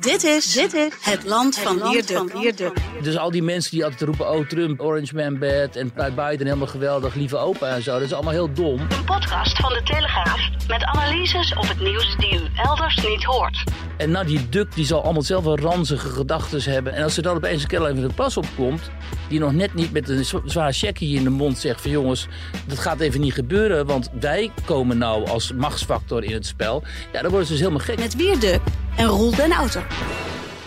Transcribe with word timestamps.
Dit 0.00 0.24
is, 0.24 0.52
dit 0.52 0.74
is 0.74 0.92
het 1.00 1.24
land 1.24 1.58
van 1.58 1.90
Wierduk. 1.90 2.72
Dus 3.02 3.16
al 3.16 3.30
die 3.30 3.42
mensen 3.42 3.70
die 3.70 3.84
altijd 3.84 4.02
roepen, 4.02 4.30
oh 4.30 4.46
Trump, 4.46 4.80
Orange 4.80 5.14
Man 5.14 5.38
bad 5.38 5.76
en 5.76 5.92
Biden 5.94 6.46
helemaal 6.46 6.66
geweldig, 6.66 7.14
lieve 7.14 7.36
opa 7.36 7.66
en 7.66 7.82
zo. 7.82 7.92
Dat 7.92 8.02
is 8.02 8.12
allemaal 8.12 8.32
heel 8.32 8.52
dom. 8.52 8.80
Een 8.80 9.04
podcast 9.04 9.56
van 9.56 9.72
de 9.72 9.82
Telegraaf 9.82 10.40
met 10.68 10.84
analyses 10.84 11.54
op 11.54 11.68
het 11.68 11.80
nieuws 11.80 12.16
die 12.16 12.34
u 12.34 12.48
elders 12.56 12.96
niet 12.96 13.24
hoort. 13.24 13.64
En 13.98 14.10
nou, 14.10 14.26
die 14.26 14.48
Duk 14.48 14.74
die 14.74 14.84
zal 14.84 15.02
allemaal 15.02 15.22
zelf 15.22 15.44
wel 15.44 15.58
ranzige 15.58 16.08
gedachten 16.08 16.72
hebben. 16.72 16.92
En 16.92 17.02
als 17.02 17.16
er 17.16 17.22
dan 17.22 17.36
opeens 17.36 17.62
een 17.62 17.68
kerel 17.68 17.88
even 17.88 18.08
de 18.08 18.14
pas 18.14 18.36
opkomt, 18.36 18.90
die 19.28 19.38
nog 19.38 19.52
net 19.52 19.74
niet 19.74 19.92
met 19.92 20.08
een 20.08 20.24
zwaar 20.44 20.72
checkje 20.72 21.06
in 21.06 21.24
de 21.24 21.30
mond 21.30 21.58
zegt 21.58 21.80
van 21.80 21.90
jongens, 21.90 22.28
dat 22.66 22.78
gaat 22.78 23.00
even 23.00 23.20
niet 23.20 23.32
gebeuren, 23.32 23.86
want 23.86 24.10
wij 24.20 24.50
komen 24.64 24.98
nou 24.98 25.28
als 25.28 25.52
machtsfactor 25.52 26.24
in 26.24 26.32
het 26.32 26.46
spel. 26.46 26.82
Ja, 27.12 27.20
dan 27.20 27.30
worden 27.30 27.46
ze 27.46 27.52
dus 27.52 27.60
helemaal 27.60 27.84
gek. 27.84 27.98
Met 27.98 28.16
Wierduk 28.16 28.60
en 28.96 29.06
Roel 29.06 29.34
den 29.34 29.52
Auto. 29.52 29.80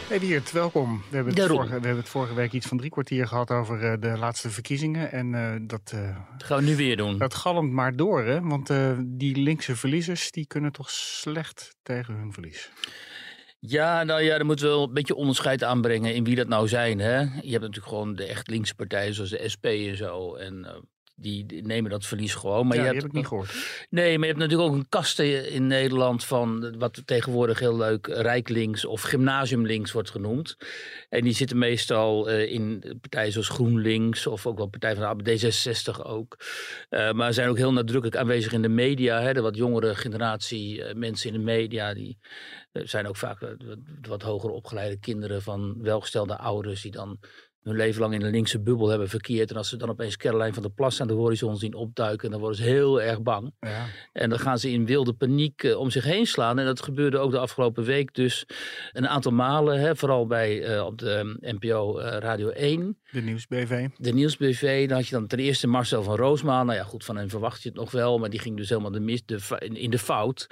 Hey 0.07 0.19
Wiert, 0.19 0.51
welkom. 0.51 1.03
We 1.09 1.15
hebben, 1.15 1.33
het 1.33 1.47
vorige, 1.47 1.67
we 1.67 1.73
hebben 1.73 1.97
het 1.97 2.09
vorige 2.09 2.33
week 2.33 2.51
iets 2.51 2.67
van 2.67 2.77
drie 2.77 2.89
kwartier 2.89 3.27
gehad 3.27 3.51
over 3.51 3.83
uh, 3.83 3.93
de 3.99 4.17
laatste 4.17 4.49
verkiezingen. 4.49 5.11
En 5.11 5.33
uh, 5.33 5.55
dat, 5.61 5.91
uh, 5.95 6.17
dat 6.37 6.47
gaan 6.47 6.57
we 6.57 6.63
nu 6.63 6.75
weer 6.75 6.97
doen. 6.97 7.17
Dat 7.17 7.33
galmt 7.33 7.71
maar 7.71 7.95
door, 7.95 8.23
hè? 8.23 8.41
Want 8.41 8.73
die 9.03 9.35
linkse 9.35 9.75
verliezers 9.75 10.31
die 10.31 10.47
kunnen 10.47 10.71
toch 10.71 10.89
slecht 10.89 11.75
tegen 11.83 12.13
hun 12.13 12.33
verlies. 12.33 12.71
Ja, 13.67 14.03
nou 14.03 14.21
ja, 14.21 14.37
dan 14.37 14.45
moeten 14.45 14.65
we 14.65 14.71
wel 14.71 14.83
een 14.83 14.93
beetje 14.93 15.15
onderscheid 15.15 15.63
aanbrengen 15.63 16.13
in 16.13 16.23
wie 16.23 16.35
dat 16.35 16.47
nou 16.47 16.67
zijn. 16.67 16.99
Hè? 16.99 17.19
Je 17.19 17.51
hebt 17.51 17.61
natuurlijk 17.61 17.87
gewoon 17.87 18.15
de 18.15 18.25
echt 18.25 18.47
linkse 18.47 18.75
partijen 18.75 19.13
zoals 19.13 19.29
de 19.29 19.49
SP 19.53 19.65
en 19.65 19.97
zo. 19.97 20.35
En 20.35 20.65
die 21.21 21.63
nemen 21.63 21.91
dat 21.91 22.05
verlies 22.05 22.33
gewoon. 22.35 22.67
Maar 22.67 22.77
ja, 22.77 22.81
je 22.81 22.87
hebt, 22.89 23.01
heb 23.01 23.11
ik 23.11 23.17
niet 23.17 23.27
gehoord. 23.27 23.85
Nee, 23.89 24.17
maar 24.17 24.27
je 24.27 24.33
hebt 24.33 24.43
natuurlijk 24.43 24.69
ook 24.69 24.75
een 24.75 24.89
kasten 24.89 25.51
in 25.51 25.67
Nederland 25.67 26.25
van 26.25 26.77
wat 26.77 27.01
tegenwoordig 27.05 27.59
heel 27.59 27.77
leuk 27.77 28.07
rijklinks 28.07 28.85
of 28.85 29.01
gymnasiumlinks 29.01 29.91
wordt 29.91 30.09
genoemd. 30.09 30.57
En 31.09 31.23
die 31.23 31.33
zitten 31.33 31.57
meestal 31.57 32.29
uh, 32.29 32.51
in 32.51 32.83
partijen 33.01 33.31
zoals 33.31 33.49
GroenLinks 33.49 34.27
of 34.27 34.45
ook 34.45 34.57
wel 34.57 34.67
Partij 34.67 34.95
van 34.95 35.17
de 35.17 35.39
D66 35.39 36.05
ook. 36.05 36.37
Uh, 36.89 37.11
maar 37.11 37.33
zijn 37.33 37.49
ook 37.49 37.57
heel 37.57 37.73
nadrukkelijk 37.73 38.17
aanwezig 38.17 38.51
in 38.53 38.61
de 38.61 38.69
media. 38.69 39.21
Hè, 39.21 39.33
de 39.33 39.41
wat 39.41 39.55
jongere 39.55 39.95
generatie 39.95 40.77
uh, 40.77 40.93
mensen 40.93 41.33
in 41.33 41.37
de 41.37 41.43
media 41.43 41.93
die 41.93 42.17
zijn 42.73 43.07
ook 43.07 43.17
vaak 43.17 43.39
wat, 43.39 43.77
wat 44.01 44.21
hoger 44.21 44.49
opgeleide 44.49 44.99
kinderen 44.99 45.41
van 45.41 45.75
welgestelde 45.81 46.37
ouders 46.37 46.81
die 46.81 46.91
dan 46.91 47.19
hun 47.63 47.75
leven 47.75 48.01
lang 48.01 48.13
in 48.13 48.21
een 48.21 48.31
linkse 48.31 48.59
bubbel 48.59 48.87
hebben 48.87 49.09
verkeerd. 49.09 49.49
En 49.49 49.57
als 49.57 49.69
ze 49.69 49.77
dan 49.77 49.89
opeens 49.89 50.17
Caroline 50.17 50.53
van 50.53 50.61
der 50.61 50.71
Plas 50.71 51.01
aan 51.01 51.07
de 51.07 51.13
horizon 51.13 51.57
zien 51.57 51.73
opduiken, 51.73 52.31
dan 52.31 52.39
worden 52.39 52.57
ze 52.57 52.63
heel 52.63 53.01
erg 53.01 53.21
bang. 53.21 53.53
Ja. 53.59 53.85
En 54.13 54.29
dan 54.29 54.39
gaan 54.39 54.59
ze 54.59 54.71
in 54.71 54.85
wilde 54.85 55.13
paniek 55.13 55.63
uh, 55.63 55.77
om 55.77 55.89
zich 55.89 56.03
heen 56.03 56.25
slaan. 56.25 56.59
En 56.59 56.65
dat 56.65 56.81
gebeurde 56.81 57.17
ook 57.17 57.31
de 57.31 57.37
afgelopen 57.37 57.83
week 57.83 58.13
dus 58.13 58.45
een 58.91 59.07
aantal 59.07 59.31
malen. 59.31 59.79
Hè, 59.79 59.95
vooral 59.95 60.27
bij 60.27 60.75
uh, 60.75 60.85
op 60.85 60.97
de 60.97 61.37
NPO 61.39 61.99
uh, 61.99 62.05
Radio 62.05 62.49
1. 62.49 62.97
De 63.11 63.21
Nieuwsbv. 63.21 63.87
De 63.97 64.13
Nieuwsbv. 64.13 64.87
Dan 64.87 64.97
had 64.97 65.07
je 65.07 65.15
dan 65.15 65.27
ten 65.27 65.39
eerste 65.39 65.67
Marcel 65.67 66.03
van 66.03 66.15
Roosmaan. 66.15 66.65
Nou 66.65 66.77
ja, 66.77 66.83
goed, 66.83 67.05
van 67.05 67.17
hem 67.17 67.29
verwacht 67.29 67.63
je 67.63 67.69
het 67.69 67.77
nog 67.77 67.91
wel. 67.91 68.17
Maar 68.17 68.29
die 68.29 68.39
ging 68.39 68.57
dus 68.57 68.69
helemaal 68.69 68.91
de 68.91 68.99
mis, 68.99 69.25
de, 69.25 69.39
in 69.73 69.89
de 69.89 69.99
fout 69.99 70.47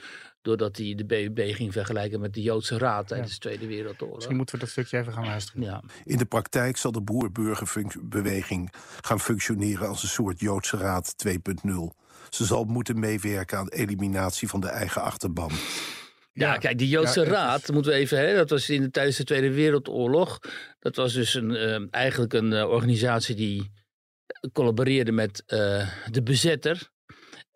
doordat 0.49 0.77
hij 0.77 0.93
de 0.95 1.05
BBB 1.05 1.53
ging 1.55 1.73
vergelijken 1.73 2.19
met 2.19 2.33
de 2.33 2.41
Joodse 2.41 2.77
Raad 2.77 3.07
tijdens 3.07 3.33
de 3.33 3.39
Tweede 3.39 3.67
Wereldoorlog. 3.67 4.15
Misschien 4.15 4.35
moeten 4.35 4.55
we 4.55 4.61
dat 4.61 4.69
stukje 4.69 4.97
even 4.97 5.13
gaan 5.13 5.25
luisteren. 5.25 5.61
Ja. 5.61 5.83
In 6.05 6.17
de 6.17 6.25
praktijk 6.25 6.77
zal 6.77 6.91
de 6.91 7.01
boer-burgerbeweging 7.01 8.73
gaan 9.01 9.19
functioneren 9.19 9.87
als 9.87 10.03
een 10.03 10.09
soort 10.09 10.39
Joodse 10.39 10.77
Raad 10.77 11.15
2.0. 11.27 11.33
Ze 12.29 12.45
zal 12.45 12.63
moeten 12.63 12.99
meewerken 12.99 13.57
aan 13.57 13.65
de 13.65 13.75
eliminatie 13.75 14.47
van 14.47 14.59
de 14.59 14.67
eigen 14.67 15.01
achterban. 15.01 15.51
Ja, 16.33 16.57
kijk, 16.57 16.77
die 16.77 16.87
Joodse 16.87 17.21
ja, 17.21 17.27
Raad, 17.27 17.71
moeten 17.71 17.91
we 17.91 17.97
even, 17.97 18.17
hè, 18.17 18.35
dat 18.35 18.49
was 18.49 18.69
in 18.69 18.81
de, 18.81 18.91
tijdens 18.91 19.17
de 19.17 19.23
Tweede 19.23 19.53
Wereldoorlog. 19.53 20.39
Dat 20.79 20.95
was 20.95 21.13
dus 21.13 21.33
een, 21.33 21.49
uh, 21.49 21.87
eigenlijk 21.91 22.33
een 22.33 22.51
uh, 22.51 22.69
organisatie 22.69 23.35
die 23.35 23.71
collaboreerde 24.53 25.11
met 25.11 25.43
uh, 25.47 25.89
de 26.11 26.23
bezetter. 26.23 26.89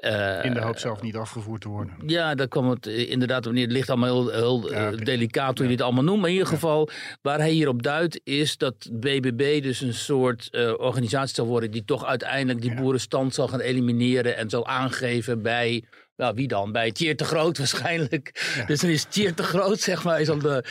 Uh, 0.05 0.45
in 0.45 0.53
de 0.53 0.61
hoop 0.61 0.77
zelf 0.77 1.01
niet 1.01 1.15
afgevoerd 1.15 1.61
te 1.61 1.69
worden. 1.69 1.93
Ja, 2.05 2.35
daar 2.35 2.47
kwam 2.47 2.69
het 2.69 2.85
inderdaad 2.85 3.45
wanneer 3.45 3.63
Het 3.63 3.71
ligt 3.71 3.89
allemaal 3.89 4.09
heel, 4.09 4.29
heel 4.29 4.71
ja, 4.71 4.91
okay. 4.91 5.03
delicaat 5.03 5.57
hoe 5.57 5.67
je 5.67 5.71
dit 5.75 5.81
allemaal 5.81 6.03
noemt. 6.03 6.19
Maar 6.19 6.29
in 6.29 6.35
ieder 6.35 6.49
geval, 6.49 6.89
waar 7.21 7.39
hij 7.39 7.51
hierop 7.51 7.83
duidt, 7.83 8.21
is 8.23 8.57
dat 8.57 8.89
BBB 8.91 9.63
dus 9.63 9.81
een 9.81 9.93
soort 9.93 10.47
uh, 10.51 10.73
organisatie 10.77 11.35
zal 11.35 11.45
worden. 11.45 11.71
die 11.71 11.85
toch 11.85 12.05
uiteindelijk 12.05 12.61
die 12.61 12.75
boerenstand 12.75 13.33
zal 13.33 13.47
gaan 13.47 13.59
elimineren. 13.59 14.37
en 14.37 14.49
zal 14.49 14.67
aangeven 14.67 15.41
bij 15.41 15.83
nou, 16.15 16.35
wie 16.35 16.47
dan? 16.47 16.71
Bij 16.71 16.91
Thier 16.91 17.17
te 17.17 17.25
Groot 17.25 17.57
waarschijnlijk. 17.63 18.51
Ja. 18.55 18.65
Dus 18.65 18.79
dan 18.79 18.89
is 18.89 19.05
Thier 19.09 19.33
te 19.33 19.43
Groot, 19.43 19.79
zeg 19.79 20.03
maar, 20.03 20.21
is 20.21 20.27
dan 20.27 20.39
de, 20.39 20.63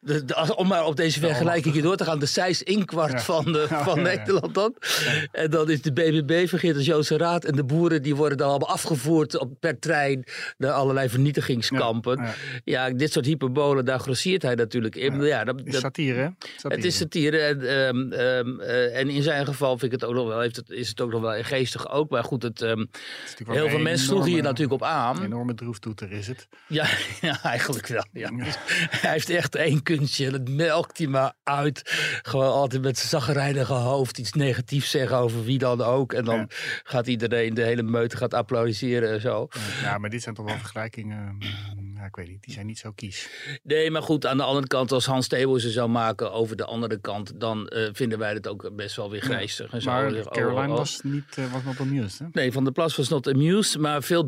de, 0.00 0.24
de, 0.24 0.56
om 0.56 0.68
maar 0.68 0.84
op 0.84 0.96
deze 0.96 1.20
vergelijking 1.20 1.74
hier 1.74 1.82
door 1.82 1.96
te 1.96 2.04
gaan, 2.04 2.18
de 2.18 2.26
Seis 2.26 2.62
inkwart 2.62 3.12
ja. 3.12 3.20
van, 3.20 3.44
de, 3.44 3.66
van 3.84 3.96
ja, 3.96 4.02
Nederland 4.02 4.54
dan. 4.54 4.74
En 5.32 5.50
dan 5.50 5.70
is 5.70 5.82
de 5.82 5.92
BBB 5.92 6.48
vergeet 6.48 6.76
als 6.76 6.86
Joodse 6.86 7.16
Raad. 7.16 7.44
En 7.44 7.56
de 7.56 7.64
boeren 7.64 8.02
die 8.02 8.16
worden 8.16 8.38
dan 8.38 8.48
allemaal 8.48 8.68
afgevoerd 8.68 9.38
op, 9.38 9.52
per 9.60 9.78
trein 9.78 10.24
naar 10.58 10.72
allerlei 10.72 11.08
vernietigingskampen. 11.08 12.24
Ja, 12.64 12.90
dit 12.90 13.12
soort 13.12 13.26
hyperbolen, 13.26 13.84
daar 13.84 13.98
grossiert 13.98 14.42
hij 14.42 14.54
natuurlijk 14.54 14.96
in. 14.96 15.22
Ja. 15.22 15.44
dat, 15.44 15.60
is 15.64 15.78
satire, 15.78 16.18
hè? 16.18 16.28
Satire. 16.38 16.74
Het 16.74 16.84
is 16.84 16.96
satire. 16.96 17.38
En, 17.38 17.78
um, 17.78 18.12
um, 18.12 18.60
uh, 18.60 18.98
en 18.98 19.08
in 19.08 19.22
zijn 19.22 19.46
geval 19.46 19.78
vind 19.78 19.92
ik 19.92 20.00
het 20.00 20.10
ook 20.10 20.14
nog 20.14 20.26
wel, 20.26 20.40
heeft 20.40 20.56
het, 20.56 20.70
is 20.70 20.88
het 20.88 21.00
ook 21.00 21.10
nog 21.10 21.20
wel 21.20 21.42
geestig 21.42 21.90
ook. 21.90 22.10
Maar 22.10 22.24
goed, 22.24 22.42
het, 22.42 22.60
um, 22.60 22.90
het 23.36 23.48
heel 23.48 23.68
veel 23.68 23.78
mensen 23.78 24.06
sloegen 24.06 24.30
hier 24.30 24.42
natuurlijk 24.42 24.72
op 24.72 24.88
aan. 24.90 25.16
Een 25.16 25.24
enorme 25.24 25.54
droeftoeter 25.54 26.12
is 26.12 26.26
het. 26.26 26.48
Ja, 26.66 26.86
ja 27.20 27.42
eigenlijk 27.42 27.86
wel. 27.86 28.04
Ja. 28.12 28.30
ja. 28.36 28.44
Hij 29.02 29.10
heeft 29.10 29.30
echt 29.30 29.54
één 29.54 29.82
kunstje. 29.82 30.30
Dat 30.30 30.48
melkt 30.48 30.98
hij 30.98 31.06
maar 31.06 31.32
uit. 31.42 31.82
Gewoon 32.22 32.52
altijd 32.52 32.82
met 32.82 32.96
zijn 32.98 33.08
zaggerijnige 33.08 33.72
hoofd 33.72 34.18
iets 34.18 34.32
negatiefs 34.32 34.90
zeggen 34.90 35.16
over 35.16 35.44
wie 35.44 35.58
dan 35.58 35.82
ook. 35.82 36.12
En 36.12 36.24
dan 36.24 36.38
ja. 36.38 36.46
gaat 36.82 37.06
iedereen, 37.06 37.54
de 37.54 37.62
hele 37.62 37.82
meute 37.82 38.16
gaat 38.16 38.34
applaudisseren 38.34 39.10
en 39.10 39.20
zo. 39.20 39.48
Ja, 39.82 39.98
maar 39.98 40.10
dit 40.10 40.22
zijn 40.22 40.34
toch 40.34 40.46
wel 40.46 40.58
vergelijkingen. 40.58 41.38
Ja, 41.94 42.06
ik 42.06 42.16
weet 42.16 42.28
niet, 42.28 42.42
die 42.42 42.52
zijn 42.52 42.66
niet 42.66 42.78
zo 42.78 42.92
kies. 42.92 43.28
Nee, 43.62 43.90
maar 43.90 44.02
goed, 44.02 44.26
aan 44.26 44.36
de 44.36 44.42
andere 44.42 44.66
kant, 44.66 44.92
als 44.92 45.06
Hans 45.06 45.28
Theo 45.28 45.58
ze 45.58 45.70
zou 45.70 45.88
maken 45.88 46.32
over 46.32 46.56
de 46.56 46.64
andere 46.64 47.00
kant, 47.00 47.40
dan 47.40 47.72
uh, 47.74 47.88
vinden 47.92 48.18
wij 48.18 48.32
het 48.32 48.48
ook 48.48 48.70
best 48.76 48.96
wel 48.96 49.10
weer 49.10 49.20
grijstig. 49.20 49.72
Ja, 49.72 49.92
maar 49.92 50.10
zeggen, 50.10 50.32
Caroline 50.32 50.66
oh, 50.66 50.70
oh. 50.72 50.76
was 50.78 51.00
niet 51.02 51.36
uh, 51.38 51.52
was 51.52 51.62
not 51.64 51.80
amused, 51.80 52.18
hè? 52.18 52.26
Nee, 52.32 52.52
Van 52.52 52.64
der 52.64 52.72
Plas 52.72 52.96
was 52.96 53.08
not 53.08 53.28
amused, 53.28 53.78
maar 53.78 54.02
veel 54.02 54.26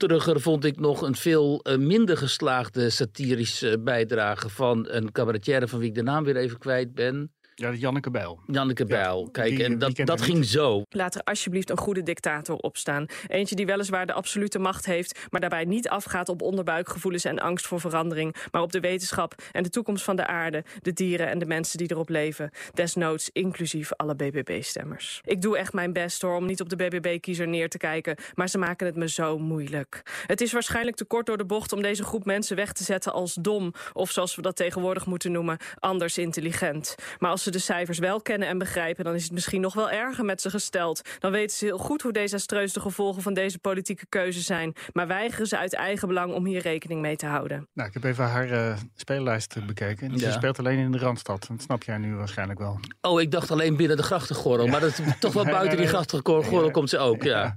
droeftoeteriger 0.00 0.40
vond 0.50 0.64
ik 0.64 0.80
nog 0.80 1.02
een 1.02 1.14
veel 1.14 1.60
uh, 1.62 1.76
minder 1.76 2.16
geslaagde 2.16 2.90
satirische 2.90 3.80
bijdrage 3.80 4.48
van 4.48 4.86
een 4.88 5.12
cabaretier 5.12 5.68
van 5.68 5.78
wie 5.78 5.88
ik 5.88 5.94
de 5.94 6.02
naam 6.02 6.24
weer 6.24 6.36
even 6.36 6.58
kwijt 6.58 6.94
ben. 6.94 7.32
Ja, 7.60 7.72
Janneke 7.72 8.10
Bijl. 8.10 8.40
Janneke 8.46 8.84
Bijl. 8.84 9.20
Ja, 9.24 9.28
Kijk, 9.32 9.56
die, 9.56 9.64
en 9.64 9.78
dat, 9.78 9.96
dat 9.96 10.22
ging 10.22 10.44
zo. 10.44 10.82
Laat 10.88 11.14
er 11.14 11.22
alsjeblieft 11.22 11.70
een 11.70 11.78
goede 11.78 12.02
dictator 12.02 12.56
opstaan. 12.56 13.06
Eentje 13.26 13.54
die 13.54 13.66
weliswaar 13.66 14.06
de 14.06 14.12
absolute 14.12 14.58
macht 14.58 14.86
heeft... 14.86 15.26
maar 15.30 15.40
daarbij 15.40 15.64
niet 15.64 15.88
afgaat 15.88 16.28
op 16.28 16.42
onderbuikgevoelens 16.42 17.24
en 17.24 17.38
angst 17.38 17.66
voor 17.66 17.80
verandering... 17.80 18.36
maar 18.50 18.62
op 18.62 18.72
de 18.72 18.80
wetenschap 18.80 19.34
en 19.52 19.62
de 19.62 19.68
toekomst 19.68 20.04
van 20.04 20.16
de 20.16 20.26
aarde... 20.26 20.64
de 20.82 20.92
dieren 20.92 21.28
en 21.28 21.38
de 21.38 21.46
mensen 21.46 21.78
die 21.78 21.90
erop 21.90 22.08
leven. 22.08 22.50
Desnoods 22.74 23.30
inclusief 23.32 23.92
alle 23.92 24.14
BBB-stemmers. 24.14 25.20
Ik 25.24 25.42
doe 25.42 25.58
echt 25.58 25.72
mijn 25.72 25.92
best 25.92 26.22
hoor 26.22 26.36
om 26.36 26.46
niet 26.46 26.60
op 26.60 26.68
de 26.68 26.76
BBB-kiezer 26.76 27.48
neer 27.48 27.68
te 27.68 27.78
kijken... 27.78 28.16
maar 28.34 28.48
ze 28.48 28.58
maken 28.58 28.86
het 28.86 28.96
me 28.96 29.08
zo 29.08 29.38
moeilijk. 29.38 30.02
Het 30.26 30.40
is 30.40 30.52
waarschijnlijk 30.52 30.96
te 30.96 31.04
kort 31.04 31.26
door 31.26 31.38
de 31.38 31.46
bocht 31.46 31.72
om 31.72 31.82
deze 31.82 32.04
groep 32.04 32.24
mensen 32.24 32.56
weg 32.56 32.72
te 32.72 32.84
zetten 32.84 33.12
als 33.12 33.34
dom... 33.34 33.72
of 33.92 34.10
zoals 34.10 34.34
we 34.34 34.42
dat 34.42 34.56
tegenwoordig 34.56 35.06
moeten 35.06 35.32
noemen, 35.32 35.58
anders 35.78 36.18
intelligent. 36.18 36.94
Maar 37.18 37.30
als 37.30 37.42
ze 37.42 37.49
de 37.52 37.58
cijfers 37.58 37.98
wel 37.98 38.20
kennen 38.20 38.48
en 38.48 38.58
begrijpen... 38.58 39.04
dan 39.04 39.14
is 39.14 39.22
het 39.22 39.32
misschien 39.32 39.60
nog 39.60 39.74
wel 39.74 39.90
erger 39.90 40.24
met 40.24 40.40
ze 40.40 40.50
gesteld. 40.50 41.00
Dan 41.18 41.30
weten 41.30 41.56
ze 41.56 41.64
heel 41.64 41.78
goed 41.78 42.02
hoe 42.02 42.12
desastreus 42.12 42.72
de 42.72 42.80
gevolgen 42.80 43.22
van 43.22 43.34
deze 43.34 43.58
politieke 43.58 44.06
keuze 44.08 44.40
zijn. 44.40 44.74
Maar 44.92 45.06
weigeren 45.06 45.46
ze 45.46 45.58
uit 45.58 45.74
eigen 45.74 46.08
belang 46.08 46.32
om 46.32 46.46
hier 46.46 46.60
rekening 46.60 47.00
mee 47.00 47.16
te 47.16 47.26
houden. 47.26 47.68
Nou, 47.72 47.88
ik 47.88 47.94
heb 47.94 48.04
even 48.04 48.24
haar 48.24 48.50
uh, 48.50 48.76
speellijst 48.94 49.66
bekeken. 49.66 50.18
Ze 50.18 50.26
ja. 50.26 50.32
speelt 50.32 50.58
alleen 50.58 50.78
in 50.78 50.92
de 50.92 50.98
Randstad. 50.98 51.46
Dat 51.48 51.62
snap 51.62 51.82
jij 51.82 51.98
nu 51.98 52.14
waarschijnlijk 52.14 52.58
wel. 52.58 52.80
Oh, 53.00 53.20
ik 53.20 53.30
dacht 53.30 53.50
alleen 53.50 53.76
binnen 53.76 53.96
de 53.96 54.02
grachtengordel. 54.02 54.64
Ja. 54.64 54.70
Maar 54.70 54.80
dat, 54.80 55.00
toch 55.18 55.32
wel 55.32 55.44
buiten 55.58 55.78
die 55.78 55.86
grachtengordel 55.86 56.64
ja. 56.64 56.70
komt 56.70 56.90
ze 56.90 56.98
ook, 56.98 57.22
ja. 57.22 57.56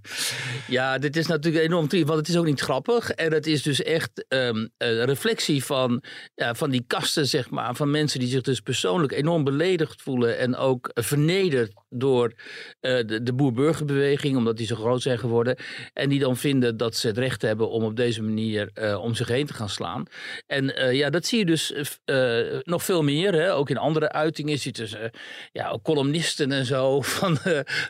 Ja, 0.68 0.98
dit 0.98 1.16
is 1.16 1.28
natuurlijk 1.28 1.66
enorm 1.66 1.88
triest. 1.88 2.06
Want 2.06 2.20
het 2.20 2.28
is 2.28 2.38
ook 2.38 2.46
niet 2.46 2.62
grappig. 2.62 3.12
En 3.12 3.34
het 3.34 3.48
is 3.48 3.64
dus 3.64 3.84
echt 3.84 4.26
um, 4.28 4.70
een 4.78 5.06
reflectie 5.06 5.64
van, 5.64 6.04
van 6.36 6.70
die 6.70 6.84
kasten, 6.88 7.28
zeg 7.28 7.50
maar. 7.50 7.76
Van 7.76 7.92
mensen 7.92 8.20
die 8.20 8.30
zich 8.30 8.42
dus 8.42 8.60
persoonlijk 8.60 9.12
enorm 9.12 9.44
beledigen 9.44 9.83
voelen 9.90 10.38
en 10.38 10.56
ook 10.56 10.92
vernederd 10.94 11.74
door 11.90 12.34
de, 12.80 13.20
de 13.24 13.34
boer-burgerbeweging, 13.34 14.38
omdat 14.38 14.58
die 14.58 14.68
zo 14.68 14.76
groot 14.76 15.02
zijn 15.02 15.20
geworden. 15.20 15.58
En 15.94 16.10
die 16.10 16.20
dan 16.20 16.38
vinden 16.38 16.78
dat 16.78 16.96
ze 16.96 17.08
het 17.08 17.18
recht 17.18 17.42
hebben 17.42 17.70
om 17.70 17.84
op 17.84 17.96
deze 17.96 18.22
manier 18.24 18.72
om 19.02 19.16
zich 19.16 19.28
heen 19.28 19.46
te 19.46 19.54
gaan 19.54 19.70
slaan. 19.70 20.06
En 20.48 20.96
ja, 20.96 21.10
dat 21.10 21.26
zie 21.26 21.40
je 21.40 21.46
dus 21.46 21.74
nog 22.64 22.84
veel 22.84 23.04
meer. 23.04 23.34
Hè? 23.34 23.54
Ook 23.54 23.70
in 23.70 23.78
andere 23.78 24.12
uitingen 24.12 24.58
je 24.60 24.72
dus, 24.72 24.96
ja, 25.52 25.80
columnisten 25.84 26.52
en 26.52 26.66
zo 26.66 27.02
van, 27.18 27.38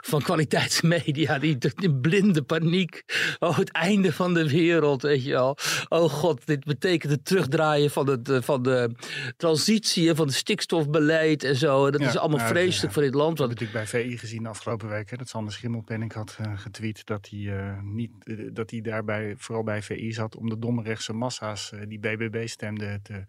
van 0.01 0.21
kwaliteitsmedia 0.21 1.39
die 1.39 1.57
in 1.75 2.01
blinde 2.01 2.41
paniek. 2.41 3.03
Oh, 3.39 3.57
het 3.57 3.71
einde 3.71 4.13
van 4.13 4.33
de 4.33 4.49
wereld, 4.49 5.01
weet 5.01 5.23
je 5.23 5.31
wel. 5.31 5.57
Oh 5.89 6.09
god, 6.09 6.45
dit 6.45 6.63
betekent 6.63 7.11
het 7.11 7.25
terugdraaien 7.25 7.89
van, 7.89 8.09
het, 8.09 8.29
eh, 8.29 8.41
van 8.41 8.63
de 8.63 8.89
transitie 9.37 10.13
van 10.13 10.25
het 10.25 10.35
stikstofbeleid 10.35 11.43
en 11.43 11.55
zo. 11.55 11.82
Dat 11.91 12.01
is 12.01 12.18
allemaal 12.18 12.47
vreselijk 12.47 12.94
voor 12.94 13.01
dit 13.01 13.13
land. 13.13 13.38
Dat 13.38 13.50
heb 13.50 13.59
ik 13.59 13.71
bij 13.71 13.88
VI 13.88 14.18
gezien 14.18 14.44
de 14.44 14.50
afgelopen 14.50 14.89
weken. 14.89 15.18
Dat 15.18 15.30
Sander 15.30 15.53
Schimmelpenning 15.53 16.13
had 16.13 16.38
uh, 16.41 16.57
getweet 16.57 17.06
dat 17.06 17.27
hij, 17.30 17.39
uh, 17.39 17.81
niet, 17.81 18.12
dat 18.51 18.71
hij 18.71 18.81
daarbij, 18.81 19.33
vooral 19.38 19.63
bij 19.63 19.81
VI 19.81 20.13
zat, 20.13 20.35
om 20.35 20.50
de 20.50 20.59
domme 20.59 20.83
rechtse 20.83 21.13
massa's 21.13 21.74
die 21.88 22.00
BBB 22.00 22.47
stemden 22.47 23.01
te 23.01 23.24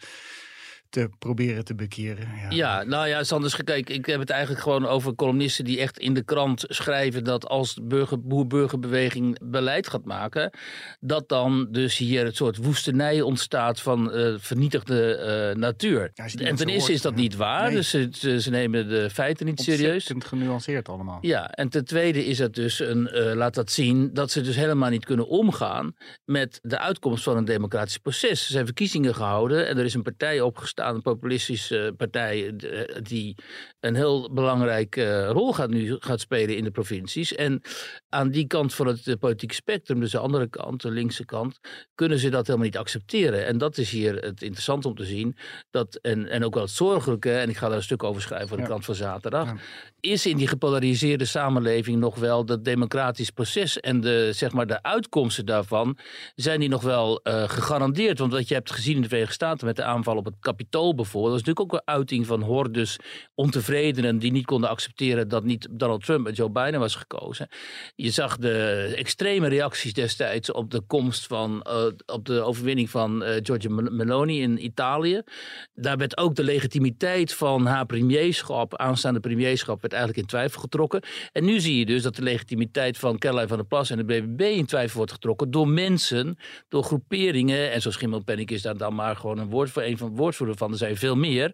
te 0.94 1.10
proberen 1.18 1.64
te 1.64 1.74
bekeren. 1.74 2.28
Ja, 2.40 2.50
ja 2.50 2.82
nou 2.82 3.08
ja, 3.08 3.24
Sanders, 3.24 3.56
kijk, 3.56 3.90
ik 3.90 4.06
heb 4.06 4.20
het 4.20 4.30
eigenlijk 4.30 4.62
gewoon 4.62 4.86
over 4.86 5.14
columnisten 5.14 5.64
die 5.64 5.80
echt 5.80 5.98
in 5.98 6.14
de 6.14 6.22
krant 6.22 6.64
schrijven 6.68 7.24
dat 7.24 7.46
als 7.48 7.74
de 7.74 7.82
burger, 7.82 8.22
boer-burgerbeweging 8.22 9.38
beleid 9.42 9.88
gaat 9.88 10.04
maken, 10.04 10.50
dat 11.00 11.28
dan 11.28 11.68
dus 11.70 11.96
hier 11.96 12.24
het 12.24 12.36
soort 12.36 12.56
woestenij 12.56 13.20
ontstaat 13.20 13.80
van 13.80 14.16
uh, 14.16 14.34
vernietigde 14.38 15.52
uh, 15.54 15.60
natuur. 15.60 16.10
en 16.14 16.56
ten 16.56 16.68
eerste 16.68 16.92
is 16.92 17.02
dat 17.02 17.14
niet 17.14 17.36
waar, 17.36 17.70
dus 17.70 17.90
ze, 17.90 18.08
ze, 18.38 18.50
nemen 18.50 18.88
de 18.88 19.10
feiten 19.10 19.46
niet 19.46 19.60
serieus. 19.60 20.08
Het 20.08 20.24
genuanceerd 20.24 20.88
allemaal. 20.88 21.18
Ja, 21.20 21.50
en 21.50 21.68
ten 21.68 21.84
tweede 21.84 22.24
is 22.24 22.38
het 22.38 22.54
dus 22.54 22.78
een, 22.78 23.10
uh, 23.12 23.32
laat 23.32 23.54
dat 23.54 23.70
zien 23.70 24.10
dat 24.12 24.30
ze 24.30 24.40
dus 24.40 24.56
helemaal 24.56 24.90
niet 24.90 25.04
kunnen 25.04 25.28
omgaan 25.28 25.94
met 26.24 26.58
de 26.62 26.78
uitkomst 26.78 27.24
van 27.24 27.36
een 27.36 27.44
democratisch 27.44 27.98
proces. 27.98 28.44
Er 28.44 28.52
zijn 28.52 28.64
verkiezingen 28.64 29.14
gehouden 29.14 29.68
en 29.68 29.78
er 29.78 29.84
is 29.84 29.94
een 29.94 30.02
partij 30.02 30.40
opgestaan 30.40 30.82
aan 30.84 30.94
een 30.94 31.02
populistische 31.02 31.94
partij 31.96 32.54
eh, 32.56 33.02
die 33.02 33.36
een 33.80 33.94
heel 33.94 34.32
belangrijke 34.32 35.26
rol 35.26 35.52
gaat 35.52 35.70
nu 35.70 35.96
gaat 35.98 36.20
spelen 36.20 36.56
in 36.56 36.64
de 36.64 36.70
provincies. 36.70 37.34
En 37.34 37.62
aan 38.08 38.30
die 38.30 38.46
kant 38.46 38.74
van 38.74 38.86
het 38.86 39.18
politieke 39.18 39.54
spectrum, 39.54 40.00
dus 40.00 40.10
de 40.10 40.18
andere 40.18 40.48
kant, 40.48 40.82
de 40.82 40.90
linkse 40.90 41.24
kant, 41.24 41.60
kunnen 41.94 42.18
ze 42.18 42.28
dat 42.28 42.46
helemaal 42.46 42.66
niet 42.66 42.78
accepteren. 42.78 43.46
En 43.46 43.58
dat 43.58 43.78
is 43.78 43.90
hier 43.90 44.14
het 44.14 44.42
interessante 44.42 44.88
om 44.88 44.94
te 44.94 45.04
zien. 45.04 45.36
Dat, 45.70 45.94
en, 45.94 46.28
en 46.28 46.44
ook 46.44 46.54
wel 46.54 46.62
het 46.62 46.72
zorgelijke, 46.72 47.32
en 47.32 47.48
ik 47.48 47.56
ga 47.56 47.68
daar 47.68 47.76
een 47.76 47.82
stuk 47.82 48.02
over 48.02 48.22
schrijven 48.22 48.48
voor 48.48 48.56
de 48.56 48.62
krant 48.62 48.84
van 48.84 48.94
zaterdag, 48.94 49.52
is 50.00 50.26
in 50.26 50.36
die 50.36 50.48
gepolariseerde 50.48 51.24
samenleving 51.24 51.98
nog 51.98 52.16
wel 52.16 52.44
dat 52.44 52.64
democratisch 52.64 53.30
proces 53.30 53.80
en 53.80 54.00
de, 54.00 54.30
zeg 54.32 54.52
maar, 54.52 54.66
de 54.66 54.82
uitkomsten 54.82 55.46
daarvan, 55.46 55.98
zijn 56.34 56.60
die 56.60 56.68
nog 56.68 56.82
wel 56.82 57.20
uh, 57.22 57.48
gegarandeerd. 57.48 58.18
Want 58.18 58.32
wat 58.32 58.48
je 58.48 58.54
hebt 58.54 58.70
gezien 58.70 58.96
in 58.96 59.02
de 59.02 59.08
Verenigde 59.08 59.34
Staten 59.34 59.66
met 59.66 59.76
de 59.76 59.84
aanval 59.84 60.16
op 60.16 60.24
het 60.24 60.34
kapitaal 60.40 60.62
bijvoorbeeld. 60.70 61.32
Dat 61.32 61.40
is 61.40 61.46
natuurlijk 61.46 61.60
ook 61.60 61.72
een 61.72 61.94
uiting 61.94 62.26
van 62.26 62.42
hordes 62.42 62.98
ontevredenen 63.34 64.18
die 64.18 64.32
niet 64.32 64.46
konden 64.46 64.70
accepteren 64.70 65.28
dat 65.28 65.44
niet 65.44 65.68
Donald 65.70 66.04
Trump 66.04 66.26
en 66.26 66.32
Joe 66.32 66.50
Biden 66.50 66.80
was 66.80 66.94
gekozen. 66.94 67.48
Je 67.94 68.10
zag 68.10 68.36
de 68.36 68.92
extreme 68.96 69.48
reacties 69.48 69.92
destijds 69.92 70.52
op 70.52 70.70
de 70.70 70.80
komst 70.80 71.26
van, 71.26 71.66
uh, 71.68 71.84
op 72.06 72.24
de 72.24 72.40
overwinning 72.42 72.90
van 72.90 73.22
uh, 73.22 73.28
Giorgia 73.42 73.70
Meloni 73.70 74.42
in 74.42 74.64
Italië. 74.64 75.22
Daar 75.74 75.96
werd 75.96 76.16
ook 76.16 76.34
de 76.34 76.44
legitimiteit 76.44 77.34
van 77.34 77.66
haar 77.66 77.86
premierschap, 77.86 78.76
aanstaande 78.76 79.20
premierschap, 79.20 79.80
werd 79.80 79.92
eigenlijk 79.92 80.22
in 80.22 80.28
twijfel 80.28 80.60
getrokken. 80.60 81.02
En 81.32 81.44
nu 81.44 81.60
zie 81.60 81.78
je 81.78 81.86
dus 81.86 82.02
dat 82.02 82.16
de 82.16 82.22
legitimiteit 82.22 82.98
van 82.98 83.18
Caroline 83.18 83.48
van 83.48 83.56
der 83.56 83.66
Plas 83.66 83.90
en 83.90 83.96
de 83.96 84.04
BBB 84.04 84.40
in 84.40 84.66
twijfel 84.66 84.96
wordt 84.96 85.12
getrokken 85.12 85.50
door 85.50 85.68
mensen, 85.68 86.36
door 86.68 86.82
groeperingen. 86.82 87.72
En 87.72 87.82
zo 87.82 87.90
Schimmelpenning 87.90 88.50
is 88.50 88.62
daar 88.62 88.76
dan 88.76 88.94
maar 88.94 89.16
gewoon 89.16 89.38
een 89.38 89.48
woord 89.50 89.70
voor 89.70 89.82
een 89.82 89.98
van 89.98 90.16
woordvoerder 90.16 90.53
van 90.56 90.70
er 90.70 90.78
zijn 90.78 90.96
veel 90.96 91.16
meer. 91.16 91.52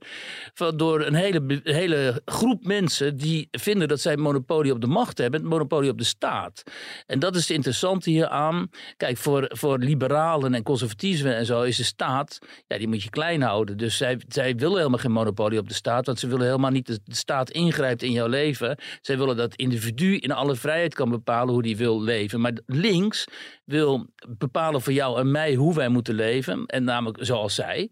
Van, 0.54 0.76
door 0.76 1.06
een 1.06 1.14
hele, 1.14 1.60
hele 1.62 2.22
groep 2.24 2.64
mensen 2.64 3.16
die 3.16 3.48
vinden 3.50 3.88
dat 3.88 4.00
zij 4.00 4.16
monopolie 4.16 4.72
op 4.72 4.80
de 4.80 4.86
macht 4.86 5.18
hebben, 5.18 5.44
monopolie 5.44 5.90
op 5.90 5.98
de 5.98 6.04
staat. 6.04 6.62
En 7.06 7.18
dat 7.18 7.34
is 7.34 7.40
het 7.40 7.50
interessante 7.50 8.10
hieraan. 8.10 8.70
Kijk, 8.96 9.16
voor, 9.16 9.50
voor 9.52 9.78
liberalen 9.78 10.54
en 10.54 10.62
conservatieven 10.62 11.36
en 11.36 11.46
zo 11.46 11.62
is 11.62 11.76
de 11.76 11.84
staat, 11.84 12.38
ja, 12.66 12.78
die 12.78 12.88
moet 12.88 13.02
je 13.02 13.10
klein 13.10 13.42
houden. 13.42 13.76
Dus 13.76 13.96
zij, 13.96 14.20
zij 14.28 14.54
willen 14.54 14.76
helemaal 14.76 14.98
geen 14.98 15.12
monopolie 15.12 15.58
op 15.58 15.68
de 15.68 15.74
staat, 15.74 16.06
want 16.06 16.18
ze 16.18 16.26
willen 16.26 16.46
helemaal 16.46 16.70
niet 16.70 16.86
dat 16.86 17.00
de 17.04 17.14
staat 17.14 17.50
ingrijpt 17.50 18.02
in 18.02 18.12
jouw 18.12 18.28
leven. 18.28 18.78
Zij 19.00 19.18
willen 19.18 19.36
dat 19.36 19.50
het 19.50 19.60
individu 19.60 20.16
in 20.16 20.32
alle 20.32 20.56
vrijheid 20.56 20.94
kan 20.94 21.10
bepalen 21.10 21.52
hoe 21.52 21.62
die 21.62 21.76
wil 21.76 22.02
leven. 22.02 22.40
Maar 22.40 22.52
links 22.66 23.26
wil 23.64 24.06
bepalen 24.38 24.80
voor 24.80 24.92
jou 24.92 25.18
en 25.18 25.30
mij 25.30 25.54
hoe 25.54 25.74
wij 25.74 25.88
moeten 25.88 26.14
leven. 26.14 26.66
En 26.66 26.84
namelijk 26.84 27.18
zoals 27.24 27.54
zij. 27.54 27.90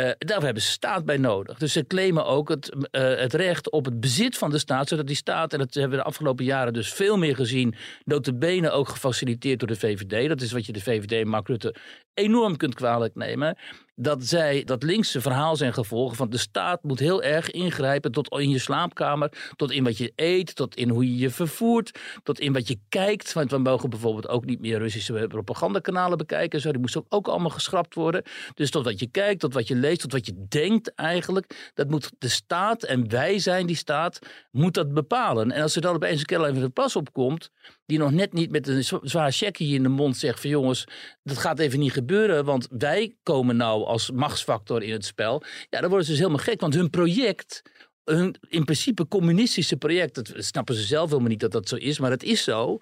Uh, 0.00 0.10
daar 0.18 0.42
hebben 0.42 0.62
ze 0.62 0.70
staat 0.70 1.04
bij 1.04 1.16
nodig. 1.16 1.58
Dus 1.58 1.72
ze 1.72 1.86
claimen 1.86 2.26
ook 2.26 2.48
het, 2.48 2.70
uh, 2.70 3.16
het 3.16 3.34
recht 3.34 3.70
op 3.70 3.84
het 3.84 4.00
bezit 4.00 4.38
van 4.38 4.50
de 4.50 4.58
staat. 4.58 4.88
Zodat 4.88 5.06
die 5.06 5.16
staat, 5.16 5.52
en 5.52 5.58
dat 5.58 5.74
hebben 5.74 5.90
we 5.90 5.96
de 5.96 6.08
afgelopen 6.08 6.44
jaren 6.44 6.72
dus 6.72 6.92
veel 6.92 7.16
meer 7.16 7.36
gezien. 7.36 7.74
Notabene 8.04 8.70
ook 8.70 8.88
gefaciliteerd 8.88 9.58
door 9.58 9.68
de 9.68 9.76
VVD. 9.76 10.28
Dat 10.28 10.40
is 10.40 10.52
wat 10.52 10.66
je 10.66 10.72
de 10.72 10.80
VVD 10.80 11.24
Mark 11.24 11.48
Rutte 11.48 11.74
enorm 12.14 12.56
kunt 12.56 12.74
kwalijk 12.74 13.14
nemen 13.14 13.56
dat 14.00 14.24
zij 14.24 14.64
dat 14.64 14.82
linkse 14.82 15.20
verhaal 15.20 15.56
zijn 15.56 15.74
gevolgen 15.74 16.16
van 16.16 16.30
de 16.30 16.38
staat 16.38 16.82
moet 16.82 16.98
heel 16.98 17.22
erg 17.22 17.50
ingrijpen 17.50 18.12
tot 18.12 18.38
in 18.38 18.50
je 18.50 18.58
slaapkamer, 18.58 19.32
tot 19.56 19.70
in 19.70 19.84
wat 19.84 19.98
je 19.98 20.12
eet, 20.16 20.54
tot 20.54 20.76
in 20.76 20.88
hoe 20.88 21.04
je 21.04 21.16
je 21.16 21.30
vervoert, 21.30 21.98
tot 22.22 22.40
in 22.40 22.52
wat 22.52 22.68
je 22.68 22.78
kijkt. 22.88 23.32
Want 23.32 23.50
we 23.50 23.58
mogen 23.58 23.90
bijvoorbeeld 23.90 24.28
ook 24.28 24.44
niet 24.44 24.60
meer 24.60 24.78
Russische 24.78 25.24
propagandakanalen 25.28 26.18
bekijken. 26.18 26.60
Zo, 26.60 26.70
die 26.70 26.80
moesten 26.80 27.04
ook 27.08 27.28
allemaal 27.28 27.50
geschrapt 27.50 27.94
worden. 27.94 28.22
Dus 28.54 28.70
tot 28.70 28.84
wat 28.84 29.00
je 29.00 29.06
kijkt, 29.06 29.40
tot 29.40 29.54
wat 29.54 29.68
je 29.68 29.74
leest, 29.74 30.00
tot 30.00 30.12
wat 30.12 30.26
je 30.26 30.46
denkt 30.48 30.94
eigenlijk. 30.94 31.70
Dat 31.74 31.90
moet 31.90 32.10
de 32.18 32.28
staat 32.28 32.82
en 32.82 33.08
wij 33.08 33.38
zijn 33.38 33.66
die 33.66 33.76
staat, 33.76 34.18
moet 34.50 34.74
dat 34.74 34.94
bepalen. 34.94 35.50
En 35.50 35.62
als 35.62 35.76
er 35.76 35.82
dan 35.82 35.94
opeens 35.94 36.20
een 36.20 36.26
keer 36.26 36.44
even 36.44 36.60
de 36.60 36.68
pas 36.68 36.96
opkomt, 36.96 37.50
die 37.90 37.98
nog 37.98 38.12
net 38.12 38.32
niet 38.32 38.50
met 38.50 38.68
een 38.68 38.84
zwaar 39.02 39.32
checkje 39.32 39.74
in 39.74 39.82
de 39.82 39.88
mond 39.88 40.16
zegt 40.16 40.40
van 40.40 40.50
jongens, 40.50 40.84
dat 41.22 41.38
gaat 41.38 41.58
even 41.58 41.78
niet 41.78 41.92
gebeuren, 41.92 42.44
want 42.44 42.68
wij 42.70 43.16
komen 43.22 43.56
nou 43.56 43.84
als 43.84 44.10
machtsfactor 44.10 44.82
in 44.82 44.92
het 44.92 45.04
spel. 45.04 45.42
Ja, 45.70 45.80
dan 45.80 45.88
worden 45.88 46.04
ze 46.06 46.10
dus 46.10 46.20
helemaal 46.20 46.44
gek, 46.44 46.60
want 46.60 46.74
hun 46.74 46.90
project, 46.90 47.62
hun 48.04 48.36
in 48.48 48.64
principe 48.64 49.08
communistische 49.08 49.76
project, 49.76 50.14
dat 50.14 50.32
snappen 50.34 50.74
ze 50.74 50.82
zelf 50.82 51.08
helemaal 51.08 51.30
niet 51.30 51.40
dat 51.40 51.52
dat 51.52 51.68
zo 51.68 51.76
is, 51.76 51.98
maar 51.98 52.10
het 52.10 52.22
is 52.22 52.44
zo. 52.44 52.78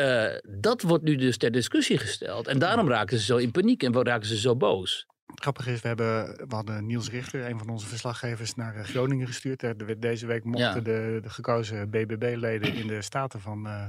Uh, 0.00 0.26
dat 0.60 0.82
wordt 0.82 1.04
nu 1.04 1.16
dus 1.16 1.36
ter 1.36 1.50
discussie 1.50 1.98
gesteld. 1.98 2.46
En 2.46 2.58
daarom 2.58 2.88
raken 2.88 3.18
ze 3.18 3.24
zo 3.24 3.36
in 3.36 3.50
paniek 3.50 3.82
en 3.82 4.02
raken 4.02 4.28
ze 4.28 4.38
zo 4.38 4.56
boos. 4.56 5.06
Grappig 5.40 5.66
is, 5.66 5.80
we, 5.80 5.88
hebben, 5.88 6.26
we 6.48 6.54
hadden 6.54 6.86
Niels 6.86 7.10
Richter, 7.10 7.46
een 7.46 7.58
van 7.58 7.68
onze 7.68 7.86
verslaggevers, 7.86 8.54
naar 8.54 8.76
eh, 8.76 8.84
Groningen 8.84 9.26
gestuurd. 9.26 10.00
Deze 10.00 10.26
week 10.26 10.44
mochten 10.44 10.84
de, 10.84 11.18
de, 11.22 11.30
gekozen 11.30 11.90
BBB-leden 11.90 12.74
in 12.74 12.86
de 12.86 13.02
staten 13.02 13.40
van 13.40 13.66
uh, 13.66 13.72
uh, 13.72 13.86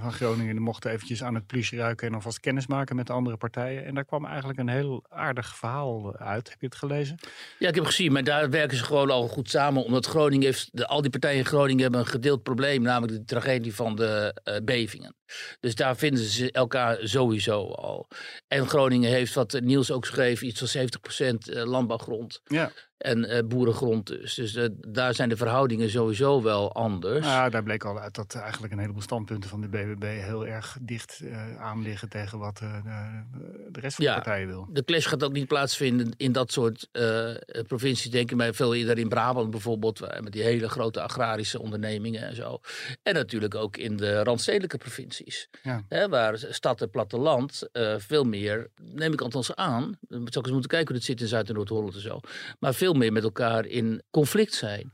van 0.00 0.12
Groningen 0.12 0.62
mochten 0.62 0.90
eventjes 0.90 1.22
aan 1.22 1.34
het 1.34 1.46
plusje 1.46 1.76
ruiken 1.76 2.06
en 2.06 2.14
alvast 2.14 2.40
kennis 2.40 2.66
maken 2.66 2.96
met 2.96 3.06
de 3.06 3.12
andere 3.12 3.36
partijen. 3.36 3.84
En 3.84 3.94
daar 3.94 4.04
kwam 4.04 4.26
eigenlijk 4.26 4.58
een 4.58 4.68
heel 4.68 5.04
aardig 5.08 5.56
verhaal 5.56 6.16
uit. 6.16 6.50
Heb 6.50 6.60
je 6.60 6.66
het 6.66 6.74
gelezen? 6.74 7.18
Ja, 7.58 7.68
ik 7.68 7.74
heb 7.74 7.84
gezien, 7.84 8.12
maar 8.12 8.24
daar 8.24 8.50
werken 8.50 8.76
ze 8.76 8.84
gewoon 8.84 9.10
al 9.10 9.28
goed 9.28 9.50
samen. 9.50 9.84
Omdat 9.84 10.06
Groningen 10.06 10.46
heeft, 10.46 10.68
de, 10.72 10.86
al 10.86 11.02
die 11.02 11.10
partijen 11.10 11.38
in 11.38 11.44
Groningen 11.44 11.82
hebben 11.82 12.00
een 12.00 12.06
gedeeld 12.06 12.42
probleem, 12.42 12.82
namelijk 12.82 13.12
de 13.12 13.24
tragedie 13.24 13.74
van 13.74 13.96
de 13.96 14.40
uh, 14.44 14.56
bevingen. 14.64 15.14
Dus 15.60 15.74
daar 15.74 15.96
vinden 15.96 16.24
ze 16.24 16.52
elkaar 16.52 16.98
sowieso 17.00 17.66
al. 17.66 18.08
En 18.48 18.68
Groningen 18.68 19.10
heeft, 19.10 19.34
wat 19.34 19.60
Niels 19.60 19.90
ook 19.90 20.04
schreef, 20.04 20.42
iets 20.42 20.72
van 20.72 20.88
70% 21.34 21.36
eh, 21.36 21.64
landbouwgrond. 21.64 22.40
Ja. 22.44 22.72
En 22.98 23.30
uh, 23.30 23.38
boerengrond 23.44 24.06
dus. 24.06 24.34
Dus 24.34 24.54
uh, 24.54 24.64
daar 24.88 25.14
zijn 25.14 25.28
de 25.28 25.36
verhoudingen 25.36 25.90
sowieso 25.90 26.42
wel 26.42 26.72
anders. 26.72 27.26
Ja, 27.26 27.48
daar 27.48 27.62
bleek 27.62 27.84
al 27.84 27.98
uit 27.98 28.14
dat 28.14 28.34
eigenlijk 28.34 28.72
een 28.72 28.78
heleboel 28.78 29.02
standpunten 29.02 29.50
van 29.50 29.60
de 29.60 29.68
BBB 29.68 30.02
heel 30.02 30.46
erg 30.46 30.78
dicht 30.80 31.20
uh, 31.22 31.56
aan 31.60 31.82
liggen 31.82 32.08
tegen 32.08 32.38
wat 32.38 32.56
de 32.56 33.80
rest 33.80 33.96
van 33.96 34.04
de 34.04 34.12
partijen 34.12 34.46
wil. 34.46 34.68
De 34.70 34.84
clash 34.84 35.08
gaat 35.08 35.24
ook 35.24 35.32
niet 35.32 35.48
plaatsvinden 35.48 36.12
in 36.16 36.32
dat 36.32 36.52
soort 36.52 36.88
provincies. 37.66 38.10
Denken 38.10 38.36
wij 38.36 38.52
veel 38.52 38.74
eerder 38.74 38.98
in 38.98 39.08
Brabant 39.08 39.50
bijvoorbeeld, 39.50 40.00
met 40.20 40.32
die 40.32 40.42
hele 40.42 40.68
grote 40.68 41.00
agrarische 41.00 41.60
ondernemingen 41.60 42.22
en 42.22 42.34
zo. 42.34 42.60
En 43.02 43.14
natuurlijk 43.14 43.54
ook 43.54 43.76
in 43.76 43.96
de 43.96 44.22
randstedelijke 44.22 44.78
provincies. 44.78 45.48
Ja. 45.62 45.84
Hè, 45.88 46.08
waar 46.08 46.38
stad 46.38 46.80
en 46.80 46.90
platteland 46.90 47.68
veel 47.96 48.24
meer, 48.24 48.70
neem 48.82 49.12
ik 49.12 49.20
althans 49.20 49.54
aan, 49.54 49.98
zou 50.08 50.24
ik 50.24 50.36
eens 50.36 50.50
moeten 50.50 50.70
kijken 50.70 50.88
hoe 50.88 50.96
het 50.96 51.04
zit 51.04 51.20
in 51.20 51.26
Zuid- 51.26 51.48
en 51.48 51.54
Noord-Holland 51.54 51.94
en 51.94 52.00
zo. 52.00 52.20
Maar 52.58 52.74
veel 52.74 52.93
meer 52.96 53.12
met 53.12 53.22
elkaar 53.22 53.66
in 53.66 54.02
conflict 54.10 54.54
zijn. 54.54 54.92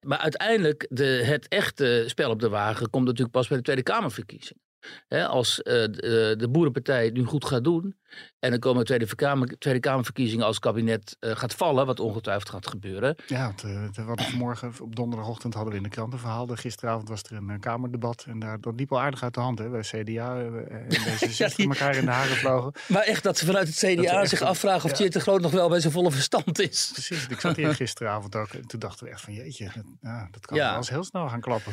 Maar 0.00 0.18
uiteindelijk, 0.18 0.86
de, 0.90 1.04
het 1.04 1.48
echte 1.48 2.04
spel 2.06 2.30
op 2.30 2.40
de 2.40 2.48
wagen 2.48 2.90
komt 2.90 3.04
natuurlijk 3.04 3.32
pas 3.32 3.48
bij 3.48 3.56
de 3.56 3.62
Tweede 3.62 3.82
Kamerverkiezingen. 3.82 4.62
als 5.08 5.58
uh, 5.58 5.64
de, 5.64 6.34
de, 6.38 6.48
Boerenpartij 6.48 7.04
het 7.04 7.14
nu 7.14 7.24
goed 7.24 7.44
gaat 7.44 7.64
doen, 7.64 7.96
En 8.38 8.50
dan 8.50 8.58
komen 8.58 8.84
Tweede, 8.84 9.14
Kamer, 9.14 9.58
Tweede 9.58 9.80
Kamerverkiezingen 9.80 10.46
als 10.46 10.54
het 10.54 10.64
kabinet 10.64 11.16
uh, 11.20 11.36
gaat 11.36 11.54
vallen, 11.54 11.86
wat 11.86 12.00
ongetwijfeld 12.00 12.48
gaat 12.48 12.66
gebeuren. 12.66 13.16
Ja, 13.26 13.44
want, 13.44 13.62
we 13.96 14.02
hadden 14.02 14.26
vanmorgen 14.26 14.72
op 14.80 14.96
donderdagochtend 14.96 15.54
hadden 15.54 15.72
we 15.72 15.78
in 15.78 15.84
de 15.84 15.88
krant 15.88 16.12
een 16.12 16.18
verhaal. 16.18 16.46
Gisteravond 16.46 17.08
was 17.08 17.22
er 17.22 17.36
een 17.36 17.48
uh, 17.48 17.54
Kamerdebat 17.60 18.24
en 18.28 18.38
daar, 18.38 18.60
dat 18.60 18.74
liep 18.76 18.92
al 18.92 19.00
aardig 19.00 19.22
uit 19.22 19.34
de 19.34 19.40
hand. 19.40 19.58
Hè? 19.58 19.68
Bij 19.68 19.80
CDA 19.80 20.40
en 20.40 20.86
deze 20.88 21.34
ja, 21.44 21.48
die... 21.56 21.68
elkaar 21.68 21.96
in 21.96 22.04
de 22.04 22.10
haren 22.10 22.36
vlogen. 22.36 22.72
Maar 22.86 23.02
echt 23.02 23.22
dat 23.22 23.38
ze 23.38 23.46
vanuit 23.46 23.66
het 23.66 23.76
CDA 23.76 24.24
zich 24.24 24.40
afvragen 24.40 24.90
of 24.90 24.98
ja. 24.98 25.08
De 25.08 25.20
Groot 25.20 25.40
nog 25.40 25.52
wel 25.52 25.68
bij 25.68 25.80
zijn 25.80 25.92
volle 25.92 26.10
verstand 26.10 26.60
is. 26.60 26.90
Precies, 26.92 27.26
ik 27.28 27.40
zat 27.40 27.56
hier 27.56 27.74
gisteravond 27.74 28.36
ook 28.36 28.48
en 28.48 28.66
toen 28.66 28.80
dachten 28.80 29.06
we 29.06 29.12
echt 29.12 29.20
van 29.20 29.32
jeetje, 29.32 29.64
dat, 29.64 29.84
ja, 30.00 30.28
dat 30.30 30.46
kan 30.46 30.58
wel 30.58 30.76
eens 30.76 30.90
heel 30.90 31.04
snel 31.04 31.28
gaan 31.28 31.40
klappen. 31.40 31.72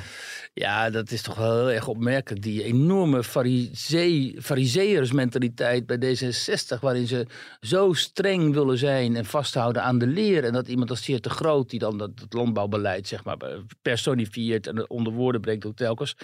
Ja, 0.53 0.89
dat 0.89 1.11
is 1.11 1.21
toch 1.21 1.35
wel 1.35 1.57
heel 1.57 1.71
erg 1.71 1.87
opmerkelijk. 1.87 2.43
Die 2.43 2.63
enorme 2.63 3.23
fariseersmentaliteit 3.23 5.85
bij 5.85 5.97
D66, 6.31 6.79
waarin 6.79 7.07
ze 7.07 7.25
zo 7.61 7.93
streng 7.93 8.53
willen 8.53 8.77
zijn 8.77 9.15
en 9.15 9.25
vasthouden 9.25 9.83
aan 9.83 9.97
de 9.97 10.07
leer. 10.07 10.43
En 10.43 10.53
dat 10.53 10.67
iemand 10.67 10.89
als 10.89 11.03
Zeer 11.03 11.21
te 11.21 11.29
Groot, 11.29 11.69
die 11.69 11.79
dan 11.79 11.97
dat, 11.97 12.11
het 12.15 12.33
landbouwbeleid 12.33 13.07
zeg 13.07 13.23
maar, 13.23 13.37
personifieert 13.81 14.67
en 14.67 14.89
onder 14.89 15.13
woorden 15.13 15.41
brengt 15.41 15.65
ook 15.65 15.75
telkens. 15.75 16.15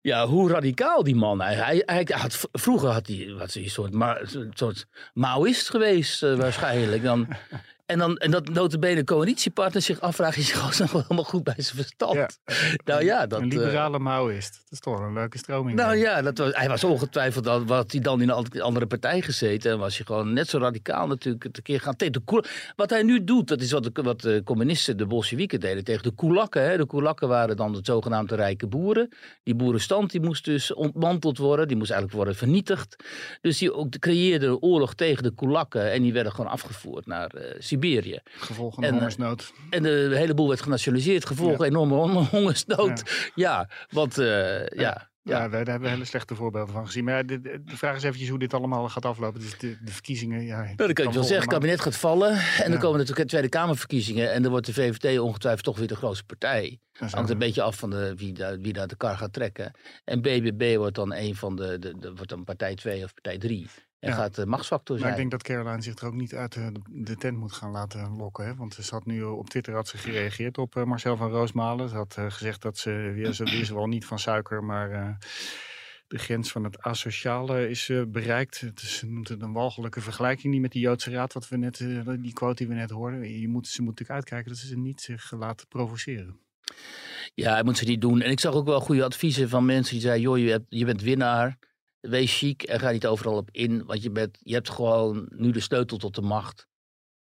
Ja, 0.00 0.26
hoe 0.26 0.50
radicaal 0.50 1.02
die 1.02 1.14
man. 1.14 1.40
Hij, 1.40 1.82
hij, 1.86 2.08
had, 2.10 2.48
vroeger 2.52 2.88
had 2.88 3.06
hij 3.06 3.34
wat 3.38 3.54
een 3.54 3.70
soort, 3.70 3.92
ma, 3.92 4.20
soort 4.50 4.86
Maoïst 5.14 5.70
geweest 5.70 6.22
uh, 6.22 6.36
waarschijnlijk. 6.36 7.02
Dan, 7.02 7.28
En, 7.86 7.98
dan, 7.98 8.16
en 8.16 8.30
dat 8.30 8.48
notabene 8.48 9.04
coalitiepartner 9.04 9.82
zich 9.82 10.00
afvragen, 10.00 10.40
is 10.42 10.52
hij 10.52 10.60
gewoon 10.60 10.90
nog 10.92 11.02
helemaal 11.02 11.24
goed 11.24 11.44
bij 11.44 11.54
zijn 11.56 11.76
verstand? 11.76 12.14
Ja. 12.14 12.28
Nou 12.84 13.04
ja, 13.04 13.26
dat... 13.26 13.40
Een 13.40 13.48
liberale 13.48 13.98
uh, 13.98 14.04
Maoïst. 14.04 14.52
Dat 14.52 14.72
is 14.72 14.80
toch 14.80 15.00
een 15.00 15.12
leuke 15.12 15.38
stroming. 15.38 15.76
Nou 15.76 15.96
ja, 15.96 16.22
dat 16.22 16.38
was, 16.38 16.54
hij 16.54 16.68
was 16.68 16.84
ongetwijfeld, 16.84 17.46
al, 17.46 17.64
wat 17.64 17.92
hij 17.92 18.00
dan 18.00 18.20
in 18.20 18.28
een 18.28 18.62
andere 18.62 18.86
partij 18.86 19.22
gezeten. 19.22 19.72
En 19.72 19.78
was 19.78 19.96
hij 19.96 20.06
gewoon 20.06 20.32
net 20.32 20.48
zo 20.48 20.58
radicaal 20.58 21.06
natuurlijk 21.06 21.52
te 21.52 21.62
keer 21.62 21.80
gaan. 21.80 21.94
De 21.96 22.42
wat 22.76 22.90
hij 22.90 23.02
nu 23.02 23.24
doet, 23.24 23.48
dat 23.48 23.60
is 23.60 23.70
wat 23.70 23.84
de, 23.84 24.02
wat 24.02 24.20
de 24.20 24.42
communisten, 24.44 24.96
de 24.96 25.06
Bolsjewieken 25.06 25.60
deden 25.60 25.84
tegen 25.84 26.02
de 26.02 26.10
Koelakken. 26.10 26.62
Hè. 26.62 26.76
De 26.76 26.86
Koelakken 26.86 27.28
waren 27.28 27.56
dan 27.56 27.72
de 27.72 27.80
zogenaamde 27.82 28.34
rijke 28.34 28.66
boeren. 28.66 29.08
Die 29.42 29.54
boerenstand 29.54 30.10
die 30.10 30.20
moest 30.20 30.44
dus 30.44 30.74
ontmanteld 30.74 31.38
worden. 31.38 31.68
Die 31.68 31.76
moest 31.76 31.90
eigenlijk 31.90 32.20
worden 32.20 32.38
vernietigd. 32.38 33.04
Dus 33.40 33.58
die 33.58 33.74
ook 33.74 33.98
creëerde 33.98 34.60
oorlog 34.60 34.94
tegen 34.94 35.22
de 35.22 35.30
Koelakken. 35.30 35.92
En 35.92 36.02
die 36.02 36.12
werden 36.12 36.32
gewoon 36.32 36.50
afgevoerd 36.50 37.06
naar 37.06 37.34
uh, 37.34 37.42
Siberië. 37.74 38.20
Gevolgen 38.24 38.82
van 38.82 38.92
hongersnood. 38.92 39.52
En 39.70 39.82
de 39.82 40.12
hele 40.14 40.34
boel 40.34 40.48
werd 40.48 40.60
genationaliseerd. 40.60 41.26
Gevolgen 41.26 41.66
enorme 41.66 41.94
hongersnood. 42.30 43.30
Ja, 43.34 43.68
want 43.90 44.18
uh, 44.18 44.66
ja. 44.66 45.12
Ja, 45.24 45.42
ja. 45.42 45.48
daar 45.48 45.66
hebben 45.66 45.80
we 45.80 45.88
hele 45.88 46.04
slechte 46.04 46.34
voorbeelden 46.34 46.74
van 46.74 46.86
gezien. 46.86 47.04
Maar 47.04 47.26
de, 47.26 47.40
de, 47.40 47.60
vraag 47.64 47.96
is 47.96 48.02
eventjes 48.02 48.28
hoe 48.28 48.38
dit 48.38 48.54
allemaal 48.54 48.88
gaat 48.88 49.04
aflopen. 49.04 49.40
Dus 49.40 49.58
de, 49.58 49.76
de 49.84 49.92
verkiezingen. 49.92 50.44
Ja, 50.44 50.62
nou, 50.62 50.76
dan 50.76 50.92
kan 50.92 51.04
je 51.04 51.12
wel 51.12 51.22
zeggen, 51.22 51.40
het 51.40 51.54
kabinet 51.54 51.80
gaat 51.80 51.96
vallen. 51.96 52.38
En 52.62 52.70
dan 52.70 52.80
komen 52.80 52.98
natuurlijk 52.98 53.28
Tweede 53.28 53.48
Kamerverkiezingen. 53.48 54.32
En 54.32 54.42
dan 54.42 54.50
wordt 54.50 54.66
de 54.66 54.72
VVD 54.72 55.18
ongetwijfeld 55.18 55.64
toch 55.64 55.78
weer 55.78 55.88
de 55.88 55.96
grootste 55.96 56.24
partij. 56.24 56.78
Hangt 56.92 57.30
een 57.30 57.38
beetje 57.38 57.62
af 57.62 57.76
van 57.76 57.90
de, 57.90 58.14
wie, 58.16 58.32
daar, 58.32 58.58
wie 58.58 58.72
daar 58.72 58.86
de 58.86 58.96
kar 58.96 59.16
gaat 59.16 59.32
trekken. 59.32 59.72
En 60.04 60.20
BBB 60.20 60.76
wordt 60.76 60.94
dan 60.94 61.14
een 61.14 61.34
van 61.34 61.56
de, 61.56 61.78
de, 61.78 61.98
de 61.98 62.14
wordt 62.14 62.28
dan 62.28 62.44
partij 62.44 62.74
2 62.74 63.04
of 63.04 63.14
partij 63.14 63.38
3. 63.38 63.66
En 64.04 64.12
gaat 64.12 64.34
de 64.34 64.46
machtsfactor 64.46 64.98
zijn. 64.98 65.10
Maar 65.10 65.20
ik 65.20 65.30
denk 65.30 65.42
dat 65.42 65.42
Caroline 65.42 65.82
zich 65.82 65.96
er 65.98 66.06
ook 66.06 66.14
niet 66.14 66.34
uit 66.34 66.58
de, 66.88 67.16
tent 67.16 67.38
moet 67.38 67.52
gaan 67.52 67.70
laten 67.70 68.16
lokken. 68.16 68.46
Hè? 68.46 68.54
Want 68.54 68.74
ze 68.74 68.94
had 68.94 69.06
nu 69.06 69.22
op 69.22 69.48
Twitter 69.48 69.74
had 69.74 69.88
ze 69.88 69.98
gereageerd 69.98 70.58
op 70.58 70.76
uh, 70.76 70.84
Marcel 70.84 71.16
van 71.16 71.30
Roosmalen. 71.30 71.88
Ze 71.88 71.96
had 71.96 72.16
gezegd 72.28 72.62
dat 72.62 72.78
ze, 72.78 72.90
weer 72.90 73.32
ze 73.32 73.44
is 73.44 73.70
wel 73.70 73.86
niet 73.86 74.04
van 74.04 74.18
suiker, 74.18 74.64
maar 74.64 75.18
de 76.08 76.18
grens 76.18 76.52
van 76.52 76.64
het 76.64 76.82
asociale 76.82 77.68
is 77.68 77.90
bereikt. 78.08 78.60
Het 78.60 78.82
is, 78.82 78.96
ze 78.96 79.06
noemt 79.06 79.28
het 79.28 79.42
een 79.42 79.52
walgelijke 79.52 80.00
vergelijking 80.00 80.52
die 80.52 80.60
met 80.60 80.72
die 80.72 80.82
Joodse 80.82 81.10
raad, 81.10 81.32
wat 81.32 81.48
we 81.48 81.56
net, 81.56 81.76
die 82.20 82.32
quote 82.32 82.54
die 82.54 82.68
we 82.68 82.74
net 82.74 82.90
hoorden. 82.90 83.40
Je 83.40 83.48
moet, 83.48 83.66
ze 83.66 83.82
moet 83.82 83.90
natuurlijk 83.90 84.18
uitkijken 84.18 84.50
dat 84.50 84.60
ze 84.60 84.66
ze 84.66 84.76
niet 84.76 85.00
zich 85.00 85.32
laten 85.32 85.68
provoceren. 85.68 86.38
Ja, 87.34 87.52
hij 87.52 87.62
moet 87.62 87.78
ze 87.78 87.84
niet 87.84 88.00
doen. 88.00 88.20
En 88.20 88.30
ik 88.30 88.40
zag 88.40 88.54
ook 88.54 88.66
wel 88.66 88.80
goede 88.80 89.04
adviezen 89.04 89.48
van 89.48 89.64
mensen 89.64 89.92
die 89.92 90.02
zeiden, 90.02 90.22
joh, 90.22 90.38
je, 90.38 90.50
hebt, 90.50 90.66
je 90.68 90.84
bent 90.84 91.02
winnaar 91.02 91.58
wees 92.08 92.38
chic 92.38 92.62
en 92.62 92.80
ga 92.80 92.90
niet 92.90 93.06
overal 93.06 93.36
op 93.36 93.48
in. 93.52 93.84
Want 93.84 94.02
je, 94.02 94.10
bent, 94.10 94.38
je 94.40 94.54
hebt 94.54 94.70
gewoon 94.70 95.26
nu 95.28 95.50
de 95.50 95.60
sleutel 95.60 95.96
tot 95.96 96.14
de 96.14 96.22
macht. 96.22 96.66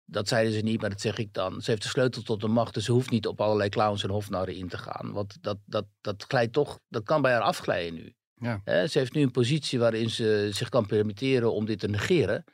Dat 0.04 0.28
zeiden 0.28 0.52
ze 0.52 0.60
niet, 0.60 0.80
maar 0.80 0.90
dat 0.90 1.00
zeg 1.00 1.18
ik 1.18 1.32
dan. 1.32 1.60
Ze 1.60 1.70
heeft 1.70 1.82
de 1.82 1.88
sleutel 1.88 2.22
tot 2.22 2.40
de 2.40 2.48
macht, 2.48 2.74
dus 2.74 2.84
ze 2.84 2.92
hoeft 2.92 3.10
niet 3.10 3.26
op 3.26 3.40
allerlei 3.40 3.68
clowns 3.68 4.02
en 4.02 4.10
hofnarren 4.10 4.54
in 4.54 4.68
te 4.68 4.78
gaan. 4.78 5.12
Want 5.12 5.42
dat, 5.42 5.58
dat, 5.64 5.86
dat 6.00 6.24
glijdt 6.28 6.52
toch, 6.52 6.78
dat 6.88 7.02
kan 7.02 7.22
bij 7.22 7.32
haar 7.32 7.40
afglijden 7.40 7.94
nu. 7.94 8.14
Ja. 8.34 8.86
ze 8.86 8.98
heeft 8.98 9.14
nu 9.14 9.22
een 9.22 9.30
positie 9.30 9.78
waarin 9.78 10.10
ze 10.10 10.48
zich 10.52 10.68
kan 10.68 10.86
permitteren 10.86 11.52
om 11.52 11.64
dit 11.64 11.78
te 11.78 11.88
negeren. 11.88 12.44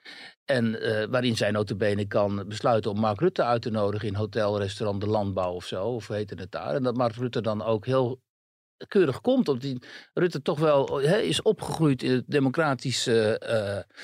En 0.45 0.65
uh, 0.65 1.05
waarin 1.05 1.37
zij 1.37 1.51
notabene 1.51 2.07
kan 2.07 2.45
besluiten 2.49 2.91
om 2.91 3.01
Mark 3.01 3.21
Rutte 3.21 3.43
uit 3.43 3.63
te 3.63 3.71
nodigen 3.71 4.09
in 4.09 4.15
hotel, 4.15 4.59
restaurant 4.59 5.01
De 5.01 5.07
Landbouw 5.07 5.53
of 5.53 5.65
zo, 5.65 5.85
of 5.85 6.09
heet 6.09 6.31
het 6.31 6.51
daar. 6.51 6.75
En 6.75 6.83
dat 6.83 6.97
Mark 6.97 7.15
Rutte 7.15 7.41
dan 7.41 7.63
ook 7.63 7.87
heel 7.87 8.21
keurig 8.89 9.21
komt. 9.21 9.49
Omdat 9.49 9.63
die 9.63 9.83
Rutte 10.15 10.43
toch 10.43 10.59
wel 10.59 10.99
is 11.01 11.43
opgegroeid 11.43 12.03
in 12.03 12.11
de 12.11 12.25
democratische 12.27 13.43
uh, 13.49 13.97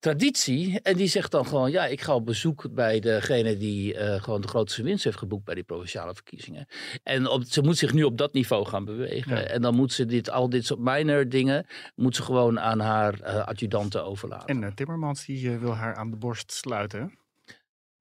traditie. 0.00 0.80
En 0.80 0.96
die 0.96 1.08
zegt 1.08 1.30
dan 1.30 1.46
gewoon, 1.46 1.70
ja, 1.70 1.86
ik 1.86 2.00
ga 2.00 2.14
op 2.14 2.26
bezoek 2.26 2.74
bij 2.74 3.00
degene 3.00 3.56
die 3.56 3.94
uh, 3.94 4.22
gewoon 4.22 4.40
de 4.40 4.48
grootste 4.48 4.82
winst 4.82 5.04
heeft 5.04 5.18
geboekt 5.18 5.44
bij 5.44 5.54
die 5.54 5.64
provinciale 5.64 6.14
verkiezingen. 6.14 6.66
En 7.02 7.28
op, 7.28 7.44
ze 7.44 7.62
moet 7.62 7.78
zich 7.78 7.92
nu 7.92 8.02
op 8.02 8.18
dat 8.18 8.32
niveau 8.32 8.66
gaan 8.66 8.84
bewegen. 8.84 9.50
En 9.50 9.62
dan 9.62 9.74
moet 9.74 9.92
ze 9.92 10.06
dit, 10.06 10.30
al 10.30 10.48
dit 10.48 10.66
soort 10.66 10.80
minor 10.80 11.28
dingen, 11.28 11.66
moet 11.94 12.16
ze 12.16 12.22
gewoon 12.22 12.60
aan 12.60 12.80
haar 12.80 13.20
uh, 13.20 13.46
adjudanten 13.46 14.04
overlaten. 14.04 14.62
En 14.62 14.74
Timmermans 14.74 15.24
die 15.26 15.58
wil 15.58 15.74
haar 15.74 15.94
aan 15.94 16.10
de 16.10 16.16
borst 16.16 16.52
sluiten. 16.52 17.18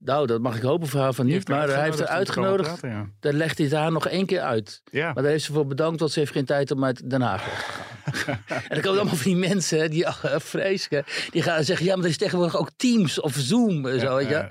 Nou, 0.03 0.27
dat 0.27 0.41
mag 0.41 0.55
ik 0.55 0.62
hopen 0.62 0.88
voor 0.88 1.00
haar 1.00 1.13
van 1.13 1.25
niet. 1.25 1.48
Maar 1.48 1.67
hij 1.67 1.83
heeft 1.83 2.00
haar 2.00 2.07
uitgenodigd. 2.07 2.81
ja. 2.81 3.10
Dan 3.19 3.33
legt 3.33 3.57
hij 3.57 3.67
het 3.67 3.75
haar 3.75 3.91
nog 3.91 4.07
één 4.07 4.25
keer 4.25 4.41
uit. 4.41 4.81
Ja. 4.91 5.05
Maar 5.13 5.24
daar 5.24 5.31
heeft 5.31 5.43
ze 5.43 5.53
voor 5.53 5.67
bedankt, 5.67 6.00
want 6.00 6.12
ze 6.12 6.19
heeft 6.19 6.31
geen 6.31 6.45
tijd 6.45 6.72
om 6.72 6.83
uit 6.83 7.10
Den 7.10 7.22
Haag 7.22 7.43
te 7.43 7.50
gaan. 7.50 7.91
en 8.48 8.63
dan 8.67 8.81
komen 8.81 9.00
allemaal 9.00 9.15
van 9.15 9.31
die 9.31 9.36
mensen, 9.36 9.89
die 9.89 10.07
ach, 10.07 10.24
vreselijk, 10.36 11.27
die 11.31 11.41
gaan 11.41 11.63
zeggen: 11.63 11.86
ja, 11.86 11.95
maar 11.95 12.03
er 12.03 12.10
is 12.10 12.17
tegenwoordig 12.17 12.57
ook 12.57 12.69
Teams 12.75 13.19
of 13.19 13.33
Zoom. 13.33 13.86
En, 13.86 14.00
zo, 14.00 14.15
weet 14.15 14.29
je? 14.29 14.48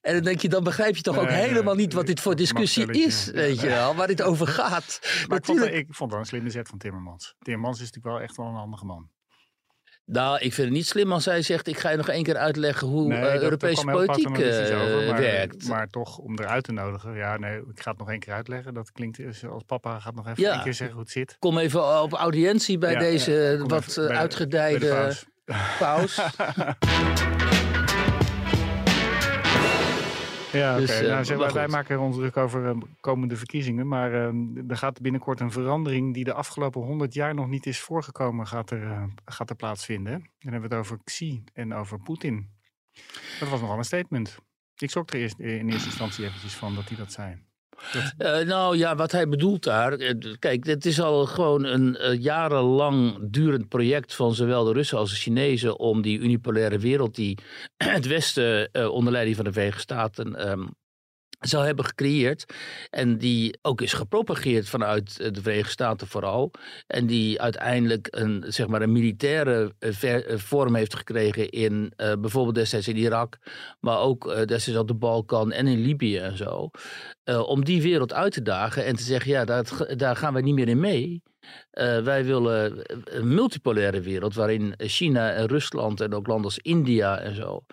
en 0.00 0.14
dan 0.14 0.22
denk 0.22 0.40
je, 0.40 0.48
dan 0.48 0.64
begrijp 0.64 0.96
je 0.96 1.02
toch 1.02 1.18
ook 1.18 1.28
helemaal 1.28 1.74
niet 1.74 1.92
wat 1.92 2.06
dit 2.06 2.20
voor 2.20 2.36
discussie 2.36 2.92
is. 2.92 3.30
Weet 3.30 3.60
je 3.60 3.66
wel, 3.66 3.94
waar 3.94 4.06
dit 4.06 4.22
over 4.22 4.46
gaat. 4.46 4.98
Maar 5.02 5.38
Natuurlijk... 5.38 5.66
ik, 5.66 5.72
vond, 5.74 5.88
ik 5.88 5.94
vond 5.94 6.10
dat 6.10 6.20
een 6.20 6.26
slimme 6.26 6.50
zet 6.50 6.68
van 6.68 6.78
Timmermans. 6.78 7.34
Timmermans 7.38 7.80
is 7.80 7.84
natuurlijk 7.86 8.14
wel 8.14 8.24
echt 8.24 8.36
wel 8.36 8.46
een 8.46 8.54
handige 8.54 8.84
man. 8.84 9.08
Nou, 10.04 10.38
ik 10.38 10.52
vind 10.52 10.68
het 10.68 10.76
niet 10.76 10.86
slim 10.86 11.12
als 11.12 11.22
zij 11.22 11.42
zegt: 11.42 11.66
ik 11.66 11.78
ga 11.78 11.90
je 11.90 11.96
nog 11.96 12.08
één 12.08 12.22
keer 12.22 12.36
uitleggen 12.36 12.88
hoe 12.88 13.08
nee, 13.08 13.20
uh, 13.20 13.42
Europese 13.42 13.84
politiek 13.84 14.28
over, 14.28 15.06
maar, 15.06 15.20
werkt. 15.20 15.68
Maar 15.68 15.88
toch 15.88 16.18
om 16.18 16.38
eruit 16.38 16.64
te 16.64 16.72
nodigen. 16.72 17.14
Ja, 17.14 17.38
nee, 17.38 17.58
ik 17.58 17.80
ga 17.80 17.90
het 17.90 17.98
nog 17.98 18.10
één 18.10 18.18
keer 18.18 18.32
uitleggen. 18.32 18.74
Dat 18.74 18.92
klinkt 18.92 19.18
als 19.50 19.62
papa 19.66 19.98
gaat 19.98 20.14
nog 20.14 20.28
even 20.28 20.42
ja. 20.42 20.52
één 20.52 20.62
keer 20.62 20.74
zeggen 20.74 20.96
hoe 20.96 21.04
het 21.04 21.12
zit. 21.12 21.36
Kom 21.38 21.58
even 21.58 22.02
op 22.02 22.12
audiëntie 22.12 22.78
bij 22.78 22.92
ja, 22.92 22.98
deze 22.98 23.32
ja, 23.32 23.66
wat 23.66 23.98
uitgedijde 23.98 25.12
paus. 25.78 26.20
Ja, 30.52 30.76
dus, 30.76 30.96
oké. 30.96 31.08
nou, 31.08 31.38
wij, 31.38 31.52
wij, 31.52 31.68
maken 31.68 32.00
ons 32.00 32.16
druk 32.16 32.36
over 32.36 32.64
uh, 32.64 32.82
komende 33.00 33.36
verkiezingen. 33.36 33.88
Maar 33.88 34.12
uh, 34.12 34.70
er 34.70 34.76
gaat 34.76 35.00
binnenkort 35.00 35.40
een 35.40 35.52
verandering 35.52 36.14
die 36.14 36.24
de 36.24 36.32
afgelopen 36.32 36.80
honderd 36.80 37.14
jaar 37.14 37.34
nog 37.34 37.48
niet 37.48 37.66
is 37.66 37.80
voorgekomen, 37.80 38.46
gaat 38.46 38.70
er, 38.70 38.82
uh, 38.82 39.02
gaat 39.24 39.50
er 39.50 39.56
plaatsvinden. 39.56 40.12
Dan 40.12 40.52
hebben 40.52 40.70
we 40.70 40.76
het 40.76 40.84
over 40.84 40.98
Xi 41.04 41.44
en 41.52 41.74
over 41.74 41.98
Poetin. 41.98 42.50
Dat 43.40 43.48
was 43.48 43.60
nogal 43.60 43.78
een 43.78 43.84
statement. 43.84 44.38
Ik 44.76 44.90
schrok 44.90 45.10
er 45.10 45.20
eerst, 45.20 45.38
in 45.38 45.68
eerste 45.68 45.88
instantie 45.88 46.24
eventjes 46.24 46.54
van 46.54 46.74
dat 46.74 46.88
hij 46.88 46.96
dat 46.96 47.12
zei. 47.12 47.42
Uh, 48.18 48.38
nou 48.38 48.76
ja, 48.76 48.96
wat 48.96 49.12
hij 49.12 49.28
bedoelt 49.28 49.64
daar. 49.64 49.92
Eh, 49.92 50.14
kijk, 50.38 50.64
dit 50.64 50.86
is 50.86 51.00
al 51.00 51.26
gewoon 51.26 51.64
een 51.64 51.98
uh, 52.00 52.20
jarenlang 52.20 53.18
durend 53.20 53.68
project 53.68 54.14
van 54.14 54.34
zowel 54.34 54.64
de 54.64 54.72
Russen 54.72 54.98
als 54.98 55.10
de 55.10 55.16
Chinezen. 55.16 55.78
om 55.78 56.02
die 56.02 56.18
unipolaire 56.18 56.78
wereld 56.78 57.14
die 57.14 57.38
het 57.76 58.06
Westen 58.06 58.70
onder 58.92 59.12
leiding 59.12 59.36
van 59.36 59.44
de 59.44 59.52
Verenigde 59.52 59.80
Staten 59.80 60.50
um, 60.50 60.74
zou 61.42 61.64
hebben 61.64 61.84
gecreëerd. 61.84 62.44
En 62.90 63.18
die 63.18 63.58
ook 63.62 63.80
is 63.80 63.92
gepropageerd 63.92 64.68
vanuit 64.68 65.20
eh, 65.20 65.32
de 65.32 65.42
Verenigde 65.42 65.70
Staten 65.70 66.06
vooral. 66.06 66.50
En 66.86 67.06
die 67.06 67.40
uiteindelijk 67.40 68.08
een, 68.10 68.44
zeg 68.46 68.66
maar 68.66 68.82
een 68.82 68.92
militaire 68.92 69.72
eh, 69.78 70.14
eh, 70.14 70.38
vorm 70.38 70.74
heeft 70.74 70.94
gekregen 70.94 71.50
in 71.50 71.92
bijvoorbeeld 71.96 72.54
destijds 72.54 72.88
in 72.88 72.96
Irak. 72.96 73.38
Maar 73.80 73.98
ook 73.98 74.46
destijds 74.46 74.80
op 74.80 74.88
de 74.88 74.94
Balkan 74.94 75.52
en 75.52 75.66
in 75.66 75.80
Libië 75.80 76.18
en 76.18 76.36
zo. 76.36 76.70
Om 77.24 77.64
die 77.64 77.82
wereld 77.82 78.12
uit 78.12 78.32
te 78.32 78.42
dagen 78.42 78.84
en 78.84 78.96
te 78.96 79.02
zeggen, 79.02 79.30
ja, 79.30 79.44
daar 79.96 80.16
gaan 80.16 80.34
we 80.34 80.40
niet 80.40 80.54
meer 80.54 80.68
in 80.68 80.80
mee. 80.80 81.22
Wij 82.04 82.24
willen 82.24 82.82
een 83.04 83.34
multipolaire 83.34 84.00
wereld 84.00 84.34
waarin 84.34 84.74
China 84.76 85.32
en 85.32 85.46
Rusland 85.46 86.00
en 86.00 86.14
ook 86.14 86.26
landen 86.26 86.44
als 86.44 86.58
India 86.58 87.18
en 87.18 87.34
zo 87.34 87.64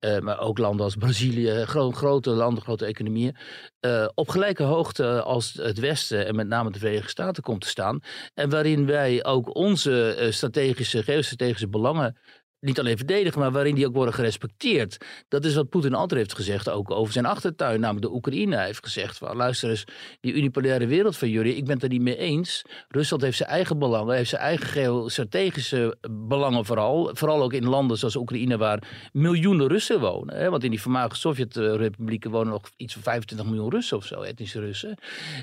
uh, 0.00 0.18
maar 0.18 0.40
ook 0.40 0.58
landen 0.58 0.84
als 0.84 0.96
Brazilië, 0.96 1.64
gro 1.64 1.90
grote 1.90 2.30
landen, 2.30 2.62
grote 2.62 2.86
economieën, 2.86 3.36
uh, 3.80 4.08
op 4.14 4.28
gelijke 4.28 4.62
hoogte 4.62 5.22
als 5.22 5.52
het 5.52 5.78
Westen 5.78 6.26
en 6.26 6.36
met 6.36 6.46
name 6.46 6.70
de 6.70 6.78
Verenigde 6.78 7.08
Staten 7.08 7.42
komt 7.42 7.60
te 7.60 7.68
staan. 7.68 8.00
En 8.34 8.50
waarin 8.50 8.86
wij 8.86 9.24
ook 9.24 9.54
onze 9.56 10.26
strategische, 10.30 11.02
geostrategische 11.02 11.68
belangen 11.68 12.16
niet 12.60 12.78
alleen 12.78 12.96
verdedigen, 12.96 13.40
maar 13.40 13.52
waarin 13.52 13.74
die 13.74 13.86
ook 13.86 13.94
worden 13.94 14.14
gerespecteerd. 14.14 14.96
Dat 15.28 15.44
is 15.44 15.54
wat 15.54 15.68
Poetin 15.68 15.94
altijd 15.94 16.20
heeft 16.20 16.34
gezegd, 16.34 16.70
ook 16.70 16.90
over 16.90 17.12
zijn 17.12 17.26
achtertuin, 17.26 17.80
namelijk 17.80 18.06
de 18.06 18.12
Oekraïne. 18.12 18.56
Hij 18.56 18.66
heeft 18.66 18.84
gezegd 18.84 19.18
van, 19.18 19.36
luister 19.36 19.70
eens, 19.70 19.84
die 20.20 20.34
unipolaire 20.34 20.86
wereld 20.86 21.16
van 21.16 21.28
jullie, 21.28 21.56
ik 21.56 21.64
ben 21.64 21.74
het 21.74 21.82
er 21.82 21.88
niet 21.88 22.00
mee 22.00 22.16
eens. 22.16 22.64
Rusland 22.88 23.22
heeft 23.22 23.36
zijn 23.36 23.48
eigen 23.48 23.78
belangen, 23.78 24.16
heeft 24.16 24.30
zijn 24.30 24.42
eigen 24.42 24.66
geostrategische 24.66 25.96
belangen 26.10 26.64
vooral. 26.64 27.10
Vooral 27.12 27.42
ook 27.42 27.52
in 27.52 27.68
landen 27.68 27.98
zoals 27.98 28.16
Oekraïne, 28.16 28.56
waar 28.56 28.82
miljoenen 29.12 29.68
Russen 29.68 30.00
wonen. 30.00 30.36
Hè? 30.36 30.50
Want 30.50 30.64
in 30.64 30.70
die 30.70 30.82
voormalige 30.82 31.16
Sovjet-republieken 31.16 32.30
wonen 32.30 32.52
nog 32.52 32.70
iets 32.76 32.92
van 32.92 33.02
25 33.02 33.46
miljoen 33.46 33.70
Russen 33.70 33.96
of 33.96 34.04
zo, 34.04 34.20
etnische 34.20 34.60
Russen. 34.60 34.98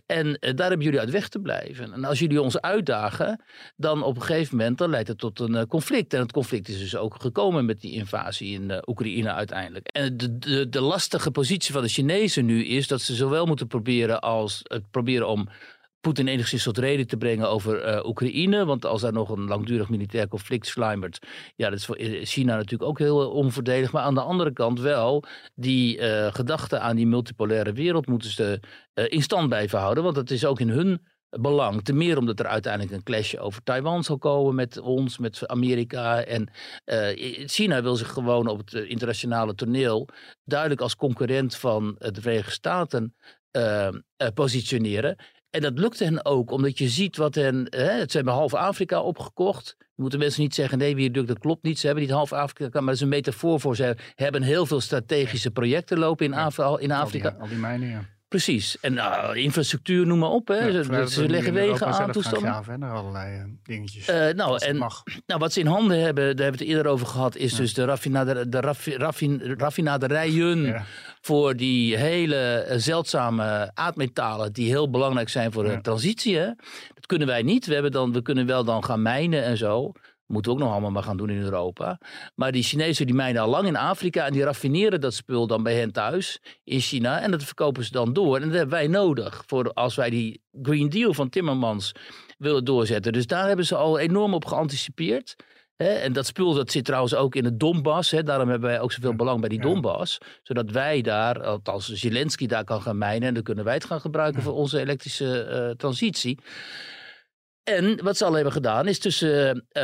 En 0.05 0.39
eh, 0.39 0.55
daar 0.55 0.67
hebben 0.67 0.85
jullie 0.85 0.99
uit 0.99 1.09
weg 1.09 1.27
te 1.27 1.39
blijven. 1.39 1.93
En 1.93 2.03
als 2.03 2.19
jullie 2.19 2.41
ons 2.41 2.61
uitdagen, 2.61 3.43
dan 3.75 4.03
op 4.03 4.15
een 4.15 4.21
gegeven 4.21 4.57
moment 4.57 4.77
dan 4.77 4.89
leidt 4.89 5.07
het 5.07 5.17
tot 5.17 5.39
een 5.39 5.53
uh, 5.53 5.61
conflict. 5.61 6.13
En 6.13 6.19
het 6.19 6.31
conflict 6.31 6.67
is 6.67 6.79
dus 6.79 6.95
ook 6.95 7.04
gekomen 7.13 7.65
met 7.65 7.81
die 7.81 7.93
invasie 7.93 8.53
in 8.53 8.69
uh, 8.69 8.77
Oekraïne 8.85 9.33
uiteindelijk. 9.33 9.87
En 9.87 10.17
de, 10.17 10.37
de, 10.37 10.69
de 10.69 10.81
lastige 10.81 11.31
positie 11.31 11.73
van 11.73 11.81
de 11.81 11.87
Chinezen 11.89 12.45
nu 12.45 12.65
is 12.65 12.87
dat 12.87 13.01
ze 13.01 13.15
zowel 13.15 13.45
moeten 13.45 13.67
proberen 13.67 14.21
als 14.21 14.59
het 14.63 14.91
proberen 14.91 15.27
om 15.27 15.47
Poetin 16.01 16.27
enigszins 16.27 16.63
tot 16.63 16.77
reden 16.77 17.07
te 17.07 17.17
brengen 17.17 17.49
over 17.49 17.87
uh, 17.87 18.05
Oekraïne. 18.05 18.65
Want 18.65 18.85
als 18.85 19.01
daar 19.01 19.13
nog 19.13 19.29
een 19.29 19.47
langdurig 19.47 19.89
militair 19.89 20.27
conflict 20.27 20.67
sluimert, 20.67 21.19
ja, 21.55 21.69
dat 21.69 21.79
is 21.79 21.85
voor 21.85 21.97
China 22.23 22.55
natuurlijk 22.55 22.89
ook 22.89 22.99
heel 22.99 23.29
onvoordelig. 23.29 23.91
Maar 23.91 24.03
aan 24.03 24.13
de 24.13 24.21
andere 24.21 24.53
kant 24.53 24.79
wel, 24.79 25.23
die 25.55 25.97
uh, 25.97 26.33
gedachte 26.33 26.79
aan 26.79 26.95
die 26.95 27.07
multipolaire 27.07 27.73
wereld 27.73 28.07
moeten 28.07 28.29
ze 28.29 28.59
in 28.93 29.21
stand 29.21 29.47
blijven 29.47 29.79
houden. 29.79 30.03
Want 30.03 30.15
dat 30.15 30.29
is 30.29 30.45
ook 30.45 30.59
in 30.59 30.69
hun 30.69 31.01
belang. 31.39 31.83
Ten 31.83 31.97
meer 31.97 32.17
omdat 32.17 32.39
er 32.39 32.47
uiteindelijk 32.47 32.93
een 32.93 33.03
clash 33.03 33.35
over 33.35 33.63
Taiwan 33.63 34.03
zal 34.03 34.17
komen 34.17 34.55
met 34.55 34.79
ons, 34.79 35.17
met 35.17 35.47
Amerika. 35.47 36.23
En 36.23 36.49
uh, 36.85 37.47
China 37.47 37.81
wil 37.81 37.95
zich 37.95 38.11
gewoon 38.11 38.47
op 38.47 38.57
het 38.57 38.73
internationale 38.73 39.55
toneel 39.55 40.07
duidelijk 40.43 40.81
als 40.81 40.95
concurrent 40.95 41.55
van 41.55 41.95
de 41.97 42.21
Verenigde 42.21 42.51
Staten 42.51 43.15
uh, 43.51 43.89
positioneren. 44.33 45.15
En 45.49 45.61
dat 45.61 45.79
lukte 45.79 46.03
hen 46.03 46.25
ook, 46.25 46.51
omdat 46.51 46.77
je 46.77 46.89
ziet 46.89 47.17
wat 47.17 47.35
hen. 47.35 47.67
Hè, 47.69 47.91
het 47.91 48.11
zijn 48.11 48.27
half 48.27 48.53
Afrika 48.53 49.01
opgekocht. 49.01 49.75
Je 49.77 50.01
moet 50.01 50.11
de 50.11 50.17
mensen 50.17 50.41
niet 50.41 50.55
zeggen: 50.55 50.77
nee, 50.77 50.95
wie 50.95 51.11
dat 51.11 51.39
klopt 51.39 51.63
niet. 51.63 51.79
Ze 51.79 51.85
hebben 51.85 52.03
niet 52.03 52.13
half 52.13 52.33
Afrika, 52.33 52.79
maar 52.79 52.85
dat 52.85 52.95
is 52.95 53.01
een 53.01 53.07
metafoor 53.07 53.59
voor. 53.59 53.75
Ze 53.75 53.95
hebben 54.15 54.41
heel 54.41 54.65
veel 54.65 54.81
strategische 54.81 55.51
projecten 55.51 55.97
lopen 55.97 56.25
in, 56.25 56.33
Af 56.33 56.57
in 56.57 56.91
Afrika. 56.91 57.27
Al 57.27 57.33
die, 57.33 57.41
al 57.41 57.47
die 57.47 57.57
mijnen, 57.57 57.89
ja. 57.89 58.14
Precies. 58.35 58.77
En 58.79 58.93
uh, 58.93 59.29
infrastructuur, 59.33 60.07
noem 60.07 60.19
maar 60.19 60.29
op. 60.29 60.47
Hè. 60.47 60.65
Ja, 60.65 60.83
ze, 60.83 61.09
ze 61.09 61.29
leggen 61.29 61.53
wegen 61.53 61.87
aan, 61.87 62.11
toestanden. 62.11 62.49
Ja, 62.49 62.63
verder 62.63 62.89
allerlei 62.89 63.37
uh, 63.37 63.43
dingetjes. 63.63 64.09
Uh, 64.09 64.29
nou, 64.29 64.57
en, 64.65 64.77
nou, 64.77 65.39
wat 65.39 65.53
ze 65.53 65.59
in 65.59 65.65
handen 65.65 65.99
hebben, 65.99 66.23
daar 66.35 66.45
hebben 66.45 66.59
we 66.59 66.65
het 66.65 66.75
eerder 66.75 66.91
over 66.91 67.07
gehad, 67.07 67.35
is 67.35 67.51
ja. 67.51 67.57
dus 67.57 67.73
de, 67.73 67.85
raffinader, 67.85 68.49
de 68.49 68.59
raffi, 68.59 68.97
raffin, 68.97 69.55
raffinaderijen 69.57 70.61
ja. 70.61 70.83
voor 71.21 71.55
die 71.55 71.97
hele 71.97 72.65
zeldzame 72.75 73.71
aardmetalen 73.73 74.53
die 74.53 74.69
heel 74.69 74.89
belangrijk 74.89 75.29
zijn 75.29 75.51
voor 75.51 75.63
de 75.63 75.81
transitie. 75.81 76.37
Hè. 76.37 76.45
Dat 76.93 77.05
kunnen 77.05 77.27
wij 77.27 77.41
niet. 77.41 77.65
We, 77.65 77.73
hebben 77.73 77.91
dan, 77.91 78.13
we 78.13 78.21
kunnen 78.21 78.45
wel 78.45 78.63
dan 78.63 78.83
gaan 78.83 79.01
mijnen 79.01 79.43
en 79.43 79.57
zo. 79.57 79.91
Moeten 80.27 80.51
we 80.51 80.57
ook 80.57 80.63
nog 80.63 80.73
allemaal 80.73 80.91
maar 80.91 81.03
gaan 81.03 81.17
doen 81.17 81.29
in 81.29 81.41
Europa. 81.41 81.99
Maar 82.35 82.51
die 82.51 82.63
Chinezen 82.63 83.05
die 83.05 83.15
mijnen 83.15 83.41
al 83.41 83.49
lang 83.49 83.67
in 83.67 83.75
Afrika 83.75 84.25
en 84.25 84.33
die 84.33 84.43
raffineren 84.43 85.01
dat 85.01 85.13
spul 85.13 85.47
dan 85.47 85.63
bij 85.63 85.75
hen 85.75 85.91
thuis 85.91 86.41
in 86.63 86.79
China. 86.79 87.21
En 87.21 87.31
dat 87.31 87.43
verkopen 87.43 87.83
ze 87.83 87.91
dan 87.91 88.13
door. 88.13 88.35
En 88.35 88.41
dat 88.41 88.51
hebben 88.51 88.75
wij 88.75 88.87
nodig 88.87 89.43
voor 89.47 89.73
als 89.73 89.95
wij 89.95 90.09
die 90.09 90.41
Green 90.61 90.89
Deal 90.89 91.13
van 91.13 91.29
Timmermans 91.29 91.91
willen 92.37 92.65
doorzetten. 92.65 93.13
Dus 93.13 93.27
daar 93.27 93.47
hebben 93.47 93.65
ze 93.65 93.75
al 93.75 93.99
enorm 93.99 94.33
op 94.33 94.45
geanticipeerd. 94.45 95.35
He, 95.75 95.93
en 95.93 96.13
dat 96.13 96.25
spul 96.25 96.53
dat 96.53 96.71
zit 96.71 96.85
trouwens 96.85 97.15
ook 97.15 97.35
in 97.35 97.45
het 97.45 97.59
Donbass. 97.59 98.11
He, 98.11 98.23
daarom 98.23 98.49
hebben 98.49 98.69
wij 98.69 98.79
ook 98.79 98.91
zoveel 98.91 99.15
belang 99.15 99.39
bij 99.39 99.49
die. 99.49 99.61
Donbass. 99.61 100.17
Zodat 100.43 100.71
wij 100.71 101.01
daar, 101.01 101.43
althans 101.43 101.93
Zelensky 101.93 102.45
daar 102.45 102.63
kan 102.63 102.81
gaan 102.81 102.97
mijnen. 102.97 103.27
En 103.27 103.33
dan 103.33 103.43
kunnen 103.43 103.63
wij 103.63 103.73
het 103.73 103.85
gaan 103.85 104.01
gebruiken 104.01 104.41
voor 104.41 104.53
onze 104.53 104.79
elektrische 104.79 105.47
uh, 105.49 105.75
transitie. 105.75 106.39
En 107.65 108.03
wat 108.03 108.17
ze 108.17 108.25
al 108.25 108.33
hebben 108.33 108.51
gedaan 108.51 108.87
is 108.87 108.99
tussen 108.99 109.65
uh, 109.71 109.83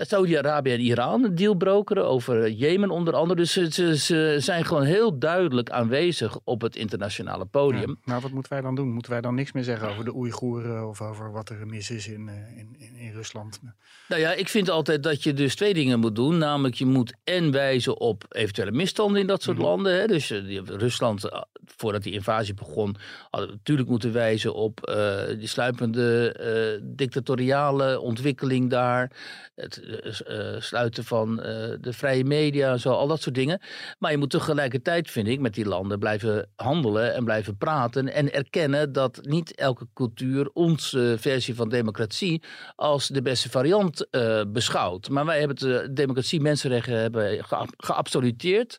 Saudi-Arabië 0.00 0.72
en 0.72 0.80
Iran 0.80 1.24
een 1.24 1.34
deal 1.34 1.54
brokeren 1.54 2.06
over 2.06 2.50
Jemen 2.50 2.90
onder 2.90 3.14
andere. 3.14 3.40
Dus 3.40 3.52
ze, 3.52 3.72
ze, 3.72 3.96
ze, 3.96 4.36
zijn 4.38 4.64
gewoon 4.64 4.82
heel 4.82 5.18
duidelijk 5.18 5.70
aanwezig 5.70 6.38
op 6.44 6.60
het 6.60 6.76
internationale 6.76 7.44
podium. 7.44 7.88
Ja, 7.88 7.96
maar 8.04 8.20
wat 8.20 8.30
moeten 8.30 8.52
wij 8.52 8.60
dan 8.60 8.74
doen? 8.74 8.92
Moeten 8.92 9.12
wij 9.12 9.20
dan 9.20 9.34
niks 9.34 9.52
meer 9.52 9.64
zeggen 9.64 9.88
over 9.88 10.04
de 10.04 10.14
Oeigoeren 10.14 10.88
of 10.88 11.00
over 11.00 11.32
wat 11.32 11.48
er 11.48 11.66
mis 11.66 11.90
is 11.90 12.08
in, 12.08 12.30
in, 12.56 12.76
in, 12.78 12.96
in 12.96 13.12
Rusland? 13.12 13.60
Nou 14.08 14.20
ja, 14.20 14.32
ik 14.32 14.48
vind 14.48 14.70
altijd 14.70 15.02
dat 15.02 15.22
je 15.22 15.34
dus 15.34 15.54
twee 15.54 15.74
dingen 15.74 16.00
moet 16.00 16.16
doen. 16.16 16.38
Namelijk 16.38 16.74
je 16.74 16.86
moet 16.86 17.14
en 17.24 17.50
wijzen 17.50 18.00
op 18.00 18.24
eventuele 18.28 18.72
misstanden 18.72 19.20
in 19.20 19.26
dat 19.26 19.42
soort 19.42 19.56
mm 19.56 19.62
-hmm. 19.62 19.72
landen. 19.72 20.00
Hè. 20.00 20.06
Dus 20.06 20.30
uh, 20.30 20.60
Rusland, 20.64 21.28
voordat 21.64 22.02
die 22.02 22.12
invasie 22.12 22.54
begon, 22.54 22.96
had 23.30 23.48
natuurlijk 23.48 23.88
moeten 23.88 24.12
wijzen 24.12 24.54
op 24.54 24.88
uh, 24.88 25.20
die 25.38 25.48
sluipende 25.48 26.96
dictatoriale 26.98 28.00
ontwikkeling 28.00 28.70
daar. 28.70 29.10
Het 29.54 29.82
uh, 30.28 30.60
sluiten 30.60 31.04
van 31.04 31.30
uh, 31.30 31.44
de 31.80 31.92
vrije 31.92 32.24
media 32.24 32.70
en 32.72 32.80
zo, 32.80 32.90
al 32.90 33.06
dat 33.06 33.20
soort 33.20 33.34
dingen. 33.34 33.60
Maar 33.98 34.10
je 34.10 34.16
moet 34.16 34.30
tegelijkertijd, 34.30 35.10
vind 35.10 35.28
ik, 35.28 35.40
met 35.40 35.54
die 35.54 35.68
landen 35.68 35.98
blijven 35.98 36.48
handelen 36.56 37.14
en 37.14 37.24
blijven 37.24 37.56
praten. 37.56 38.12
En 38.12 38.32
erkennen 38.32 38.92
dat 38.92 39.18
niet 39.22 39.54
elke 39.54 39.86
cultuur 39.94 40.50
onze 40.52 41.16
versie 41.18 41.54
van 41.54 41.68
democratie 41.68 42.42
als 42.76 43.08
de 43.08 43.22
beste 43.22 43.50
variant 43.50 44.08
beschouwt. 44.48 45.08
Maar 45.08 45.26
wij 45.26 45.38
hebben 45.38 45.56
de 45.56 45.88
democratie, 45.92 46.40
mensenrechten 46.40 47.00
hebben 47.00 47.44
geabsoluteerd. 47.76 48.78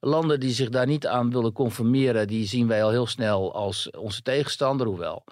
Landen 0.00 0.40
die 0.40 0.52
zich 0.52 0.68
daar 0.68 0.86
niet 0.86 1.06
aan 1.06 1.30
willen 1.30 1.52
conformeren, 1.52 2.26
die 2.26 2.46
zien 2.46 2.68
wij 2.68 2.82
al 2.84 2.90
heel 2.90 3.06
snel 3.06 3.54
als 3.54 3.90
onze 3.90 4.22
tegenstander, 4.22 4.86
hoewel 4.86 5.24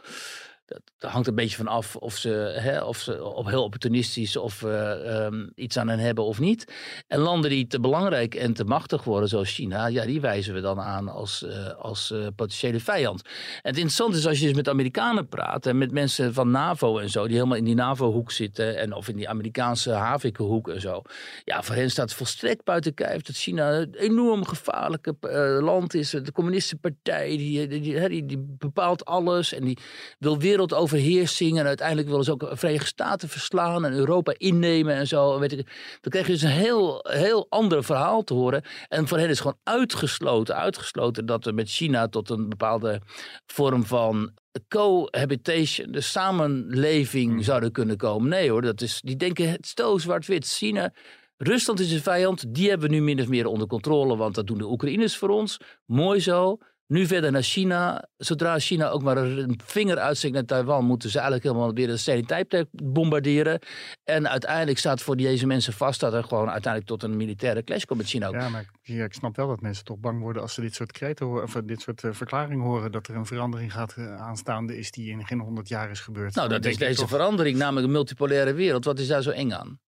dat 0.67 1.11
hangt 1.11 1.27
een 1.27 1.35
beetje 1.35 1.57
van 1.57 1.69
af 1.69 1.97
of 1.97 2.17
ze, 2.17 2.29
hè, 2.61 2.83
of 2.83 2.99
ze 2.99 3.25
op 3.25 3.47
heel 3.47 3.63
opportunistisch 3.63 4.37
of 4.37 4.63
uh, 4.63 5.25
um, 5.25 5.53
iets 5.55 5.77
aan 5.77 5.89
hen 5.89 5.99
hebben 5.99 6.25
of 6.25 6.41
niet. 6.41 6.73
En 7.07 7.19
landen 7.19 7.51
die 7.51 7.67
te 7.67 7.81
belangrijk 7.81 8.35
en 8.35 8.53
te 8.53 8.65
machtig 8.65 9.05
worden, 9.05 9.29
zoals 9.29 9.53
China, 9.53 9.87
ja, 9.87 10.05
die 10.05 10.21
wijzen 10.21 10.55
we 10.55 10.61
dan 10.61 10.81
aan 10.81 11.09
als, 11.09 11.43
uh, 11.43 11.73
als 11.79 12.11
uh, 12.11 12.27
potentiële 12.37 12.81
vijand. 12.81 13.23
En 13.23 13.33
het 13.63 13.77
interessante 13.77 14.17
is 14.17 14.27
als 14.27 14.39
je 14.39 14.47
dus 14.47 14.57
met 14.57 14.69
Amerikanen 14.69 15.29
praat 15.29 15.67
en 15.67 15.79
met 15.79 15.93
mensen 15.93 16.35
van 16.35 16.51
NAVO 16.51 16.99
en 16.99 17.11
zo, 17.11 17.27
die 17.27 17.35
helemaal 17.37 17.57
in 17.57 17.65
die 17.65 17.75
NAVO-hoek 17.75 18.31
zitten 18.31 18.79
en 18.79 18.93
of 18.93 19.09
in 19.09 19.17
die 19.17 19.29
Amerikaanse 19.29 19.91
Havikhoek 19.91 20.69
en 20.69 20.81
zo. 20.81 21.03
Ja, 21.45 21.63
voor 21.63 21.75
hen 21.75 21.91
staat 21.91 22.13
volstrekt 22.13 22.65
buiten 22.65 22.95
kijf 22.95 23.23
dat 23.23 23.37
China 23.37 23.73
een 23.73 23.95
enorm 23.95 24.45
gevaarlijke 24.45 25.17
land 25.61 25.95
is. 25.95 26.11
De 26.11 26.33
communistische 26.33 26.77
partij, 26.77 27.37
die, 27.37 27.67
die, 27.67 28.27
die 28.27 28.39
bepaalt 28.59 29.05
alles 29.05 29.53
en 29.53 29.65
die 29.65 29.79
wil 30.19 30.39
weer 30.39 30.56
wereldoverheersing. 30.57 31.59
En 31.59 31.67
uiteindelijk 31.67 32.09
willen 32.09 32.25
ze 32.25 32.33
ook 32.33 32.41
de 32.41 32.57
Verenigde 32.57 32.87
Staten 32.87 33.29
verslaan 33.29 33.85
en 33.85 33.93
Europa 33.93 34.35
innemen 34.37 34.95
en 34.95 35.07
zo. 35.07 35.39
Weet 35.39 35.53
ik, 35.53 35.67
dan 36.01 36.11
krijg 36.11 36.27
je 36.27 36.33
dus 36.33 36.43
een 36.43 36.49
heel, 36.49 37.01
heel 37.09 37.47
ander 37.49 37.85
verhaal 37.85 38.23
te 38.23 38.35
horen. 38.35 38.63
En 38.89 39.09
voor 39.09 39.19
hen 39.19 39.29
is 39.29 39.41
gewoon 39.41 39.59
uitgesloten, 39.63 40.57
uitgesloten 40.57 41.27
dat 41.27 41.45
we 41.45 41.53
met 41.53 41.71
China 41.71 42.09
tot 42.09 42.31
een 42.31 42.49
bepaalde 42.49 43.01
vorm 43.47 43.85
van 43.85 44.33
cohabitation, 44.69 45.93
de 45.93 46.01
samenleving 46.01 47.33
mm. 47.33 47.43
zouden 47.43 47.73
kunnen 47.73 47.97
komen. 47.97 48.29
Nee 48.29 48.51
hoor, 48.51 48.63
dat 48.63 48.81
is, 48.81 49.01
die 49.01 49.17
denken 49.17 49.51
het 49.51 49.67
stel 49.67 49.99
zwart-wit. 49.99 50.47
China, 50.47 50.93
Rusland 51.37 51.81
is 51.81 51.93
een 51.93 52.03
vijand, 52.03 52.55
die 52.55 52.69
hebben 52.69 52.89
we 52.89 52.95
nu 52.95 53.03
min 53.03 53.21
of 53.21 53.29
meer 53.29 53.47
onder 53.47 53.67
controle, 53.67 54.17
want 54.17 54.35
dat 54.35 54.47
doen 54.47 54.59
de 54.59 54.71
Oekraïners 54.71 55.17
voor 55.17 55.29
ons. 55.29 55.57
Mooi 55.87 56.21
zo. 56.21 56.59
Nu 56.87 57.07
verder 57.07 57.33
naar 57.33 57.43
China. 57.43 58.09
Zodra 58.17 58.59
China 58.59 58.89
ook 58.89 59.03
maar 59.03 59.17
een 59.17 59.61
vinger 59.65 59.99
uitsteekt 59.99 60.35
naar 60.35 60.45
Taiwan, 60.45 60.85
moeten 60.85 61.11
ze 61.11 61.19
eigenlijk 61.19 61.49
helemaal 61.49 61.75
weer 61.75 61.87
de 61.87 61.97
stereotype 61.97 62.69
bombarderen. 62.71 63.61
En 64.05 64.29
uiteindelijk 64.29 64.79
staat 64.79 65.03
voor 65.03 65.17
deze 65.17 65.47
mensen 65.47 65.73
vast 65.73 66.01
dat 66.01 66.13
er 66.13 66.25
gewoon 66.25 66.51
uiteindelijk 66.51 66.93
tot 66.93 67.03
een 67.03 67.17
militaire 67.17 67.65
clash 67.65 67.85
komt 67.85 67.99
met 67.99 68.09
China. 68.09 68.27
Ook. 68.27 68.35
Ja, 68.35 68.49
maar 68.49 68.71
ja, 68.83 69.05
ik 69.05 69.13
snap 69.13 69.37
wel 69.37 69.49
dat 69.49 69.61
mensen 69.61 69.85
toch 69.85 69.99
bang 69.99 70.21
worden 70.21 70.43
als 70.43 70.55
ze 70.55 70.61
dit 70.61 70.75
soort 70.75 70.93
kreten 70.93 71.27
horen, 71.27 71.43
of 71.43 71.53
dit 71.65 71.81
soort 71.81 72.03
uh, 72.03 72.13
verklaringen 72.13 72.65
horen, 72.65 72.93
dat 72.93 73.07
er 73.07 73.17
een 73.17 73.27
verandering 73.27 73.73
gaat 73.73 73.95
uh, 73.99 74.17
aanstaande 74.17 74.79
is 74.79 74.91
die 74.91 75.11
in 75.11 75.27
geen 75.27 75.41
honderd 75.41 75.69
jaar 75.69 75.91
is 75.91 76.01
gebeurd. 76.01 76.35
Nou, 76.35 76.49
dat 76.49 76.65
is 76.65 76.77
deze 76.77 77.01
toch... 77.01 77.09
verandering, 77.09 77.59
namelijk 77.59 77.87
een 77.87 77.93
multipolaire 77.93 78.53
wereld. 78.53 78.85
Wat 78.85 78.99
is 78.99 79.07
daar 79.07 79.23
zo 79.23 79.31
eng 79.31 79.53
aan? 79.53 79.81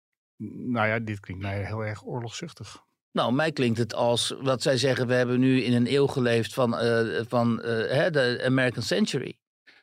Nou 0.67 0.87
ja, 0.87 0.99
dit 0.99 1.21
klinkt 1.21 1.43
mij 1.43 1.65
heel 1.65 1.85
erg 1.85 2.05
oorlogzuchtig. 2.05 2.85
Nou, 3.17 3.33
mij 3.33 3.53
klinkt 3.53 3.79
het 3.79 3.95
als 3.95 4.35
wat 4.41 4.63
zij 4.63 4.77
zeggen: 4.77 5.07
we 5.07 5.15
hebben 5.15 5.41
nu 5.41 5.63
in 5.63 5.73
een 5.73 5.93
eeuw 5.95 6.07
geleefd 6.07 6.55
van, 6.55 6.85
uh, 6.85 7.21
van 7.29 7.63
uh, 7.65 8.07
de 8.11 8.43
American 8.45 8.83
Century. 8.83 9.39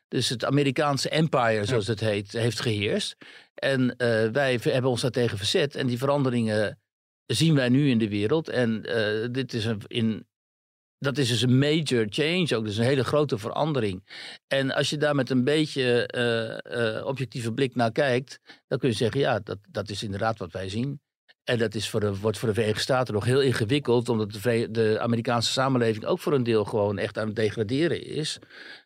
Dus 0.07 0.29
het 0.29 0.45
Amerikaanse 0.45 1.09
empire, 1.09 1.65
zoals 1.65 1.87
het 1.87 1.99
heet, 1.99 2.31
heeft 2.31 2.59
geheerst. 2.59 3.15
En 3.53 3.81
uh, 3.81 3.95
wij 4.31 4.59
hebben 4.61 4.91
ons 4.91 5.01
daartegen 5.01 5.37
verzet. 5.37 5.75
En 5.75 5.87
die 5.87 5.97
veranderingen 5.97 6.79
zien 7.25 7.55
wij 7.55 7.69
nu 7.69 7.89
in 7.89 7.97
de 7.97 8.09
wereld. 8.09 8.49
En 8.49 8.81
dit 9.31 9.53
is 9.53 9.65
een, 9.65 9.81
in, 9.87 10.27
dat 10.97 11.17
is 11.17 11.27
dus 11.29 11.41
een 11.41 11.57
major 11.57 12.05
change 12.09 12.55
ook. 12.55 12.65
Dus 12.65 12.77
een 12.77 12.83
hele 12.83 13.03
grote 13.03 13.37
verandering. 13.37 14.03
En 14.47 14.71
als 14.71 14.89
je 14.89 14.97
daar 14.97 15.15
met 15.15 15.29
een 15.29 15.43
beetje 15.43 17.03
objectieve 17.05 17.53
blik 17.53 17.75
naar 17.75 17.91
kijkt, 17.91 18.39
dan 18.67 18.79
kun 18.79 18.89
je 18.89 18.95
zeggen: 18.95 19.19
ja, 19.19 19.39
dat, 19.39 19.57
dat 19.69 19.89
is 19.89 20.03
inderdaad 20.03 20.37
wat 20.37 20.51
wij 20.51 20.69
zien. 20.69 21.01
En 21.43 21.57
dat 21.57 21.75
is 21.75 21.89
voor 21.89 21.99
de, 21.99 22.19
wordt 22.19 22.37
voor 22.37 22.47
de 22.47 22.53
Verenigde 22.53 22.81
Staten 22.81 23.13
nog 23.13 23.25
heel 23.25 23.41
ingewikkeld, 23.41 24.09
omdat 24.09 24.31
de, 24.31 24.67
de 24.71 24.99
Amerikaanse 24.99 25.51
samenleving 25.51 26.05
ook 26.05 26.19
voor 26.19 26.33
een 26.33 26.43
deel 26.43 26.65
gewoon 26.65 26.97
echt 26.97 27.17
aan 27.17 27.27
het 27.27 27.35
degraderen 27.35 28.05
is. 28.05 28.39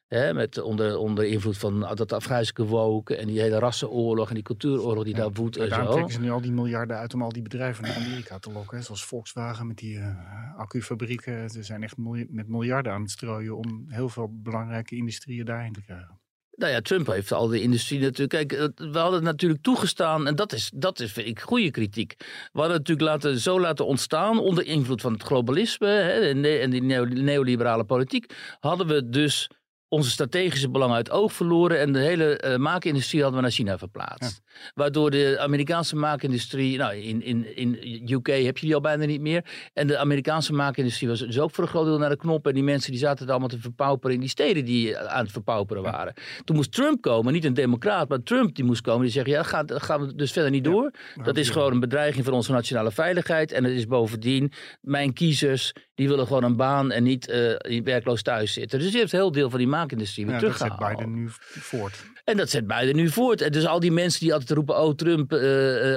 Hè, 0.08 0.34
met 0.34 0.62
onder, 0.62 0.98
onder 0.98 1.26
invloed 1.26 1.58
van 1.58 1.96
dat 1.96 2.13
Afghaanse 2.13 2.65
woke 2.65 3.15
en 3.15 3.28
die 3.28 3.39
hele 3.39 3.60
rassenoorlog 3.60 4.28
en 4.28 4.34
die 4.34 4.43
cultuuroorlog 4.43 5.04
die 5.04 5.13
daar 5.13 5.32
woedt. 5.32 5.58
En 5.58 5.70
daarom 5.70 5.91
trekken 5.91 6.13
ze 6.13 6.20
nu 6.20 6.30
al 6.30 6.41
die 6.41 6.52
miljarden 6.52 6.98
uit 6.98 7.13
om 7.13 7.22
al 7.22 7.32
die 7.32 7.41
bedrijven 7.41 7.84
naar 7.84 7.96
Amerika 7.96 8.39
te 8.39 8.52
lokken. 8.52 8.78
Hè, 8.78 8.84
zoals 8.84 9.06
Volkswagen 9.06 9.67
met 9.67 9.78
die 9.78 9.98
uh, 9.98 10.58
accufabrieken. 10.58 11.50
Ze 11.50 11.63
zijn 11.63 11.84
echt 11.84 11.98
met 12.30 12.48
miljarden 12.48 12.93
aan 12.93 13.02
het 13.02 13.12
strooien 13.12 13.58
om 13.58 13.86
heel 13.88 14.10
veel 14.10 14.30
belangrijke 14.32 14.96
industrieën 14.96 15.46
daarheen 15.46 15.74
te 15.74 15.82
krijgen. 15.82 16.16
Nou 16.58 16.72
ja, 16.72 16.82
Trump 16.82 17.08
heeft 17.08 17.32
al 17.32 17.48
de 17.48 17.62
industrie 17.62 18.00
natuurlijk. 18.00 18.30
Kijk, 18.30 18.72
we 18.76 18.98
hadden 18.98 19.13
het 19.13 19.24
natuurlijk 19.24 19.62
toegestaan, 19.62 20.28
en 20.28 20.36
dat 20.36 20.54
is, 20.54 20.72
dat 20.76 21.00
is 21.00 21.12
vind 21.12 21.28
ik 21.28 21.39
goede 21.39 21.72
kritiek. 21.72 22.15
We 22.17 22.60
hadden 22.60 22.78
het 22.78 22.88
natuurlijk 22.88 23.08
laten, 23.10 23.39
zo 23.39 23.60
laten 23.60 23.86
ontstaan 23.86 24.39
onder 24.39 24.65
invloed 24.65 25.02
van 25.02 25.13
het 25.13 25.24
globalisme 25.24 25.88
hè, 25.88 26.30
en 26.60 26.70
die 26.70 26.82
neoliberale 27.08 27.84
politiek. 27.84 28.34
Hadden 28.60 28.88
we 28.88 29.10
dus 29.10 29.50
onze 29.89 30.10
strategische 30.10 30.69
belangen 30.69 30.95
uit 30.95 31.12
oog 31.12 31.34
verloren 31.34 31.80
en 31.80 31.93
de 31.93 32.00
hele 32.00 32.43
uh, 32.45 32.56
maakindustrie 32.56 33.21
hadden 33.21 33.39
we 33.39 33.45
naar 33.45 33.56
China 33.56 33.78
verplaatst. 33.78 34.41
Waardoor 34.73 35.12
de 35.12 35.38
Amerikaanse 35.39 35.95
maakindustrie, 35.95 36.78
nou 36.78 36.95
in, 36.95 37.21
in, 37.21 37.56
in 37.56 38.10
UK 38.10 38.28
heb 38.28 38.58
je 38.58 38.65
die 38.65 38.76
al 38.76 38.82
bijna 38.82 39.06
niet 39.06 39.21
meer. 39.21 39.45
En 39.73 39.88
de 39.88 39.97
Amerikaanse 39.97 40.54
maakindustrie 40.54 41.10
was 41.10 41.19
dus 41.19 41.39
ook 41.39 41.52
voor 41.52 41.63
een 41.63 41.69
groot 41.69 41.86
deel 41.86 41.97
naar 41.97 42.10
de 42.10 42.17
knop. 42.17 42.47
En 42.47 42.54
die 42.54 42.63
mensen 42.63 42.91
die 42.91 43.00
zaten 43.00 43.30
allemaal 43.30 43.47
te 43.47 43.60
verpauperen 43.60 44.15
in 44.15 44.21
die 44.21 44.30
steden 44.30 44.65
die 44.65 44.97
aan 44.97 45.23
het 45.23 45.32
verpauperen 45.32 45.84
waren. 45.84 46.13
Toen 46.43 46.56
moest 46.56 46.71
Trump 46.71 47.02
komen, 47.02 47.34
niet 47.34 47.45
een 47.45 47.54
democraat, 47.54 48.10
maar 48.10 48.23
Trump 48.23 48.56
die 48.56 48.65
moest 48.65 48.82
komen. 48.82 49.02
Die 49.02 49.12
zeggen, 49.12 49.34
ja, 49.34 49.43
gaat, 49.43 49.73
gaan 49.76 50.02
we 50.02 50.15
dus 50.15 50.32
verder 50.32 50.52
niet 50.52 50.63
door. 50.63 50.91
dat 51.23 51.38
is 51.38 51.50
gewoon 51.50 51.71
een 51.71 51.80
bedreiging 51.80 52.26
voor 52.26 52.34
onze 52.34 52.52
nationale 52.52 52.91
veiligheid. 52.91 53.52
En 53.52 53.63
het 53.63 53.73
is 53.73 53.88
bovendien, 53.88 54.52
mijn 54.82 55.13
kiezers, 55.13 55.73
die 55.95 56.08
willen 56.08 56.28
gewoon 56.28 56.43
een 56.43 56.56
baan 56.56 56.91
en 56.91 57.04
niet 57.04 57.30
uh, 57.30 57.82
werkloos 57.84 58.21
thuis 58.21 58.54
zitten. 58.54 58.80
Dus 58.80 58.93
heeft 58.93 59.13
een 59.13 59.19
heel 59.19 59.32
deel 59.32 59.50
van 59.50 59.60
die 59.60 59.67
maakindustrie 59.78 60.26
weer 60.26 60.34
ja, 60.34 60.40
teruggehaald. 60.40 60.80
Dat 60.80 60.90
zet 60.90 60.98
Biden 60.98 61.13
nu 61.13 61.30
voort. 61.42 62.04
En 62.24 62.38
dat 62.38 62.50
zet 62.50 62.68
Biden 62.68 62.96
nu 62.96 63.10
voort. 63.10 63.42
En 63.42 63.52
dus 63.52 63.66
al 63.66 63.80
die 63.80 63.92
mensen 63.92 64.20
die 64.20 64.34
altijd 64.34 64.52
roepen, 64.52 64.82
oh 64.82 64.94
Trump, 64.96 65.34
uh, 65.34 65.40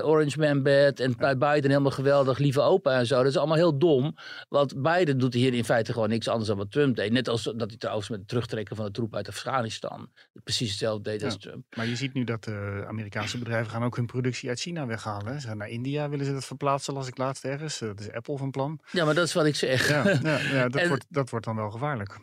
Orange 0.07 0.39
Man 0.39 0.63
bad. 0.63 1.01
En 1.01 1.15
ja. 1.19 1.37
Biden 1.37 1.71
helemaal 1.71 1.91
geweldig, 1.91 2.39
lieve 2.39 2.61
opa 2.61 2.99
en 2.99 3.07
zo. 3.07 3.17
Dat 3.17 3.27
is 3.27 3.37
allemaal 3.37 3.57
heel 3.57 3.79
dom. 3.79 4.17
Want 4.49 4.83
Biden 4.83 5.19
doet 5.19 5.35
hier 5.35 5.55
in 5.55 5.65
feite 5.65 5.93
gewoon 5.93 6.09
niks 6.09 6.29
anders 6.29 6.49
dan 6.49 6.57
wat 6.57 6.71
Trump 6.71 6.97
deed. 6.97 7.13
Net 7.13 7.29
als 7.29 7.43
dat 7.43 7.69
hij 7.69 7.77
trouwens 7.79 8.09
met 8.09 8.19
het 8.19 8.29
terugtrekken 8.29 8.77
van 8.77 8.85
de 8.85 8.91
troep 8.91 9.15
uit 9.15 9.29
Afghanistan 9.29 10.09
precies 10.45 10.69
hetzelfde 10.71 11.11
deed 11.11 11.25
als 11.25 11.37
Trump. 11.39 11.65
Maar 11.77 11.87
je 11.87 11.97
ziet 11.97 12.13
nu 12.13 12.25
dat 12.25 12.45
de 12.45 12.85
Amerikaanse 12.89 13.39
bedrijven 13.39 13.71
gaan 13.71 13.85
ook 13.85 13.97
hun 13.97 14.07
productie 14.07 14.49
uit 14.49 14.61
China 14.61 14.87
weghalen. 14.87 15.41
Ze 15.41 15.47
gaan 15.47 15.57
naar 15.57 15.69
India, 15.69 16.09
willen 16.09 16.27
ze 16.27 16.33
dat 16.33 16.45
verplaatsen, 16.45 16.95
las 16.95 17.09
ik 17.09 17.19
laatst 17.19 17.45
ergens. 17.45 17.79
Dat 17.79 18.01
is 18.01 18.13
Apple 18.13 18.37
van 18.37 18.51
plan. 18.51 18.81
Ja, 18.93 19.05
maar 19.05 19.15
dat 19.15 19.27
is 19.27 19.33
wat 19.33 19.47
ik 19.47 19.57
zeg. 19.57 19.89
Ja, 19.89 20.19
ja, 20.23 20.39
ja 20.39 20.69
dat, 20.79 20.87
wordt, 20.87 21.07
dat 21.09 21.31
wordt 21.31 21.47
dan 21.47 21.57
wel 21.57 21.71
gevaarlijk. 21.71 22.19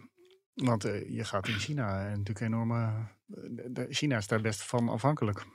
Want 0.63 0.85
uh, 0.85 1.09
je 1.09 1.23
gaat 1.23 1.47
in 1.47 1.59
China 1.59 2.03
natuurlijk 2.03 2.41
enorme. 2.41 3.07
China 3.89 4.17
is 4.17 4.27
daar 4.27 4.41
best 4.41 4.63
van 4.63 4.89
afhankelijk. 4.89 5.45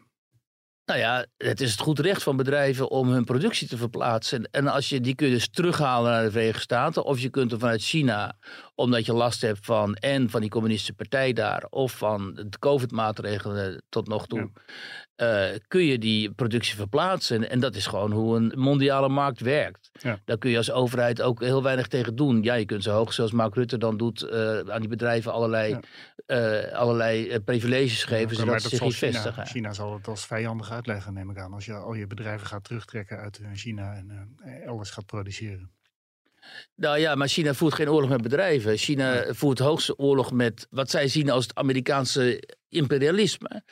Nou 0.85 0.99
ja, 1.01 1.27
het 1.37 1.61
is 1.61 1.71
het 1.71 1.81
goed 1.81 1.99
recht 1.99 2.23
van 2.23 2.37
bedrijven 2.37 2.91
om 2.91 3.09
hun 3.09 3.25
productie 3.25 3.69
te 3.69 3.77
verplaatsen. 3.77 4.51
En 4.51 4.67
als 4.67 4.89
je 4.89 5.01
die 5.01 5.15
kun 5.15 5.27
je 5.27 5.33
dus 5.33 5.49
terughalen 5.49 6.13
naar 6.13 6.23
de 6.23 6.31
Verenigde 6.31 6.61
Staten. 6.61 7.05
Of 7.05 7.19
je 7.19 7.31
kunt 7.31 7.53
er 7.53 7.59
vanuit 7.59 7.83
China, 7.83 8.39
omdat 8.83 9.07
je 9.07 9.13
last 9.13 9.41
hebt 9.41 9.65
van 9.65 9.95
en 9.95 10.31
van 10.31 10.41
die 10.41 10.51
communistische 10.51 10.93
partij 10.95 11.33
daar. 11.33 11.67
Of 11.71 11.93
van 11.93 12.35
de 12.35 12.59
COVID-maatregelen 12.59 13.83
tot 13.89 14.09
nog 14.09 14.27
toe. 14.27 14.51
Uh, 15.17 15.45
kun 15.69 15.85
je 15.85 15.99
die 15.99 16.31
productie 16.31 16.77
verplaatsen. 16.77 17.51
En 17.51 17.61
dat 17.61 17.77
is 17.77 17.87
gewoon 17.87 18.13
hoe 18.13 18.37
een 18.37 18.53
mondiale 18.57 19.09
markt 19.09 19.41
werkt. 19.41 19.91
Ja. 19.93 20.19
Daar 20.25 20.39
kun 20.39 20.51
je 20.51 20.57
als 20.57 20.71
overheid 20.71 21.23
ook 21.23 21.41
heel 21.41 21.63
weinig 21.63 21.89
tegen 21.89 22.17
doen. 22.17 22.43
Ja, 22.43 22.55
je 22.55 22.65
kunt 22.65 22.83
zo 22.83 22.93
hoog 22.93 23.13
zoals 23.13 23.33
Mark 23.33 23.55
Rutte 23.55 23.79
dan 23.79 23.97
doet 23.97 24.23
uh, 24.23 24.59
aan 24.59 24.81
die 24.81 24.89
bedrijven 24.89 25.33
allerlei, 25.33 25.79
ja. 26.27 26.65
uh, 26.67 26.73
allerlei 26.73 27.41
privileges 27.41 28.05
geven. 28.05 28.37
Zodat 28.37 28.63
ze 28.63 28.69
zich 28.69 28.81
niet 28.81 28.97
vestigen. 28.97 29.47
China 29.47 29.73
zal 29.73 29.95
het 29.95 30.09
als 30.09 30.27
vijandig 30.27 30.71
uitleggen, 30.71 31.13
neem 31.15 31.31
ik 31.31 31.39
aan. 31.39 31.53
Als 31.53 31.65
je 31.65 31.75
al 31.75 31.95
je 31.95 32.07
bedrijven 32.07 32.47
gaat 32.47 32.65
terugtrekken 32.65 33.19
uit 33.19 33.41
China 33.55 33.95
en 33.95 34.37
elders 34.65 34.91
gaat 34.91 35.07
produceren. 35.07 35.71
Nou 36.75 36.99
ja, 36.99 37.15
maar 37.15 37.29
China 37.29 37.55
voert 37.55 37.75
geen 37.75 37.91
oorlog 37.91 38.11
met 38.11 38.23
bedrijven. 38.23 38.77
China 38.77 39.25
voert 39.29 39.59
hoogste 39.59 39.99
oorlog 39.99 40.33
met 40.33 40.67
wat 40.71 40.91
zij 40.91 41.09
zien 41.09 41.31
als 41.31 41.45
het 41.45 41.55
Amerikaanse 41.55 42.43
imperialisme. 42.69 43.63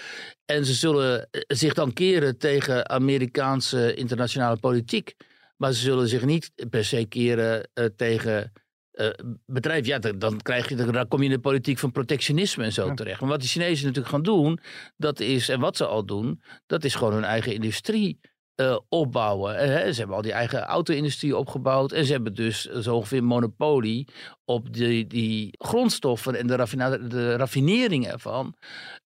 En 0.44 0.64
ze 0.64 0.74
zullen 0.74 1.28
zich 1.46 1.74
dan 1.74 1.92
keren 1.92 2.38
tegen 2.38 2.88
Amerikaanse 2.88 3.94
internationale 3.94 4.56
politiek. 4.56 5.14
Maar 5.56 5.72
ze 5.72 5.80
zullen 5.80 6.08
zich 6.08 6.24
niet 6.24 6.52
per 6.70 6.84
se 6.84 7.06
keren 7.08 7.68
uh, 7.74 7.84
tegen 7.96 8.52
uh, 8.92 9.08
bedrijf. 9.46 9.86
Ja, 9.86 9.98
dan, 9.98 10.40
krijg 10.40 10.68
je, 10.68 10.74
dan 10.74 11.08
kom 11.08 11.18
je 11.18 11.24
in 11.24 11.30
de 11.30 11.40
politiek 11.40 11.78
van 11.78 11.92
protectionisme 11.92 12.64
en 12.64 12.72
zo 12.72 12.94
terecht. 12.94 13.20
Maar 13.20 13.28
wat 13.28 13.40
de 13.40 13.46
Chinezen 13.46 13.86
natuurlijk 13.86 14.14
gaan 14.14 14.22
doen, 14.22 14.60
dat 14.96 15.20
is, 15.20 15.48
en 15.48 15.60
wat 15.60 15.76
ze 15.76 15.86
al 15.86 16.04
doen, 16.04 16.42
dat 16.66 16.84
is 16.84 16.94
gewoon 16.94 17.12
hun 17.12 17.24
eigen 17.24 17.54
industrie 17.54 18.20
uh, 18.60 18.78
opbouwen. 18.88 19.56
Hè, 19.56 19.92
ze 19.92 19.98
hebben 19.98 20.16
al 20.16 20.22
die 20.22 20.32
eigen 20.32 20.62
auto-industrie 20.62 21.36
opgebouwd. 21.36 21.92
En 21.92 22.04
ze 22.04 22.12
hebben 22.12 22.34
dus 22.34 22.64
zo 22.64 22.94
ongeveer 22.94 23.24
monopolie 23.24 24.08
op 24.44 24.72
die, 24.74 25.06
die 25.06 25.50
grondstoffen 25.58 26.34
en 26.34 26.46
de, 26.46 27.06
de 27.08 27.36
raffinering 27.36 28.06
ervan 28.06 28.54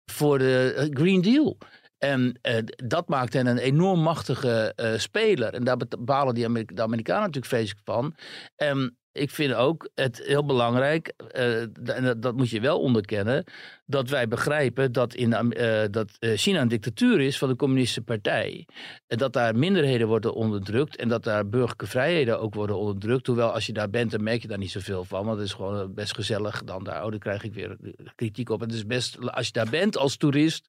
voor 0.04 0.38
de 0.38 0.74
eh, 0.76 0.86
Green 0.90 1.22
Deal. 1.22 1.58
En 1.98 2.40
dat 2.84 3.08
maakt 3.08 3.32
hen 3.32 3.46
een 3.46 3.58
enorm 3.58 4.00
machtige 4.00 4.72
speler. 4.96 5.54
En 5.54 5.64
daar 5.64 5.76
balen 5.98 6.34
die 6.34 6.64
de 6.64 6.82
Amerikanen 6.82 7.22
natuurlijk 7.22 7.46
vreselijk 7.46 7.80
van. 7.84 8.14
En 8.56 8.96
ik 9.14 9.30
vind 9.30 9.54
ook 9.54 9.88
het 9.94 10.22
heel 10.24 10.44
belangrijk, 10.44 11.12
en 11.32 12.20
dat 12.20 12.36
moet 12.36 12.50
je 12.50 12.60
wel 12.60 12.80
onderkennen, 12.80 13.44
dat 13.86 14.08
wij 14.08 14.28
begrijpen 14.28 14.92
dat, 14.92 15.14
in, 15.14 15.52
uh, 15.58 15.82
dat 15.90 16.10
eh, 16.18 16.36
China 16.36 16.60
een 16.60 16.68
dictatuur 16.68 17.20
is 17.20 17.38
van 17.38 17.48
de 17.48 17.56
communistische 17.56 18.02
partij. 18.02 18.66
En 19.06 19.18
dat 19.18 19.32
daar 19.32 19.56
minderheden 19.56 20.06
worden 20.06 20.34
onderdrukt 20.34 20.96
en 20.96 21.08
dat 21.08 21.24
daar 21.24 21.48
burgerlijke 21.48 21.86
vrijheden 21.86 22.40
ook 22.40 22.54
worden 22.54 22.78
onderdrukt. 22.78 23.26
Hoewel 23.26 23.52
als 23.52 23.66
je 23.66 23.72
daar 23.72 23.90
bent, 23.90 24.10
dan 24.10 24.22
merk 24.22 24.42
je 24.42 24.48
daar 24.48 24.58
niet 24.58 24.70
zoveel 24.70 25.04
van, 25.04 25.24
want 25.24 25.38
het 25.38 25.46
is 25.46 25.52
gewoon 25.52 25.94
best 25.94 26.14
gezellig 26.14 26.64
dan 26.64 26.84
daar. 26.84 27.04
Oh, 27.04 27.10
dan 27.10 27.18
krijg 27.18 27.44
ik 27.44 27.54
weer 27.54 27.76
kritiek 28.14 28.50
op. 28.50 28.60
Het 28.60 28.72
is 28.72 28.86
best, 28.86 29.30
als 29.30 29.46
je 29.46 29.52
daar 29.52 29.70
bent 29.70 29.96
als 29.96 30.16
toerist, 30.16 30.68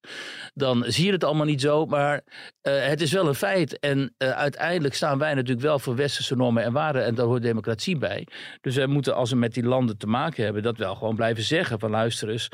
dan 0.53 0.83
zie 0.87 1.05
je 1.05 1.11
het 1.11 1.23
allemaal 1.23 1.45
niet 1.45 1.61
zo, 1.61 1.85
maar 1.85 2.23
het 2.61 3.01
is 3.01 3.11
wel 3.11 3.27
een 3.27 3.35
feit. 3.35 3.79
En 3.79 4.13
uiteindelijk 4.17 4.93
staan 4.93 5.17
wij 5.17 5.33
natuurlijk 5.33 5.65
wel 5.65 5.79
voor 5.79 5.95
westerse 5.95 6.35
normen 6.35 6.63
en 6.63 6.73
waarden 6.73 7.05
en 7.05 7.15
daar 7.15 7.25
hoort 7.25 7.41
democratie 7.41 7.97
bij. 7.97 8.27
Dus 8.61 8.75
wij 8.75 8.87
moeten, 8.87 9.15
als 9.15 9.29
we 9.29 9.35
met 9.35 9.53
die 9.53 9.63
landen 9.63 9.97
te 9.97 10.07
maken 10.07 10.43
hebben, 10.43 10.63
dat 10.63 10.77
wel 10.77 10.95
gewoon 10.95 11.15
blijven 11.15 11.43
zeggen. 11.43 11.79
Van 11.79 11.89
luister 11.89 12.29
eens, 12.29 12.49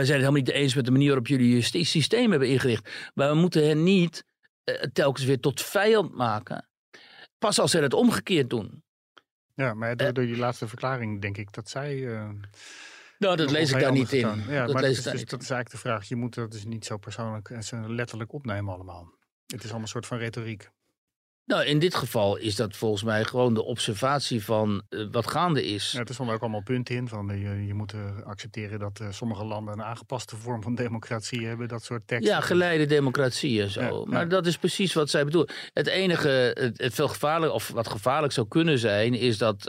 wij 0.00 0.08
zijn 0.08 0.20
het 0.20 0.28
helemaal 0.28 0.52
niet 0.54 0.64
eens 0.64 0.74
met 0.74 0.84
de 0.84 0.90
manier 0.90 1.06
waarop 1.06 1.26
jullie 1.26 1.54
je 1.54 1.84
systeem 1.84 2.30
hebben 2.30 2.48
ingericht. 2.48 3.10
Maar 3.14 3.28
we 3.28 3.34
moeten 3.34 3.66
hen 3.66 3.82
niet 3.82 4.24
uh, 4.64 4.74
telkens 4.74 5.24
weer 5.26 5.40
tot 5.40 5.62
vijand 5.62 6.14
maken. 6.14 6.68
Pas 7.38 7.58
als 7.58 7.70
ze 7.70 7.78
het 7.78 7.94
omgekeerd 7.94 8.50
doen. 8.50 8.84
Ja, 9.54 9.74
maar 9.74 9.96
door, 9.96 10.12
door 10.12 10.24
die 10.24 10.36
laatste 10.36 10.68
verklaring 10.68 11.20
denk 11.20 11.36
ik 11.36 11.52
dat 11.52 11.68
zij... 11.68 11.96
Uh... 11.96 12.28
Nou, 13.18 13.36
dat 13.36 13.50
lees 13.50 13.72
ik 13.72 13.80
daar 13.80 13.92
niet 13.92 14.12
in. 14.12 14.44
Ja, 14.48 14.66
dat, 14.66 14.74
maar 14.74 14.84
is, 14.84 15.02
dus, 15.02 15.24
dat 15.24 15.42
is 15.42 15.50
eigenlijk 15.50 15.70
de 15.70 15.78
vraag. 15.78 16.08
Je 16.08 16.16
moet 16.16 16.34
dat 16.34 16.52
dus 16.52 16.64
niet 16.64 16.84
zo 16.84 16.96
persoonlijk 16.96 17.50
en 17.50 17.64
zo 17.64 17.94
letterlijk 17.94 18.32
opnemen 18.32 18.74
allemaal. 18.74 19.14
Het 19.46 19.58
is 19.58 19.62
allemaal 19.62 19.80
een 19.80 19.88
soort 19.88 20.06
van 20.06 20.18
retoriek. 20.18 20.70
Nou, 21.50 21.64
in 21.64 21.78
dit 21.78 21.94
geval 21.94 22.36
is 22.36 22.56
dat 22.56 22.76
volgens 22.76 23.02
mij 23.02 23.24
gewoon 23.24 23.54
de 23.54 23.64
observatie 23.64 24.44
van 24.44 24.82
uh, 24.90 25.06
wat 25.10 25.26
gaande 25.26 25.66
is. 25.66 25.92
Ja, 25.92 26.04
er 26.04 26.14
stonden 26.14 26.34
ook 26.34 26.40
allemaal 26.40 26.62
punten 26.62 26.94
in 26.94 27.08
van 27.08 27.30
uh, 27.30 27.42
je, 27.42 27.66
je 27.66 27.74
moet 27.74 27.94
accepteren 28.24 28.78
dat 28.78 29.00
sommige 29.10 29.44
landen 29.44 29.74
een 29.74 29.82
aangepaste 29.82 30.36
vorm 30.36 30.62
van 30.62 30.74
democratie 30.74 31.46
hebben, 31.46 31.68
dat 31.68 31.84
soort 31.84 32.02
teksten. 32.06 32.34
Ja, 32.34 32.40
geleide 32.40 32.86
democratie 32.86 33.62
en 33.62 33.70
zo. 33.70 33.80
Ja, 33.80 34.10
maar 34.10 34.22
ja. 34.22 34.28
dat 34.28 34.46
is 34.46 34.58
precies 34.58 34.92
wat 34.92 35.10
zij 35.10 35.24
bedoelen. 35.24 35.54
Het 35.72 35.86
enige, 35.86 36.28
het, 36.28 36.78
het, 36.82 36.94
veel 36.94 37.08
gevaarlijk, 37.08 37.52
of 37.52 37.68
wat 37.68 37.88
gevaarlijk 37.88 38.32
zou 38.32 38.48
kunnen 38.48 38.78
zijn, 38.78 39.14
is 39.14 39.38
dat 39.38 39.68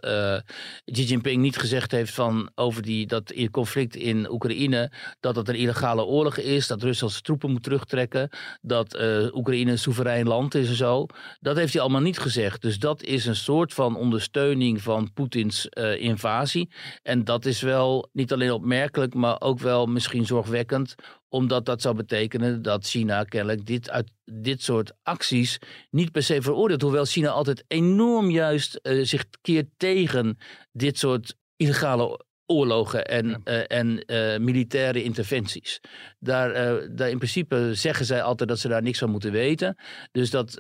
Xi 0.86 1.04
Jinping 1.04 1.42
niet 1.42 1.58
gezegd 1.58 1.92
heeft 1.92 2.14
van 2.14 2.52
over 2.56 2.82
die, 2.82 3.08
dat 3.08 3.34
conflict 3.52 3.96
in 3.96 4.32
Oekraïne, 4.32 4.92
dat 5.20 5.36
het 5.36 5.50
een 5.50 5.56
illegale 5.56 6.04
oorlog 6.04 6.38
is, 6.38 6.68
dat 6.68 6.82
Rusland 6.82 7.24
troepen 7.24 7.52
moet 7.52 7.64
terugtrekken, 7.64 8.30
dat 8.62 9.00
Oekraïne 9.34 9.72
een 9.72 9.80
soeverein 9.80 10.28
land 10.28 10.56
is 10.56 10.68
en 10.68 10.76
zo. 10.76 11.06
Dat 11.40 11.56
heeft 11.56 11.71
heeft 11.72 11.84
hij 11.84 11.94
allemaal 11.94 12.12
niet 12.12 12.32
gezegd. 12.32 12.62
Dus 12.62 12.80
dat 12.80 13.04
is 13.04 13.26
een 13.26 13.36
soort 13.36 13.74
van 13.74 13.96
ondersteuning 13.96 14.82
van 14.82 15.14
Poetins 15.14 15.68
uh, 15.70 16.02
invasie. 16.02 16.70
En 17.04 17.24
dat 17.24 17.46
is 17.46 17.62
wel 17.62 18.10
niet 18.14 18.34
alleen 18.34 18.52
opmerkelijk, 18.52 19.14
maar 19.14 19.42
ook 19.42 19.60
wel 19.60 19.86
misschien 19.86 20.26
zorgwekkend. 20.26 20.96
Omdat 21.30 21.66
dat 21.66 21.82
zou 21.82 21.96
betekenen 21.96 22.62
dat 22.62 22.88
China 22.88 23.24
kennelijk 23.24 23.66
dit, 23.66 23.90
uit 23.90 24.12
dit 24.24 24.62
soort 24.62 24.92
acties 25.04 25.58
niet 25.90 26.12
per 26.12 26.24
se 26.24 26.42
veroordeelt. 26.42 26.82
Hoewel 26.82 27.06
China 27.06 27.30
altijd 27.30 27.64
enorm 27.68 28.30
juist 28.30 28.80
uh, 28.84 29.06
zich 29.06 29.26
keert 29.42 29.68
tegen 29.78 30.38
dit 30.72 30.98
soort 30.98 31.36
illegale 31.56 32.26
oorlogen 32.52 33.06
en, 33.06 33.42
eh, 33.44 33.78
en 33.80 34.06
eh, 34.06 34.40
militaire 34.40 35.04
interventies. 35.04 35.82
Daar, 36.20 36.52
eh, 36.52 36.88
daar 36.92 37.10
in 37.10 37.18
principe 37.18 37.70
zeggen 37.74 38.06
zij 38.06 38.22
altijd 38.22 38.50
dat 38.50 38.60
ze 38.60 38.68
daar 38.68 38.82
niks 38.82 39.00
van 39.00 39.10
moeten 39.10 39.32
weten. 39.32 39.76
Dus 40.12 40.30
dat 40.30 40.56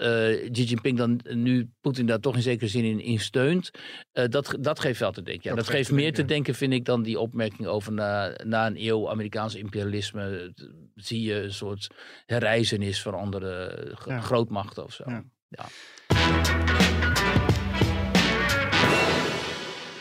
Xi 0.52 0.64
Jinping 0.64 0.98
dan 0.98 1.20
nu 1.30 1.70
Poetin 1.82 2.06
daar 2.06 2.20
toch 2.20 2.36
in 2.36 2.42
zekere 2.42 2.70
zin 2.70 2.84
in, 2.84 3.00
in 3.00 3.20
steunt, 3.20 3.72
dat, 4.12 4.56
dat 4.60 4.80
geeft 4.80 5.00
wel 5.00 5.12
te 5.12 5.22
denken. 5.22 5.50
Ja, 5.50 5.56
dat, 5.56 5.70
geeft 5.70 5.92
meer 5.92 6.14
te 6.14 6.26
denken, 6.26 6.56
vind 6.56 6.74
ik, 6.74 6.86
dan 6.86 7.04
die 7.04 7.20
opmerking 7.20 7.68
over 7.68 7.94
na, 7.94 8.36
na 8.44 8.68
een 8.68 8.86
eeuw 8.86 9.10
Amerikaans 9.10 9.56
imperialisme 9.56 10.54
zie 10.96 11.22
je 11.22 11.44
een 11.44 11.54
soort 11.54 11.88
herreizenis 12.26 13.02
van 13.02 13.14
andere 13.14 13.92
grootmachten 14.22 14.84
of 14.84 14.94
zo. 14.94 15.04
ja. 15.50 15.66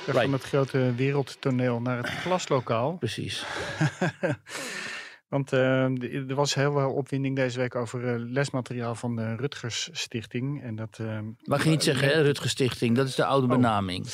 Van 0.07 0.33
het 0.33 0.43
grote 0.43 0.95
wereldtoneel 0.95 1.81
naar 1.81 1.97
het 1.97 2.21
klaslokaal. 2.23 2.97
Precies. 2.97 3.45
Want 5.29 5.53
uh, 5.53 6.29
er 6.29 6.35
was 6.35 6.55
heel 6.55 6.73
veel 6.73 6.93
opwinding 6.93 7.37
deze 7.37 7.59
week 7.59 7.75
over 7.75 8.05
uh, 8.05 8.15
lesmateriaal 8.33 8.95
van 8.95 9.17
de 9.17 9.37
Rutgers 9.37 9.89
Stichting. 9.93 10.63
En 10.63 10.77
dat, 10.77 10.99
uh, 11.01 11.19
Mag 11.45 11.65
je 11.65 11.71
niet 11.71 11.83
zeggen, 11.83 12.09
hè, 12.09 12.21
Rutgers 12.23 12.51
Stichting? 12.51 12.97
Dat 12.97 13.09
is 13.09 13.15
de 13.15 13.25
oude 13.25 13.47
oh. 13.47 13.53
benaming. 13.53 14.07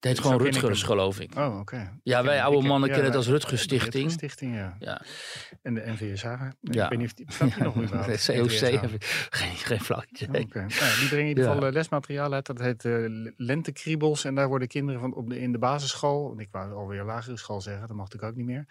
Het 0.00 0.10
heet 0.10 0.20
gewoon 0.20 0.42
Rutgers, 0.42 0.82
geloof 0.82 1.20
ik. 1.20 1.36
Oh, 1.36 1.58
oké. 1.58 1.98
Ja, 2.02 2.24
wij 2.24 2.42
oude 2.42 2.68
mannen 2.68 2.88
kennen 2.88 3.06
het 3.06 3.16
als 3.16 3.26
Rutgers 3.26 3.62
Stichting. 3.62 3.92
Rutgers 3.92 4.12
Stichting, 4.12 4.54
ja. 4.54 4.76
ja. 4.78 5.02
En 5.62 5.74
de 5.74 5.82
NVSH. 5.86 6.24
Ja. 6.60 6.84
Ik 6.84 6.90
weet 6.90 6.98
niet 6.98 7.06
of 7.06 7.14
die, 7.14 7.62
nog 7.64 7.76
niet 7.76 7.88
De 7.88 8.32
COC 8.48 8.80
heb 8.80 8.90
ik 8.90 9.04
geen, 9.30 9.56
geen 9.56 9.80
flauw 9.80 10.02
Oké. 10.28 10.38
Okay. 10.40 10.66
Nou, 10.66 10.98
die 10.98 11.08
brengen 11.08 11.18
in 11.18 11.28
ieder 11.28 11.44
geval 11.44 11.66
eh, 11.66 11.72
lesmateriaal 11.72 12.32
uit. 12.32 12.46
Dat 12.46 12.58
heet 12.58 12.84
uh, 12.84 13.30
Lentekriebels. 13.36 14.24
En 14.24 14.34
daar 14.34 14.48
worden 14.48 14.68
kinderen 14.68 15.00
van 15.00 15.14
op 15.14 15.28
de, 15.30 15.40
in 15.40 15.52
de 15.52 15.58
basisschool, 15.58 16.40
ik 16.40 16.48
wou 16.50 16.72
alweer 16.72 17.04
lagere 17.04 17.36
school 17.36 17.60
zeggen, 17.60 17.88
dat 17.88 17.96
mag 17.96 18.08
ik 18.12 18.22
ook 18.22 18.34
niet 18.34 18.46
meer. 18.46 18.66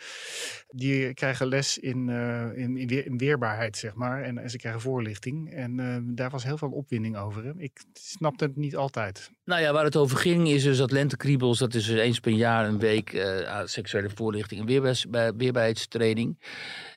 Die 0.68 1.14
krijgen 1.14 1.48
les 1.48 1.78
in, 1.78 2.08
uh, 2.08 2.58
in, 2.58 2.78
in, 2.78 2.88
weer, 2.88 3.06
in, 3.06 3.18
weerbaarheid, 3.18 3.78
zeg 3.78 3.94
maar. 3.94 4.24
En, 4.24 4.38
en 4.38 4.50
ze 4.50 4.58
krijgen 4.58 4.82
voorlichting. 4.82 5.54
En 5.54 5.80
uh, 5.80 5.98
daar 6.04 6.30
was 6.30 6.44
heel 6.44 6.58
veel 6.58 6.72
opwinding 6.72 7.18
over. 7.18 7.54
Ik 7.58 7.84
snapte 7.94 8.44
het 8.44 8.56
niet 8.56 8.76
altijd. 8.76 9.32
Nou 9.48 9.62
ja, 9.62 9.74
waar 9.74 9.84
het 9.84 9.96
over 9.96 10.18
ging 10.18 10.48
is 10.48 10.64
dus 10.64 10.78
dat 10.78 10.92
lente 10.92 11.18
Kriebels, 11.18 11.60
dat 11.60 11.74
is 11.74 11.86
dus 11.86 12.00
eens 12.00 12.20
per 12.20 12.32
jaar 12.32 12.68
een 12.68 12.80
week 12.80 13.14
uh, 13.14 13.62
seksuele 13.66 14.10
voorlichting 14.16 14.62
en 14.62 15.36
weerbaarheidstraining. 15.38 16.40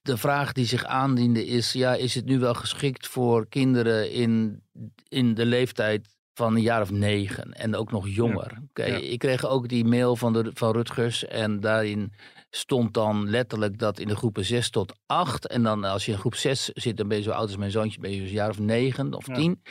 De 0.03 0.17
vraag 0.17 0.53
die 0.53 0.67
zich 0.67 0.85
aandiende 0.85 1.47
is, 1.47 1.73
ja, 1.73 1.95
is 1.95 2.15
het 2.15 2.25
nu 2.25 2.39
wel 2.39 2.55
geschikt 2.55 3.07
voor 3.07 3.49
kinderen 3.49 4.13
in, 4.13 4.63
in 5.09 5.35
de 5.35 5.45
leeftijd 5.47 6.09
van 6.35 6.55
een 6.55 6.63
jaar 6.63 6.81
of 6.81 6.91
negen 6.91 7.53
en 7.53 7.77
ook 7.77 7.91
nog 7.91 8.09
jonger. 8.09 8.59
Ja. 8.75 8.85
Ik 8.85 9.19
kreeg 9.19 9.47
ook 9.47 9.69
die 9.69 9.85
mail 9.85 10.17
van, 10.17 10.33
de, 10.33 10.51
van 10.55 10.73
Rutgers 10.73 11.27
en 11.27 11.61
daarin 11.61 12.13
stond 12.51 12.95
dan 12.95 13.31
letterlijk 13.31 13.79
dat 13.79 13.99
in 13.99 14.09
de 14.09 14.17
groepen 14.17 14.45
6 14.45 14.71
tot 14.71 14.93
8. 15.07 15.47
En 15.47 15.63
dan 15.63 15.85
als 15.85 16.07
je 16.07 16.13
in 16.13 16.19
groep 16.19 16.35
6 16.35 16.71
zit, 16.75 16.97
dan 16.97 17.09
ben 17.09 17.17
je 17.17 17.23
zo 17.23 17.31
oud 17.31 17.47
als 17.47 17.57
mijn 17.57 17.71
zoontje, 17.71 18.01
ben 18.01 18.11
je 18.11 18.21
dus 18.21 18.29
een 18.29 18.35
jaar 18.35 18.51
of 18.51 18.59
9 18.59 19.15
of 19.15 19.25
10. 19.25 19.63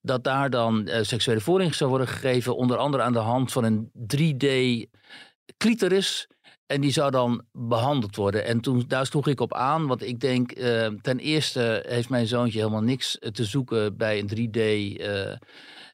Dat 0.00 0.24
daar 0.24 0.50
dan 0.50 0.88
uh, 0.88 0.98
seksuele 1.02 1.40
voorlichting 1.40 1.78
zou 1.78 1.90
worden 1.90 2.08
gegeven, 2.08 2.56
onder 2.56 2.76
andere 2.76 3.02
aan 3.02 3.12
de 3.12 3.18
hand 3.18 3.52
van 3.52 3.64
een 3.64 3.90
3D 4.14 4.46
clitoris. 5.56 6.28
En 6.66 6.80
die 6.80 6.92
zou 6.92 7.10
dan 7.10 7.44
behandeld 7.52 8.16
worden. 8.16 8.44
En 8.44 8.60
toen, 8.60 8.84
daar 8.86 9.06
sloeg 9.06 9.26
ik 9.26 9.40
op 9.40 9.54
aan, 9.54 9.86
want 9.86 10.02
ik 10.02 10.20
denk, 10.20 10.58
uh, 10.58 10.86
ten 10.86 11.18
eerste 11.18 11.84
heeft 11.88 12.08
mijn 12.08 12.26
zoontje 12.26 12.58
helemaal 12.58 12.82
niks 12.82 13.18
te 13.32 13.44
zoeken 13.44 13.96
bij 13.96 14.18
een 14.18 14.30
3D. 14.30 14.58
Uh, 15.00 15.32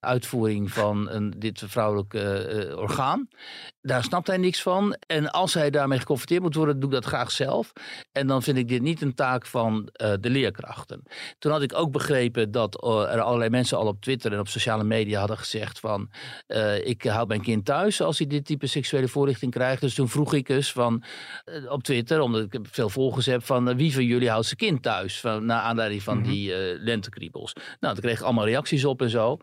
uitvoering 0.03 0.73
van 0.73 1.11
een, 1.11 1.35
dit 1.37 1.62
vrouwelijke 1.67 2.67
uh, 2.71 2.79
orgaan. 2.79 3.29
Daar 3.83 4.03
snapt 4.03 4.27
hij 4.27 4.37
niks 4.37 4.62
van. 4.62 4.97
En 5.07 5.31
als 5.31 5.55
hij 5.55 5.71
daarmee 5.71 5.99
geconfronteerd 5.99 6.43
moet 6.43 6.55
worden, 6.55 6.81
doe 6.81 6.88
ik 6.88 6.95
dat 6.95 7.05
graag 7.05 7.31
zelf. 7.31 7.73
En 8.12 8.27
dan 8.27 8.43
vind 8.43 8.57
ik 8.57 8.69
dit 8.69 8.83
niet 8.83 9.03
een 9.03 9.15
taak 9.15 9.47
van 9.47 9.88
uh, 10.03 10.12
de 10.21 10.31
leerkrachten. 10.31 11.03
Toen 11.38 11.53
had 11.53 11.62
ik 11.62 11.75
ook 11.75 11.93
begrepen 11.93 12.51
dat 12.51 12.75
er 12.85 13.21
allerlei 13.21 13.51
mensen 13.51 13.79
al 13.79 13.87
op 13.87 14.01
Twitter 14.01 14.33
en 14.33 14.38
op 14.38 14.49
sociale 14.49 14.85
media 14.85 15.19
hadden 15.19 15.38
gezegd 15.38 15.81
van 15.81 16.11
ik 16.83 17.03
houd 17.03 17.29
mijn 17.29 17.43
kind 17.43 17.65
thuis 17.65 18.01
als 18.01 18.19
hij 18.19 18.27
dit 18.27 18.45
type 18.45 18.67
seksuele 18.67 19.09
voorlichting 19.09 19.53
krijgt. 19.53 19.81
Dus 19.81 19.95
toen 19.95 20.09
vroeg 20.09 20.35
ik 20.35 20.49
eens 20.49 20.73
van 20.73 21.05
op 21.69 21.83
Twitter, 21.83 22.21
omdat 22.21 22.43
ik 22.43 22.61
veel 22.62 22.88
volgers 22.88 23.27
heb, 23.27 23.45
van 23.45 23.77
wie 23.77 23.95
van 23.95 24.05
jullie 24.05 24.31
houdt 24.31 24.47
zijn 24.47 24.59
kind 24.59 24.83
thuis? 24.83 25.21
Van, 25.21 25.45
naar 25.45 25.61
aanleiding 25.61 26.03
van 26.03 26.17
mm 26.17 26.23
-hmm. 26.23 26.33
die 26.33 26.55
lentekriebels. 26.79 27.53
Nou, 27.81 27.95
toen 27.95 28.03
kreeg 28.03 28.19
ik 28.19 28.25
allemaal 28.25 28.47
reacties 28.47 28.85
op 28.85 29.03
en 29.03 29.11
zo. 29.11 29.38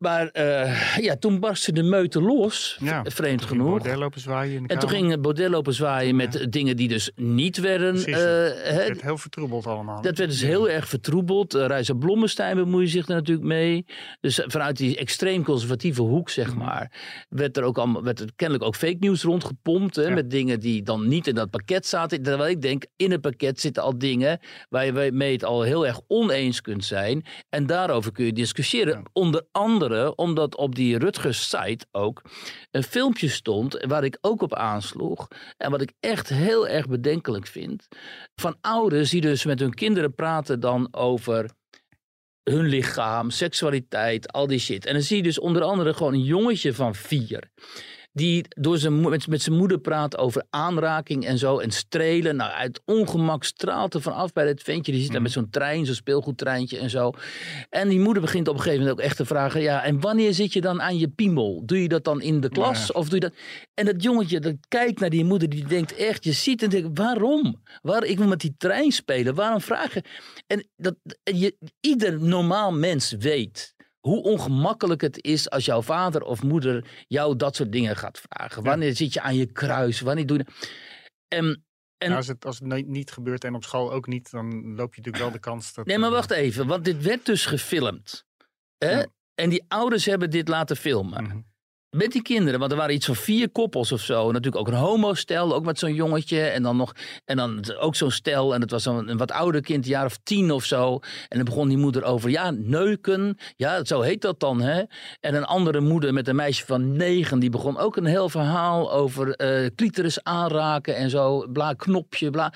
Maar 0.00 0.30
uh, 0.32 0.96
ja, 0.96 1.16
toen 1.16 1.40
barstte 1.40 1.72
de 1.72 1.82
meute 1.82 2.22
los, 2.22 2.78
ja, 2.82 3.04
vreemd 3.04 3.42
genoeg. 3.42 3.94
lopen 3.96 4.20
zwaaien 4.20 4.66
en 4.66 4.78
toen 4.78 4.88
ging 4.88 5.20
Baudet 5.20 5.48
lopen 5.48 5.74
zwaaien 5.74 6.16
met 6.16 6.46
dingen 6.50 6.76
die 6.76 6.88
dus 6.88 7.10
niet 7.16 7.60
werden... 7.60 7.92
Precies, 7.92 8.14
uh, 8.14 8.16
werd 8.16 9.02
heel 9.02 9.18
vertroebeld 9.18 9.66
allemaal. 9.66 10.02
Dat 10.02 10.18
werd 10.18 10.30
dus 10.30 10.42
heel 10.42 10.68
erg 10.68 10.88
vertroebeld. 10.88 11.54
Uh, 11.54 11.66
Reisa 11.66 11.94
Blommestein 11.94 12.56
bemoeide 12.56 12.90
zich 12.90 13.08
er 13.08 13.14
natuurlijk 13.14 13.46
mee. 13.46 13.84
Dus 14.20 14.42
vanuit 14.46 14.76
die 14.76 14.96
extreem 14.96 15.44
conservatieve 15.44 16.02
hoek, 16.02 16.30
zeg 16.30 16.48
mhm. 16.48 16.58
maar... 16.58 16.92
werd 17.28 17.56
er 17.56 17.62
ook 17.62 17.78
allemaal, 17.78 18.02
werd 18.02 18.20
er 18.20 18.30
kennelijk 18.36 18.66
ook 18.66 18.76
fake 18.76 18.96
news 19.00 19.22
rondgepompt. 19.22 19.96
Hè, 19.96 20.10
Met 20.10 20.30
dingen 20.30 20.60
die 20.60 20.82
dan 20.82 21.08
niet 21.08 21.26
in 21.26 21.34
dat 21.34 21.50
pakket 21.50 21.86
zaten. 21.86 22.22
Terwijl 22.22 22.50
ik 22.50 22.62
denk, 22.62 22.84
in 22.96 23.10
het 23.10 23.20
pakket 23.20 23.60
zitten 23.60 23.82
al 23.82 23.98
dingen... 23.98 24.40
waar 24.68 24.84
je 24.84 25.10
mee 25.12 25.32
het 25.32 25.44
al 25.44 25.62
heel 25.62 25.86
erg 25.86 26.00
oneens 26.06 26.60
kunt 26.60 26.84
zijn. 26.84 27.24
En 27.48 27.66
daarover 27.66 28.12
kun 28.12 28.24
je 28.24 28.32
discussiëren. 28.32 29.02
Onder 29.12 29.42
andere 29.52 29.88
omdat 30.14 30.56
op 30.56 30.74
die 30.74 30.98
Rutgers 30.98 31.48
site 31.48 31.86
ook 31.90 32.22
een 32.70 32.82
filmpje 32.82 33.28
stond 33.28 33.84
waar 33.86 34.04
ik 34.04 34.18
ook 34.20 34.42
op 34.42 34.54
aansloeg. 34.54 35.28
En 35.56 35.70
wat 35.70 35.80
ik 35.80 35.92
echt 36.00 36.28
heel 36.28 36.68
erg 36.68 36.88
bedenkelijk 36.88 37.46
vind. 37.46 37.88
Van 38.34 38.56
ouders 38.60 39.10
die 39.10 39.20
dus 39.20 39.44
met 39.44 39.60
hun 39.60 39.74
kinderen 39.74 40.14
praten 40.14 40.60
dan 40.60 40.88
over 40.90 41.50
hun 42.50 42.66
lichaam, 42.66 43.30
seksualiteit, 43.30 44.32
al 44.32 44.46
die 44.46 44.58
shit. 44.58 44.86
En 44.86 44.92
dan 44.92 45.02
zie 45.02 45.16
je 45.16 45.22
dus 45.22 45.38
onder 45.38 45.62
andere 45.62 45.94
gewoon 45.94 46.14
een 46.14 46.24
jongetje 46.24 46.74
van 46.74 46.94
vier 46.94 47.50
die 48.12 48.44
door 48.48 48.78
zijn, 48.78 49.00
met, 49.00 49.26
met 49.26 49.42
zijn 49.42 49.56
moeder 49.56 49.78
praat 49.78 50.18
over 50.18 50.44
aanraking 50.50 51.26
en 51.26 51.38
zo. 51.38 51.58
En 51.58 51.70
strelen. 51.70 52.36
Nou, 52.36 52.52
uit 52.52 52.80
ongemak 52.84 53.44
straalt 53.44 53.94
er 53.94 54.02
vanaf 54.02 54.32
bij 54.32 54.44
dat 54.44 54.62
ventje. 54.62 54.92
Die 54.92 55.00
zit 55.00 55.12
daar 55.12 55.22
met 55.22 55.30
mhm. 55.30 55.40
zo'n 55.40 55.50
trein, 55.50 55.86
zo'n 55.86 55.94
speelgoedtreintje 55.94 56.78
en 56.78 56.90
zo. 56.90 57.12
En 57.68 57.88
die 57.88 58.00
moeder 58.00 58.22
begint 58.22 58.48
op 58.48 58.54
een 58.54 58.60
gegeven 58.60 58.80
moment 58.80 58.98
ook 58.98 59.04
echt 59.04 59.16
te 59.16 59.24
vragen. 59.24 59.60
Ja, 59.60 59.84
en 59.84 60.00
wanneer 60.00 60.34
zit 60.34 60.52
je 60.52 60.60
dan 60.60 60.82
aan 60.82 60.98
je 60.98 61.08
piemel? 61.08 61.62
Doe 61.64 61.82
je 61.82 61.88
dat 61.88 62.04
dan 62.04 62.22
in 62.22 62.40
de 62.40 62.48
klas? 62.48 62.92
Of 62.92 63.08
doe 63.08 63.20
je 63.20 63.28
dat... 63.28 63.34
En 63.74 63.84
dat 63.84 64.02
jongetje 64.02 64.40
dat 64.40 64.54
kijkt 64.68 65.00
naar 65.00 65.10
die 65.10 65.24
moeder. 65.24 65.48
Die 65.48 65.66
denkt 65.66 65.94
echt, 65.94 66.24
je 66.24 66.32
ziet 66.32 66.62
en 66.62 66.70
denkt, 66.70 66.98
waarom? 66.98 67.62
Waar, 67.82 68.04
ik 68.04 68.18
wil 68.18 68.28
met 68.28 68.40
die 68.40 68.54
trein 68.58 68.92
spelen. 68.92 69.34
Waarom 69.34 69.60
vragen? 69.60 70.02
En 70.46 70.68
dat, 70.76 70.94
je, 71.22 71.56
ieder 71.80 72.22
normaal 72.22 72.72
mens 72.72 73.12
weet 73.18 73.74
hoe 74.00 74.22
ongemakkelijk 74.22 75.00
het 75.00 75.24
is 75.24 75.50
als 75.50 75.64
jouw 75.64 75.82
vader 75.82 76.22
of 76.22 76.42
moeder 76.42 77.04
jou 77.08 77.36
dat 77.36 77.56
soort 77.56 77.72
dingen 77.72 77.96
gaat 77.96 78.20
vragen. 78.28 78.62
Wanneer 78.62 78.96
zit 78.96 79.12
je 79.12 79.20
aan 79.20 79.36
je 79.36 79.46
kruis? 79.46 80.00
Wanneer 80.00 80.26
doe 80.26 80.38
je... 80.38 80.46
En, 81.28 81.64
en... 81.98 82.12
als, 82.12 82.26
het, 82.26 82.44
als 82.44 82.58
het 82.58 82.86
niet 82.86 83.10
gebeurt 83.10 83.44
en 83.44 83.54
op 83.54 83.64
school 83.64 83.92
ook 83.92 84.06
niet, 84.06 84.30
dan 84.30 84.46
loop 84.74 84.94
je 84.94 85.00
natuurlijk 85.00 85.16
wel 85.16 85.30
de 85.30 85.38
kans 85.38 85.74
dat... 85.74 85.86
Nee, 85.86 85.98
maar 85.98 86.10
wacht 86.10 86.30
even, 86.30 86.66
want 86.66 86.84
dit 86.84 87.02
werd 87.02 87.26
dus 87.26 87.46
gefilmd. 87.46 88.24
Hè? 88.78 89.02
En 89.34 89.50
die 89.50 89.64
ouders 89.68 90.04
hebben 90.04 90.30
dit 90.30 90.48
laten 90.48 90.76
filmen. 90.76 91.24
Mhm. 91.24 91.40
Met 91.96 92.12
die 92.12 92.22
kinderen, 92.22 92.60
want 92.60 92.70
er 92.70 92.78
waren 92.78 92.94
iets 92.94 93.06
van 93.06 93.14
vier 93.14 93.50
koppels 93.50 93.92
of 93.92 94.00
zo. 94.00 94.32
Natuurlijk 94.32 94.56
ook 94.56 94.68
een 94.68 94.80
homostel, 94.80 95.54
ook 95.54 95.64
met 95.64 95.78
zo'n 95.78 95.94
jongetje. 95.94 96.40
En 96.40 96.62
dan 96.62 96.76
nog, 96.76 96.92
en 97.24 97.36
dan 97.36 97.64
ook 97.78 97.94
zo'n 97.94 98.10
stel. 98.10 98.54
En 98.54 98.60
het 98.60 98.70
was 98.70 98.84
een, 98.84 99.16
wat 99.16 99.32
ouder 99.32 99.60
kind, 99.60 99.84
een 99.84 99.90
jaar 99.90 100.04
of 100.04 100.18
tien 100.22 100.50
of 100.50 100.64
zo. 100.64 100.98
En 101.28 101.36
dan 101.36 101.44
begon 101.44 101.68
die 101.68 101.76
moeder 101.76 102.04
over, 102.04 102.30
ja, 102.30 102.50
neuken. 102.50 103.38
Ja, 103.56 103.84
zo 103.84 104.00
heet 104.00 104.20
dat 104.20 104.40
dan, 104.40 104.60
hè. 104.60 104.82
En 105.20 105.34
een 105.34 105.44
andere 105.44 105.80
moeder 105.80 106.12
met 106.12 106.28
een 106.28 106.36
meisje 106.36 106.66
van 106.66 106.96
negen, 106.96 107.38
die 107.38 107.50
begon 107.50 107.78
ook 107.78 107.96
een 107.96 108.04
heel 108.04 108.28
verhaal 108.28 108.92
over 108.92 109.40
uh, 109.40 109.68
clitoris 109.74 110.22
aanraken 110.22 110.96
en 110.96 111.10
zo. 111.10 111.46
Bla, 111.52 111.72
knopje, 111.72 112.30
bla. 112.30 112.52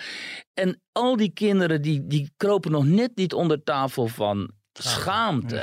En 0.53 0.81
al 0.93 1.17
die 1.17 1.33
kinderen, 1.33 1.83
die, 1.83 2.07
die 2.07 2.33
kropen 2.37 2.71
nog 2.71 2.85
net 2.85 3.11
niet 3.15 3.33
onder 3.33 3.63
tafel 3.63 4.07
van 4.07 4.51
Schaamte. 4.83 5.63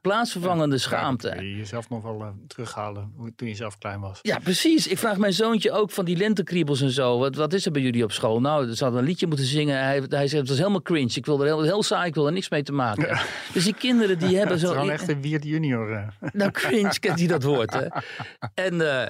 Plaatsvervangende 0.00 0.78
schaamte. 0.78 1.34
Je 1.36 1.56
jezelf 1.56 1.88
nog 1.88 2.02
wel 2.02 2.20
uh, 2.20 2.28
terughalen 2.46 3.12
toen 3.36 3.48
je 3.48 3.54
zelf 3.54 3.78
klein 3.78 4.00
was. 4.00 4.18
Ja, 4.22 4.38
precies. 4.38 4.86
Ik 4.86 4.98
vraag 4.98 5.16
mijn 5.16 5.32
zoontje 5.32 5.72
ook 5.72 5.90
van 5.90 6.04
die 6.04 6.16
lentekriebels 6.16 6.80
en 6.80 6.90
zo. 6.90 7.18
Wat, 7.18 7.36
wat 7.36 7.52
is 7.52 7.66
er 7.66 7.72
bij 7.72 7.82
jullie 7.82 8.04
op 8.04 8.12
school? 8.12 8.40
Nou, 8.40 8.74
ze 8.74 8.82
hadden 8.82 9.02
een 9.02 9.08
liedje 9.08 9.26
moeten 9.26 9.46
zingen. 9.46 9.78
Hij, 9.78 10.02
hij 10.08 10.28
zei, 10.28 10.40
het 10.40 10.48
was 10.48 10.58
helemaal 10.58 10.82
cringe. 10.82 11.12
Ik 11.14 11.26
wilde 11.26 11.42
er 11.44 11.48
heel, 11.48 11.62
heel 11.62 11.82
saai, 11.82 12.08
ik 12.08 12.14
wilde 12.14 12.28
er 12.28 12.34
niks 12.34 12.48
mee 12.48 12.62
te 12.62 12.72
maken. 12.72 13.18
Dus 13.52 13.64
die 13.64 13.74
kinderen 13.74 14.18
die 14.18 14.36
hebben 14.38 14.58
zo... 14.58 14.74
Het 14.74 14.84
is 14.84 14.90
echt 14.90 15.08
een 15.08 15.22
Wiert 15.22 15.44
junior. 15.44 15.90
Uh. 15.90 16.08
Nou, 16.32 16.50
cringe 16.50 16.98
kent 16.98 17.18
hij 17.18 17.28
dat 17.28 17.42
woord, 17.42 17.72
hè. 17.72 17.86
En... 18.68 18.74
Uh, 18.74 19.06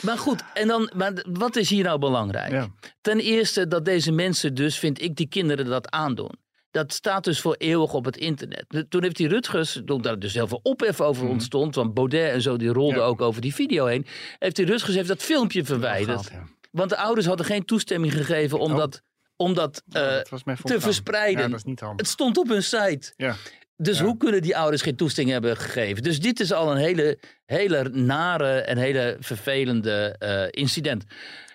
maar 0.00 0.18
goed, 0.18 0.42
en 0.52 0.68
dan, 0.68 0.90
maar 0.96 1.12
wat 1.28 1.56
is 1.56 1.70
hier 1.70 1.84
nou 1.84 1.98
belangrijk? 1.98 2.68
Ten 3.00 3.18
eerste 3.18 3.68
dat 3.68 3.84
deze 3.84 4.12
mensen 4.12 4.54
dus, 4.54 4.78
vind 4.78 5.02
ik, 5.02 5.16
die 5.16 5.28
kinderen 5.28 5.66
dat 5.66 5.90
aandoen. 5.90 6.30
Dat 6.74 6.92
staat 6.92 7.24
dus 7.24 7.40
voor 7.40 7.54
eeuwig 7.58 7.94
op 7.94 8.04
het 8.04 8.16
internet. 8.16 8.64
Toen 8.88 9.02
heeft 9.02 9.16
die 9.16 9.28
Rutgers, 9.28 9.82
toen 9.84 10.02
daar 10.02 10.18
dus 10.18 10.34
heel 10.34 10.48
veel 10.48 10.60
ophef 10.62 11.00
over 11.00 11.22
Mhm. 11.22 11.32
ontstond, 11.32 11.74
want 11.74 11.94
Baudet 11.94 12.30
en 12.32 12.42
zo, 12.42 12.56
die 12.56 12.68
rolden 12.68 12.98
Ja. 13.00 13.04
ook 13.04 13.20
over 13.20 13.40
die 13.40 13.54
video 13.54 13.86
heen, 13.86 14.06
heeft 14.38 14.56
die 14.56 14.66
Rutgers 14.66 14.94
heeft 14.94 15.08
dat 15.08 15.22
filmpje 15.22 15.64
verwijderd. 15.64 16.28
Ja. 16.32 16.42
Want 16.70 16.90
de 16.90 16.96
ouders 16.96 17.26
hadden 17.26 17.46
geen 17.46 17.64
toestemming 17.64 18.12
gegeven 18.12 18.58
om 18.58 18.70
Oh. 18.72 18.78
dat, 18.78 19.02
om 19.36 19.54
dat 19.54 19.82
eh, 19.88 20.02
dat 20.02 20.42
te 20.64 20.80
verspreiden. 20.80 21.50
Dat 21.50 21.64
niet. 21.64 21.80
Het 21.96 22.08
stond 22.08 22.38
op 22.38 22.48
hun 22.48 22.62
site. 22.62 23.12
Ja. 23.16 23.36
Dus 23.76 23.98
Ja. 23.98 24.04
hoe 24.04 24.16
kunnen 24.16 24.42
die 24.42 24.56
ouders 24.56 24.82
geen 24.82 24.96
toestemming 24.96 25.34
hebben 25.36 25.56
gegeven? 25.56 26.02
Dus 26.02 26.20
dit 26.20 26.40
is 26.40 26.52
al 26.52 26.70
een 26.70 26.76
hele, 26.76 27.18
hele 27.46 27.88
nare 27.88 28.60
en 28.60 28.76
hele 28.78 29.16
vervelende 29.20 30.16
eh, 30.18 30.46
incident. 30.62 31.04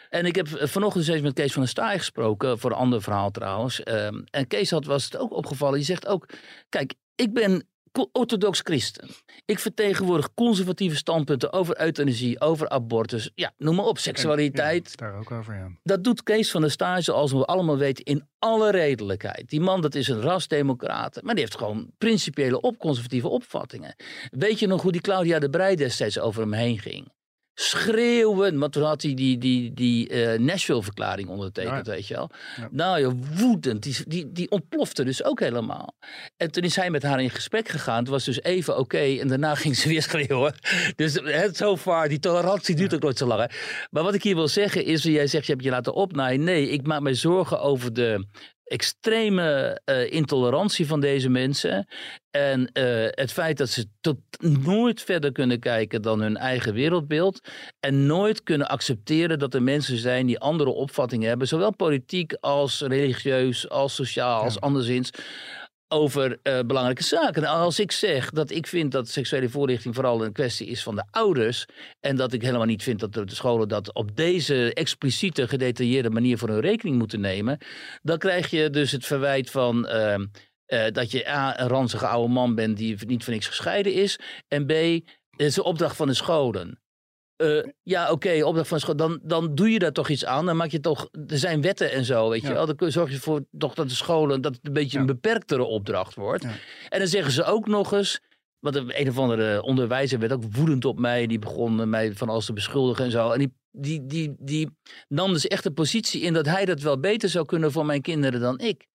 En 0.10 0.26
ik 0.26 0.36
heb 0.36 0.48
vanochtend 0.52 1.08
eens 1.08 1.22
met 1.22 1.34
Kees 1.34 1.52
van 1.52 1.62
der 1.62 1.72
Staaij 1.72 1.98
gesproken, 1.98 2.60
voor 2.60 2.72
een 2.72 2.78
ander 2.78 3.02
verhaal 3.02 3.32
trouwens. 3.32 3.84
Ehm, 3.84 4.22
en 4.30 4.48
Kees 4.48 4.72
had, 4.72 4.86
was 4.86 5.04
het 5.04 5.18
ook 5.18 5.34
opgevallen, 5.34 5.76
die 5.76 5.86
zegt 5.86 6.08
ook, 6.08 6.26
kijk, 6.70 6.94
ik 7.16 7.34
ben 7.34 7.68
orthodox 8.12 8.60
christen. 8.64 9.10
Ik 9.46 9.60
vertegenwoordig 9.60 10.34
conservatieve 10.34 10.96
standpunten 10.96 11.54
over 11.54 11.82
euthanasie, 11.82 12.42
over 12.42 12.70
abortus, 12.70 13.32
ja, 13.36 13.54
noem 13.58 13.76
maar 13.76 13.86
op, 13.86 13.98
seksualiteit. 13.98 14.94
Ja, 14.96 15.06
daar 15.06 15.20
ook 15.20 15.32
over, 15.32 15.56
ja. 15.56 15.70
Dat 15.84 16.04
doet 16.04 16.24
Kees 16.24 16.52
van 16.52 16.62
der 16.62 16.72
Staaij, 16.72 17.02
zoals 17.02 17.32
we 17.32 17.46
allemaal 17.46 17.78
weten, 17.78 18.06
in 18.06 18.28
alle 18.40 18.72
redelijkheid. 18.72 19.50
Die 19.50 19.62
man, 19.62 19.82
dat 19.82 19.96
is 19.96 20.08
een 20.08 20.22
rasdemocraat, 20.22 21.22
maar 21.24 21.34
die 21.34 21.44
heeft 21.44 21.58
gewoon 21.58 21.92
principiële 21.98 22.62
op 22.62 22.78
conservatieve 22.78 23.28
opvattingen. 23.28 23.96
Weet 24.30 24.60
je 24.60 24.68
nog 24.68 24.82
hoe 24.82 24.92
die 24.92 25.02
Claudia 25.02 25.40
de 25.40 25.50
Breij 25.50 25.76
destijds 25.76 26.20
over 26.20 26.42
hem 26.42 26.54
heen 26.54 26.80
ging? 26.80 27.12
Schreeuwen, 27.62 28.60
want 28.60 28.72
toen 28.72 28.84
had 28.84 29.02
hij 29.02 29.14
die, 29.14 29.38
die, 29.38 29.74
die 29.74 30.10
eh, 30.10 30.40
Nashville-verklaring 30.40 31.28
ondertekend, 31.30 31.86
Ja. 31.86 31.92
weet 31.92 32.08
je 32.08 32.14
wel. 32.14 32.30
Ja. 32.58 32.68
Nou 32.72 33.00
ja, 33.00 33.12
woedend, 33.36 33.84
die, 33.84 33.96
die, 34.08 34.32
die 34.32 34.50
ontplofte 34.52 35.04
dus 35.04 35.24
ook 35.24 35.40
helemaal. 35.40 35.94
En 36.38 36.52
toen 36.52 36.64
is 36.64 36.76
hij 36.76 36.90
met 36.90 37.04
haar 37.04 37.22
in 37.22 37.30
gesprek 37.30 37.68
gegaan, 37.68 38.00
het 38.00 38.08
was 38.08 38.24
dus 38.24 38.42
even 38.42 38.78
oké, 38.78 38.98
en 39.20 39.28
daarna 39.28 39.56
ging 39.56 39.76
ze 39.76 39.88
weer 39.88 40.02
schreeuwen. 40.10 40.54
Dus 40.96 41.14
het 41.24 41.58
zo 41.58 41.78
far, 41.78 42.08
die 42.10 42.20
tolerantie 42.20 42.76
duurt 42.76 42.94
ook 42.94 43.02
nooit 43.02 43.18
zo 43.18 43.28
lang. 43.28 43.40
Hè? 43.42 43.58
Maar 43.92 44.04
wat 44.04 44.14
ik 44.14 44.24
hier 44.24 44.36
wil 44.36 44.48
zeggen 44.48 44.86
is, 44.86 45.04
jij 45.04 45.28
zegt 45.28 45.46
je 45.46 45.52
hebt 45.52 45.64
je 45.64 45.70
laten 45.70 45.94
opnaaien. 45.94 46.44
Nee, 46.44 46.70
ik 46.70 46.88
maak 46.88 47.02
me 47.02 47.14
zorgen 47.14 47.62
over 47.62 47.94
de 47.94 48.26
extreme 48.70 49.82
eh, 49.86 50.12
intolerantie 50.12 50.88
van 50.88 51.00
deze 51.00 51.30
mensen. 51.30 51.88
En 52.32 52.72
eh, 52.72 52.84
het 53.10 53.32
feit 53.32 53.58
dat 53.58 53.70
ze 53.70 53.86
tot 54.02 54.18
nooit 54.40 55.02
verder 55.02 55.32
kunnen 55.32 55.60
kijken 55.60 56.02
dan 56.02 56.22
hun 56.22 56.38
eigen 56.38 56.74
wereldbeeld. 56.74 57.40
En 57.80 58.06
nooit 58.06 58.44
kunnen 58.44 58.68
accepteren 58.70 59.40
dat 59.40 59.54
er 59.54 59.64
mensen 59.64 59.98
zijn 59.98 60.26
die 60.26 60.40
andere 60.40 60.70
opvattingen 60.70 61.28
hebben. 61.28 61.48
Zowel 61.48 61.76
politiek 61.76 62.34
als 62.40 62.82
religieus, 62.82 63.70
als 63.70 63.96
sociaal, 63.96 64.44
als 64.44 64.54
Ja. 64.54 64.60
anderszins 64.60 65.10
over 65.90 66.40
eh, 66.44 66.60
belangrijke 66.60 67.04
zaken. 67.04 67.44
En 67.44 67.50
als 67.50 67.80
ik 67.80 67.92
zeg 67.92 68.30
dat 68.30 68.52
ik 68.52 68.68
vind 68.68 68.92
dat 68.92 69.08
seksuele 69.08 69.50
voorlichting 69.50 69.96
vooral 69.96 70.26
een 70.26 70.32
kwestie 70.32 70.68
is 70.68 70.84
van 70.84 70.96
de 70.96 71.04
ouders. 71.12 71.66
En 72.00 72.16
dat 72.16 72.34
ik 72.34 72.42
helemaal 72.42 72.66
niet 72.66 72.84
vind 72.84 73.00
dat 73.00 73.14
de 73.14 73.36
scholen 73.36 73.68
dat 73.68 73.94
op 73.94 74.16
deze 74.16 74.74
expliciete, 74.74 75.48
gedetailleerde 75.48 76.10
manier 76.10 76.38
voor 76.38 76.50
hun 76.50 76.60
rekening 76.60 76.98
moeten 76.98 77.20
nemen. 77.20 77.58
Dan 78.02 78.18
krijg 78.18 78.50
je 78.50 78.70
dus 78.70 78.92
het 78.92 79.06
verwijt 79.06 79.50
van. 79.50 79.88
ehm, 79.88 80.26
eh, 80.66 80.92
dat 80.92 81.12
je 81.12 81.30
A, 81.30 81.60
een 81.60 81.68
ranzige 81.68 82.08
oude 82.08 82.34
man 82.34 82.56
bent 82.56 82.78
die 82.78 82.98
niet 83.08 83.24
voor 83.24 83.34
niks 83.34 83.48
gescheiden 83.48 83.94
is. 83.94 84.20
En 84.48 84.66
B, 84.66 84.72
het 84.72 85.48
is 85.48 85.58
een 85.58 85.64
opdracht 85.64 85.96
van 85.96 86.08
de 86.08 86.14
scholen. 86.14 86.80
Eh, 87.40 87.64
ja, 87.84 88.12
oké, 88.12 88.44
opdracht 88.46 88.68
van 88.68 88.80
school. 88.80 88.96
Dan, 88.96 89.20
dan 89.24 89.56
doe 89.56 89.70
je 89.72 89.80
daar 89.80 89.92
toch 89.92 90.10
iets 90.10 90.26
aan. 90.26 90.46
Dan 90.46 90.58
maak 90.58 90.70
je 90.72 90.80
toch. 90.80 91.10
Er 91.28 91.38
zijn 91.38 91.62
wetten 91.62 91.92
en 91.92 92.06
zo, 92.06 92.30
weet 92.30 92.42
je 92.42 92.48
Ja. 92.48 92.54
wel. 92.54 92.76
Dan 92.76 92.92
zorg 92.92 93.12
je 93.12 93.20
voor 93.20 93.46
toch 93.58 93.74
dat 93.74 93.90
de 93.90 93.96
scholen. 93.96 94.42
dat 94.42 94.56
het 94.56 94.66
een 94.68 94.74
beetje 94.74 94.96
Ja. 94.98 95.00
een 95.00 95.06
beperktere 95.06 95.64
opdracht 95.64 96.16
wordt. 96.16 96.44
Ja. 96.44 96.54
En 96.90 97.00
dan 97.00 97.08
zeggen 97.08 97.32
ze 97.32 97.44
ook 97.44 97.68
nog 97.68 97.92
eens. 97.94 98.20
Want 98.60 98.76
een 98.76 99.10
of 99.10 99.18
andere 99.18 99.62
onderwijzer 99.62 100.20
werd 100.20 100.32
ook 100.32 100.44
woedend 100.52 100.86
op 100.86 101.00
mij. 101.00 101.28
Die 101.28 101.40
begon 101.40 101.90
mij 101.90 102.14
van 102.14 102.30
alles 102.30 102.46
te 102.46 102.54
beschuldigen 102.54 103.06
en 103.06 103.12
zo. 103.12 103.32
En 103.32 103.40
die, 103.40 103.54
die, 103.72 104.06
die, 104.06 104.36
die 104.40 104.70
nam 105.08 105.34
dus 105.34 105.48
echt 105.48 105.64
de 105.64 105.72
positie 105.72 106.22
in 106.22 106.34
dat 106.34 106.46
hij 106.46 106.66
dat 106.66 106.82
wel 106.82 107.00
beter 107.00 107.30
zou 107.30 107.46
kunnen 107.46 107.72
voor 107.72 107.86
mijn 107.86 108.02
kinderen 108.02 108.40
dan 108.40 108.60
ik. 108.60 108.88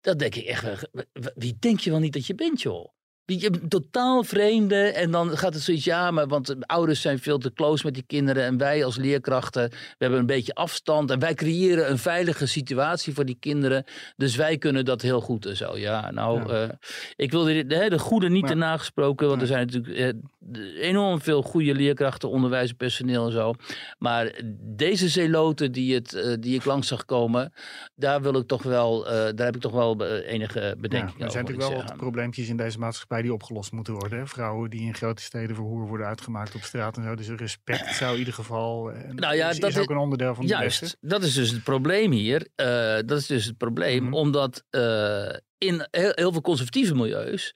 Dat 0.00 0.18
denk 0.18 0.34
ik 0.34 0.44
echt. 0.44 0.88
Wie 1.34 1.56
denk 1.58 1.80
je 1.80 1.90
wel 1.90 1.98
niet 2.00 2.12
dat 2.12 2.26
je 2.26 2.34
bent, 2.34 2.62
joh? 2.62 2.88
Bent 3.26 3.70
totaal 3.70 4.24
vreemde. 4.24 4.76
En 4.76 5.10
dan 5.10 5.38
gaat 5.38 5.54
het 5.54 5.62
zoiets, 5.62 5.84
ja, 5.84 6.10
maar 6.10 6.26
want 6.26 6.46
de 6.46 6.56
ouders 6.60 7.00
zijn 7.00 7.18
veel 7.18 7.38
te 7.38 7.52
close 7.52 7.84
met 7.84 7.94
die 7.94 8.04
kinderen. 8.06 8.44
En 8.44 8.58
wij 8.58 8.84
als 8.84 8.96
leerkrachten, 8.96 9.68
we 9.70 9.76
hebben 9.98 10.18
een 10.18 10.26
beetje 10.26 10.54
afstand. 10.54 11.10
En 11.10 11.18
wij 11.18 11.34
creëren 11.34 11.90
een 11.90 11.98
veilige 11.98 12.46
situatie 12.46 13.14
voor 13.14 13.24
die 13.24 13.36
kinderen. 13.40 13.84
Dus 14.16 14.36
wij 14.36 14.58
kunnen 14.58 14.84
dat 14.84 15.02
heel 15.02 15.20
goed 15.20 15.46
en 15.46 15.56
zo. 15.56 15.76
Ja, 15.78 16.10
nou, 16.10 16.52
Ja. 16.52 16.62
eh, 16.62 16.68
ik 17.16 17.30
wil 17.30 17.44
de, 17.44 17.66
de, 17.66 17.86
de 17.88 17.98
goede 17.98 18.28
niet 18.28 18.46
te 18.46 18.54
nagesproken. 18.54 19.28
Want 19.28 19.40
er 19.40 19.46
zijn 19.46 19.66
natuurlijk 19.66 19.96
eh, 19.96 20.88
enorm 20.88 21.20
veel 21.20 21.42
goede 21.42 21.74
leerkrachten, 21.74 22.28
onderwijspersoneel 22.30 23.26
en 23.26 23.32
zo. 23.32 23.54
Maar 23.98 24.32
deze 24.60 25.08
zeloten 25.08 25.72
die, 25.72 25.94
het, 25.94 26.12
eh, 26.14 26.32
die 26.40 26.54
ik 26.54 26.64
langs 26.64 26.88
zag 26.88 27.04
komen, 27.04 27.52
daar 27.94 28.22
wil 28.22 28.34
ik 28.36 28.46
toch 28.46 28.62
wel, 28.62 29.06
eh, 29.06 29.12
daar 29.12 29.46
heb 29.46 29.54
ik 29.54 29.60
toch 29.60 29.72
wel 29.72 29.96
eh, 30.06 30.32
enige 30.32 30.60
Ja, 30.60 30.74
bedenkingen 30.76 31.20
er 31.20 31.26
over. 31.26 31.30
zijn 31.30 31.44
moet 31.44 31.52
ik 31.52 31.56
natuurlijk 31.58 31.58
wel 31.60 31.82
wat 31.88 31.96
probleempjes 31.96 32.48
in 32.48 32.56
deze 32.56 32.78
maatschappij 32.78 33.15
die 33.22 33.32
opgelost 33.32 33.72
moeten 33.72 33.94
worden. 33.94 34.18
Hè? 34.18 34.26
Vrouwen 34.26 34.70
die 34.70 34.80
in 34.80 34.94
grote 34.94 35.22
steden 35.22 35.56
voor 35.56 35.64
hoer 35.64 35.86
worden 35.86 36.06
uitgemaakt 36.06 36.54
op 36.54 36.62
straat 36.62 36.96
en 36.96 37.04
zo. 37.04 37.14
Dus 37.14 37.28
respect 37.28 37.94
zou 37.94 38.12
in 38.12 38.18
ieder 38.18 38.34
geval. 38.34 38.90
eh, 38.90 39.10
Nou 39.12 39.34
ja, 39.34 39.48
is, 39.50 39.58
dat 39.60 39.70
is 39.70 39.78
ook 39.78 39.90
een 39.90 39.96
onderdeel 39.96 40.34
van 40.34 40.44
de 40.46 40.50
Juist, 40.52 40.96
dat 41.00 41.22
is 41.22 41.34
dus 41.34 41.50
het 41.50 41.62
probleem 41.62 42.10
hier. 42.12 42.48
Eh, 42.54 42.66
dat 43.06 43.18
is 43.18 43.26
dus 43.26 43.44
het 43.44 43.56
probleem, 43.56 44.04
Mhm. 44.04 44.12
omdat 44.14 44.64
eh, 44.70 45.34
in 45.58 45.86
heel, 45.90 46.12
heel 46.14 46.32
veel 46.32 46.40
conservatieve 46.40 46.94
milieus 46.94 47.54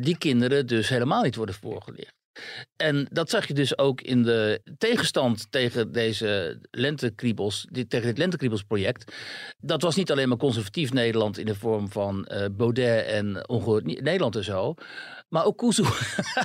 die 0.00 0.18
kinderen 0.18 0.66
dus 0.66 0.88
helemaal 0.88 1.22
niet 1.22 1.36
worden 1.36 1.54
voorgelicht. 1.54 2.14
En 2.76 3.08
dat 3.12 3.30
zag 3.30 3.48
je 3.48 3.54
dus 3.54 3.78
ook 3.78 4.00
in 4.00 4.22
de 4.22 4.60
tegenstand 4.78 5.46
tegen 5.50 5.92
deze 5.92 6.58
lentekriebels, 6.70 7.66
tegen 7.88 8.06
dit 8.06 8.18
lentekriebelsproject. 8.18 9.12
Dat 9.58 9.82
was 9.82 9.96
niet 9.96 10.10
alleen 10.10 10.28
maar 10.28 10.38
conservatief 10.38 10.92
Nederland 10.92 11.38
in 11.38 11.46
de 11.46 11.54
vorm 11.54 11.90
van 11.90 12.24
eh, 12.24 12.46
Baudet 12.52 13.06
en 13.06 13.48
ongehoord 13.48 13.84
Nederland 13.84 14.36
en 14.36 14.44
zo. 14.44 14.74
Maar 15.28 15.44
ook 15.44 15.58
Kuzu 15.58 15.84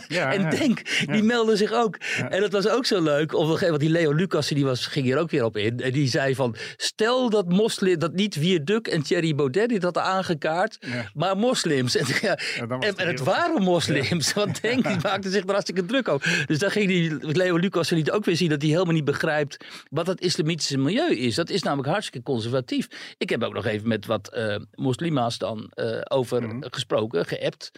Ja, 0.07 0.31
en 0.33 0.41
ja. 0.41 0.49
Denk, 0.49 0.81
Ja. 1.05 1.13
die 1.13 1.23
melden 1.23 1.57
zich 1.57 1.71
ook. 1.73 1.97
En 2.29 2.41
dat 2.41 2.51
was 2.51 2.67
ook 2.67 2.85
zo 2.85 3.01
leuk. 3.01 3.31
Gegeven 3.31 3.61
moment, 3.61 3.79
die 3.79 3.89
Leo 3.89 4.11
Lucas, 4.13 4.47
die 4.47 4.65
was, 4.65 4.85
ging 4.85 5.05
hier 5.05 5.17
ook 5.17 5.29
weer 5.31 5.43
op 5.43 5.57
in. 5.57 5.79
En 5.79 5.91
die 5.91 6.07
zei 6.09 6.35
van, 6.35 6.55
stel 6.77 7.29
dat 7.29 7.49
moslim, 7.49 7.99
dat 7.99 8.13
niet 8.13 8.35
Wierduk 8.35 8.87
en 8.87 9.01
Thierry 9.01 9.35
Baudet 9.35 9.69
dit 9.69 9.83
hadden 9.83 10.03
aangekaart, 10.03 10.77
maar 11.13 11.37
moslims. 11.37 11.95
En, 11.95 12.05
en, 12.79 12.95
en 12.95 13.07
het 13.07 13.19
waren 13.23 13.61
moslims, 13.63 14.33
want 14.33 14.61
Denk 14.61 14.87
die 14.87 14.97
maakte 15.09 15.29
zich 15.29 15.43
er 15.43 15.49
hartstikke 15.51 15.85
druk 15.85 16.07
over. 16.07 16.43
Dus 16.47 16.59
dan 16.59 16.71
ging 16.71 16.87
die 16.87 17.35
Leo 17.37 17.57
Lucas 17.57 17.89
liet 17.89 18.11
ook 18.11 18.25
weer 18.25 18.35
zien 18.35 18.49
dat 18.49 18.61
hij 18.61 18.71
helemaal 18.71 18.93
niet 18.93 19.05
begrijpt 19.05 19.65
wat 19.89 20.05
dat 20.05 20.19
islamitische 20.21 20.77
milieu 20.77 21.15
is. 21.15 21.35
Dat 21.35 21.49
is 21.49 21.63
namelijk 21.63 21.89
hartstikke 21.89 22.23
conservatief. 22.31 22.87
Ik 23.17 23.29
heb 23.29 23.43
ook 23.43 23.53
nog 23.53 23.65
even 23.65 23.87
met 23.87 24.05
wat 24.05 24.33
eh 24.33 24.55
moslima's 24.73 25.37
dan 25.37 25.71
eh, 25.73 25.99
over 26.03 26.41
Mhm. 26.41 26.57
gesproken, 26.69 27.25
geappt. 27.25 27.71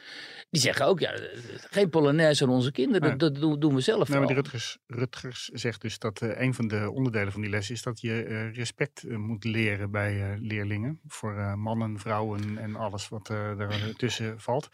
Die 0.49 0.61
zeggen 0.61 0.85
ook, 0.85 0.92
ja, 0.99 1.11
geen 1.69 1.89
Polonaise 1.89 2.43
aan 2.43 2.49
onze 2.49 2.71
kinderen, 2.71 3.07
Nee. 3.07 3.17
dat, 3.17 3.35
dat 3.35 3.61
doen, 3.61 3.75
we 3.75 3.81
zelf 3.81 4.07
Nou, 4.07 4.19
maar 4.19 4.27
die 4.27 4.37
Rutgers, 4.37 4.77
Rutgers 4.87 5.47
zegt 5.53 5.81
dus 5.81 5.99
dat 5.99 6.21
eh, 6.21 6.41
een 6.41 6.53
van 6.53 6.67
de 6.67 6.91
onderdelen 6.91 7.31
van 7.31 7.41
die 7.41 7.49
les 7.49 7.69
is 7.69 7.81
dat 7.81 8.01
je 8.01 8.23
eh, 8.23 8.53
respect 8.53 9.03
eh, 9.03 9.17
moet 9.17 9.43
leren 9.43 9.91
bij 9.91 10.37
leerlingen. 10.39 10.99
Voor 11.07 11.57
mannen, 11.57 11.99
vrouwen 11.99 12.57
en 12.57 12.75
alles 12.75 13.09
wat 13.09 13.29
eh 13.29 13.57
daartussen 13.57 14.39
valt. 14.39 14.69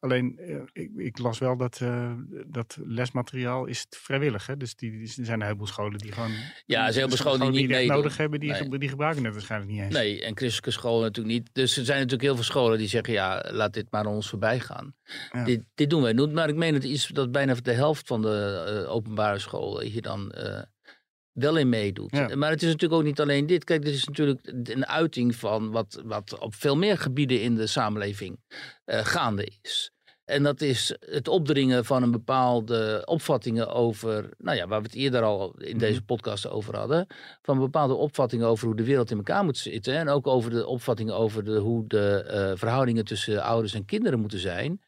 Alleen, 0.00 0.38
eh, 0.38 0.56
ik, 0.72 0.90
ik 0.96 1.18
las 1.18 1.38
wel 1.38 1.56
dat, 1.56 1.80
eh, 1.80 2.12
dat 2.46 2.78
lesmateriaal 2.84 3.66
is 3.66 3.86
vrijwillig. 3.90 4.46
Hè? 4.46 4.56
Dus 4.56 4.74
die, 4.74 4.90
die- 4.90 5.00
er 5.00 5.24
zijn 5.24 5.40
een 5.40 5.46
heleboel 5.46 5.66
scholen 5.66 5.98
die 5.98 6.12
gewoon... 6.12 6.30
Ja, 6.66 6.86
er 6.86 6.92
zijn 6.92 7.08
heel 7.08 7.16
veel 7.16 7.26
scholen 7.26 7.52
die 7.52 7.60
niet 7.60 7.68
meedoen. 7.70 7.96
nodig 7.96 8.16
hebben, 8.16 8.40
die, 8.40 8.50
Nee. 8.50 8.78
die 8.78 8.88
gebruiken 8.88 9.24
het 9.24 9.32
waarschijnlijk 9.32 9.70
niet 9.72 9.80
eens. 9.80 9.94
Nee, 9.94 10.22
en 10.22 10.36
christelijke 10.36 10.70
scholen 10.70 11.02
natuurlijk 11.02 11.34
niet. 11.34 11.48
Dus 11.52 11.76
er 11.76 11.84
zijn 11.84 11.96
natuurlijk 11.96 12.22
heel 12.22 12.34
veel 12.34 12.44
scholen 12.44 12.78
die 12.78 12.88
zeggen, 12.88 13.12
ja, 13.12 13.44
laat 13.50 13.72
dit 13.72 13.86
maar 13.90 14.00
aan 14.00 14.12
ons 14.12 14.28
voorbij 14.28 14.60
gaan. 14.60 14.94
Ja. 15.32 15.44
Dit, 15.44 15.62
dit 15.74 15.90
doen 15.90 16.02
wij. 16.02 16.12
niet. 16.12 16.32
Maar 16.32 16.48
ik 16.48 16.56
meen 16.56 16.74
het 16.74 16.84
is 16.84 17.06
dat 17.06 17.32
bijna 17.32 17.54
de 17.54 17.72
helft 17.72 18.06
van 18.06 18.22
de 18.22 18.64
eh, 18.84 18.92
openbare 18.94 19.38
scholen 19.38 19.86
hier 19.86 20.02
dan 20.02 20.32
wel 21.38 21.56
in 21.56 21.68
meedoet. 21.68 22.16
Ja. 22.16 22.36
Maar 22.36 22.50
het 22.50 22.62
is 22.62 22.72
natuurlijk 22.72 23.00
ook 23.00 23.06
niet 23.06 23.20
alleen 23.20 23.46
dit. 23.46 23.64
Kijk, 23.64 23.84
dit 23.84 23.94
is 23.94 24.04
natuurlijk 24.04 24.40
een 24.62 24.86
uiting 24.86 25.36
van 25.36 25.70
wat, 25.70 26.02
wat 26.04 26.38
op 26.38 26.54
veel 26.54 26.76
meer 26.76 26.98
gebieden 26.98 27.42
in 27.42 27.54
de 27.54 27.66
samenleving 27.66 28.38
eh, 28.84 29.04
gaande 29.04 29.48
is. 29.62 29.90
En 30.24 30.42
dat 30.42 30.60
is 30.60 30.96
het 31.00 31.28
opdringen 31.28 31.84
van 31.84 32.02
een 32.02 32.10
bepaalde 32.10 33.02
opvattingen 33.04 33.68
over, 33.68 34.28
nou 34.38 34.56
ja, 34.56 34.66
waar 34.66 34.80
we 34.80 34.86
het 34.86 34.94
eerder 34.96 35.22
al 35.22 35.54
in 35.58 35.68
Mhm. 35.70 35.78
deze 35.78 36.02
podcast 36.02 36.48
over 36.48 36.76
hadden, 36.76 37.06
van 37.42 37.58
bepaalde 37.58 37.94
opvattingen 37.94 38.46
over 38.46 38.66
hoe 38.66 38.76
de 38.76 38.84
wereld 38.84 39.10
in 39.10 39.16
elkaar 39.16 39.44
moet 39.44 39.58
zitten. 39.58 39.94
En 39.96 40.08
ook 40.08 40.26
over 40.26 40.50
de 40.50 40.66
opvattingen 40.66 41.14
over 41.16 41.44
de, 41.44 41.58
hoe 41.58 41.84
de 41.86 42.22
eh, 42.22 42.52
verhoudingen 42.54 43.04
tussen 43.04 43.42
ouders 43.42 43.74
en 43.74 43.84
kinderen 43.84 44.20
moeten 44.20 44.38
zijn. 44.38 44.80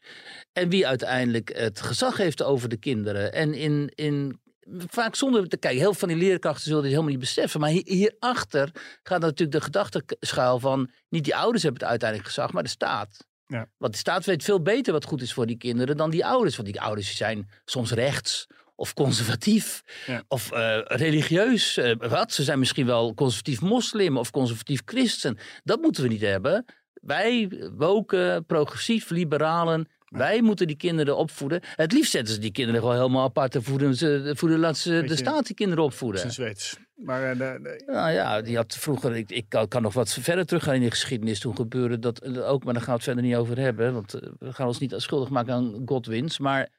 En 0.53 0.69
wie 0.69 0.87
uiteindelijk 0.87 1.57
het 1.57 1.81
gezag 1.81 2.17
heeft 2.17 2.43
over 2.43 2.69
de 2.69 2.77
kinderen. 2.77 3.33
En 3.33 3.53
in, 3.53 3.91
in 3.95 4.39
vaak 4.87 5.15
zonder 5.15 5.47
te 5.47 5.57
kijken. 5.57 5.79
Heel 5.79 5.93
veel 5.93 6.07
van 6.07 6.17
die 6.17 6.27
leerkrachten 6.27 6.63
zullen 6.63 6.81
dit 6.81 6.89
helemaal 6.91 7.11
niet 7.11 7.19
beseffen. 7.19 7.59
Maar 7.59 7.69
hier, 7.69 7.83
hierachter 7.85 8.71
gaat 9.03 9.21
natuurlijk 9.21 9.51
de 9.51 9.61
gedachtenschuil 9.61 10.59
van... 10.59 10.89
niet 11.09 11.23
die 11.23 11.35
ouders 11.35 11.63
hebben 11.63 11.81
het 11.81 11.89
uiteindelijk 11.89 12.29
gezag, 12.29 12.51
maar 12.51 12.63
de 12.63 12.69
staat. 12.69 13.27
Ja. 13.47 13.67
Want 13.77 13.93
de 13.93 13.99
staat 13.99 14.25
weet 14.25 14.43
veel 14.43 14.61
beter 14.61 14.93
wat 14.93 15.05
goed 15.05 15.21
is 15.21 15.33
voor 15.33 15.45
die 15.45 15.57
kinderen 15.57 15.97
dan 15.97 16.09
die 16.09 16.25
ouders. 16.25 16.55
Want 16.55 16.67
die 16.67 16.81
ouders 16.81 17.15
zijn 17.17 17.49
soms 17.65 17.91
rechts 17.91 18.47
of 18.75 18.93
conservatief 18.93 19.81
Ja. 20.05 20.23
of 20.27 20.51
eh, 20.51 20.79
religieus. 20.83 21.77
eh, 21.77 21.95
wat? 21.97 22.33
Ze 22.33 22.43
zijn 22.43 22.59
misschien 22.59 22.85
wel 22.85 23.13
conservatief 23.13 23.61
moslim 23.61 24.17
of 24.17 24.31
conservatief 24.31 24.81
christen. 24.85 25.37
Dat 25.63 25.81
moeten 25.81 26.03
we 26.03 26.09
niet 26.09 26.21
hebben. 26.21 26.65
Wij, 26.93 27.51
woken, 27.77 28.45
progressief, 28.45 29.09
liberalen, 29.09 29.87
wij 30.11 30.41
moeten 30.41 30.67
die 30.67 30.75
kinderen 30.75 31.17
opvoeden. 31.17 31.59
Het 31.75 31.91
liefst 31.91 32.11
zetten 32.11 32.33
ze 32.33 32.39
die 32.39 32.51
kinderen 32.51 32.81
gewoon 32.81 32.95
helemaal 32.95 33.23
apart 33.23 33.55
en 33.55 33.63
voeden 33.63 33.95
ze, 33.95 34.31
voeden, 34.35 34.59
laten 34.59 34.81
ze 34.81 35.03
de 35.07 35.15
staat 35.15 35.45
die 35.45 35.55
kinderen 35.55 35.83
opvoeden. 35.83 36.21
Het 36.21 36.29
is. 36.57 36.77
Maar 36.95 37.31
eh, 37.31 37.37
de- 37.37 37.83
Nou 37.85 38.11
ja, 38.11 38.41
die 38.41 38.55
had 38.55 38.75
vroeger, 38.79 39.15
ik, 39.15 39.31
ik 39.31 39.45
kan, 39.47 39.67
kan 39.67 39.81
nog 39.81 39.93
wat 39.93 40.13
verder 40.13 40.45
teruggaan 40.45 40.73
in 40.75 40.81
de 40.81 40.89
geschiedenis. 40.89 41.39
Toen 41.39 41.55
gebeurde 41.55 41.99
dat 41.99 42.19
eh, 42.19 42.49
ook, 42.49 42.63
maar 42.63 42.73
daar 42.73 42.81
gaan 42.83 42.91
we 42.91 42.97
het 42.99 43.03
verder 43.03 43.23
niet 43.23 43.35
over 43.35 43.57
hebben. 43.59 43.93
Want 43.93 44.13
eh, 44.13 44.29
we 44.39 44.53
gaan 44.53 44.67
ons 44.67 44.79
niet 44.79 44.93
schuldig 44.97 45.29
maken 45.29 45.53
aan 45.53 45.81
Godwins. 45.85 46.39
Maar 46.39 46.69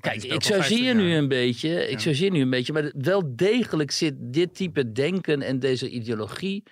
kijk, 0.00 0.22
ik 0.22 0.32
al 0.32 0.40
50 0.40 0.56
chargeer 0.56 0.94
nu 0.94 1.14
een 1.14 1.28
beetje. 1.28 1.88
Ik 1.88 2.00
chargeer 2.00 2.30
nu 2.30 2.40
een 2.40 2.50
beetje. 2.50 2.72
Maar 2.72 2.92
wel 2.96 3.22
degelijk 3.36 3.90
zit 3.90 4.14
dit 4.18 4.54
type 4.54 4.92
denken 4.92 5.42
en 5.42 5.58
deze 5.58 5.88
ideologie 5.88 6.62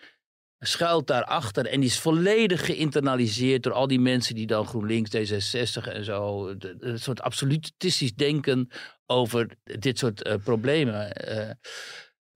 schuilt 0.59 1.07
daarachter. 1.07 1.67
En 1.67 1.81
die 1.81 1.89
is 1.89 1.99
volledig 1.99 2.65
geïnternaliseerd 2.67 3.63
door 3.63 3.73
al 3.73 3.87
die 3.87 4.01
mensen 4.01 4.35
die 4.35 4.47
dan 4.47 4.67
GroenLinks, 4.67 5.11
D66 5.17 5.89
en 5.93 6.05
zo. 6.05 6.49
Een 6.79 6.99
soort 6.99 7.21
absolutistisch 7.23 8.15
denken 8.15 8.69
over 9.07 9.49
dit 9.65 9.99
soort 9.99 10.23
eh, 10.23 10.35
problemen. 10.45 11.13
eh, 11.13 11.51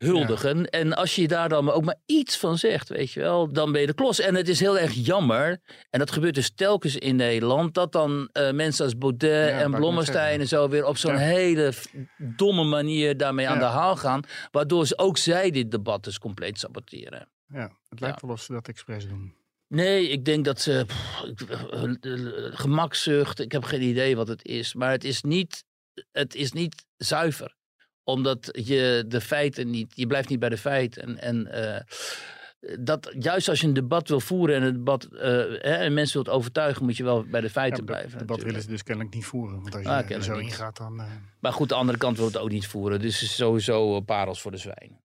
huldigen. 0.04 0.66
En 0.70 0.92
als 0.96 1.14
je 1.14 1.28
daar 1.28 1.48
dan 1.48 1.70
ook 1.70 1.84
maar 1.84 1.98
iets 2.06 2.36
van 2.38 2.58
zegt, 2.58 2.88
weet 2.88 3.12
je 3.12 3.20
wel, 3.20 3.52
dan 3.52 3.72
ben 3.72 3.80
je 3.80 3.86
de 3.86 3.94
klos. 3.94 4.20
En 4.20 4.34
het 4.34 4.48
is 4.48 4.60
heel 4.60 4.78
erg 4.78 4.92
jammer, 4.94 5.60
en 5.90 5.98
dat 5.98 6.10
gebeurt 6.10 6.34
dus 6.34 6.50
telkens 6.54 6.96
in 6.96 7.16
Nederland, 7.16 7.74
dat 7.74 7.92
dan 7.92 8.28
eh, 8.32 8.50
mensen 8.52 8.84
als 8.84 8.98
Baudet 8.98 9.50
en 9.50 9.70
Blommestein 9.70 10.40
en 10.40 10.48
zo 10.48 10.68
weer 10.68 10.84
op 10.86 10.96
zo'n 10.96 11.12
Ja. 11.12 11.18
hele 11.18 11.72
domme 12.18 12.64
manier 12.64 13.16
daarmee 13.16 13.48
aan 13.48 13.58
de 13.58 13.64
haal 13.64 13.96
gaan, 13.96 14.22
waardoor 14.50 14.86
ze 14.86 14.98
ook 14.98 15.18
zij 15.18 15.50
dit 15.50 15.70
debat 15.70 16.04
dus 16.04 16.18
compleet 16.18 16.58
saboteren. 16.58 17.28
Ja, 17.52 17.70
het 17.88 18.00
lijkt 18.00 18.20
wel 18.22 18.30
of 18.30 18.40
ze 18.42 18.52
dat 18.52 18.68
expres 18.68 19.08
doen. 19.08 19.34
Nee, 19.68 20.08
ik 20.08 20.24
denk 20.24 20.44
dat 20.44 20.60
ze. 20.60 20.84
pff, 21.34 21.50
eh, 21.50 21.82
eh, 21.82 22.52
gemakzucht, 22.54 23.40
ik 23.40 23.52
heb 23.52 23.64
geen 23.64 23.82
idee 23.82 24.16
wat 24.16 24.28
het 24.28 24.44
is. 24.44 24.74
Maar 24.74 24.90
het 24.90 25.04
is 25.04 25.22
niet, 25.22 25.64
het 26.12 26.34
is 26.34 26.52
niet 26.52 26.84
zuiver. 26.96 27.54
Omdat 28.04 28.48
je 28.64 29.04
de 29.08 29.20
feiten 29.20 29.70
niet. 29.70 29.92
Je 29.96 30.06
blijft 30.06 30.28
niet 30.28 30.38
bij 30.38 30.48
de 30.48 30.56
feiten. 30.58 31.02
En, 31.02 31.18
en 31.20 31.46
eh, 31.46 31.80
dat, 32.80 33.12
juist 33.18 33.48
als 33.48 33.60
je 33.60 33.66
een 33.66 33.72
debat 33.74 34.08
wil 34.08 34.20
voeren 34.20 34.56
en 34.56 34.62
een 34.62 34.72
debat. 34.72 35.08
hè, 35.10 35.56
en 35.58 35.94
mensen 35.94 36.22
wilt 36.22 36.36
overtuigen, 36.36 36.84
moet 36.84 36.96
je 36.96 37.04
wel 37.04 37.24
bij 37.24 37.40
de 37.40 37.50
feiten 37.50 37.78
Ja, 37.78 37.84
blijven. 37.84 38.10
dat 38.10 38.18
debat 38.18 38.36
natuurlijk. 38.36 38.56
willen 38.56 38.62
ze 38.62 38.68
dus 38.74 38.82
kennelijk 38.82 39.14
niet 39.14 39.24
voeren. 39.24 39.62
Want 39.62 39.74
als 39.74 39.82
je 39.82 39.88
Ah, 39.88 39.96
er 39.98 40.04
kennelijk 40.04 40.34
zo 40.34 40.40
niet. 40.40 40.50
ingaat, 40.50 40.76
dan... 40.76 41.02
Maar 41.40 41.52
goed, 41.52 41.68
de 41.68 41.74
andere 41.74 41.98
kant 41.98 42.16
wil 42.16 42.26
het 42.26 42.38
ook 42.38 42.50
niet 42.50 42.66
voeren. 42.66 43.00
Dus 43.00 43.20
het 43.20 43.28
is 43.28 43.36
sowieso 43.36 44.00
parels 44.00 44.40
voor 44.40 44.50
de 44.50 44.56
zwijnen. 44.56 45.00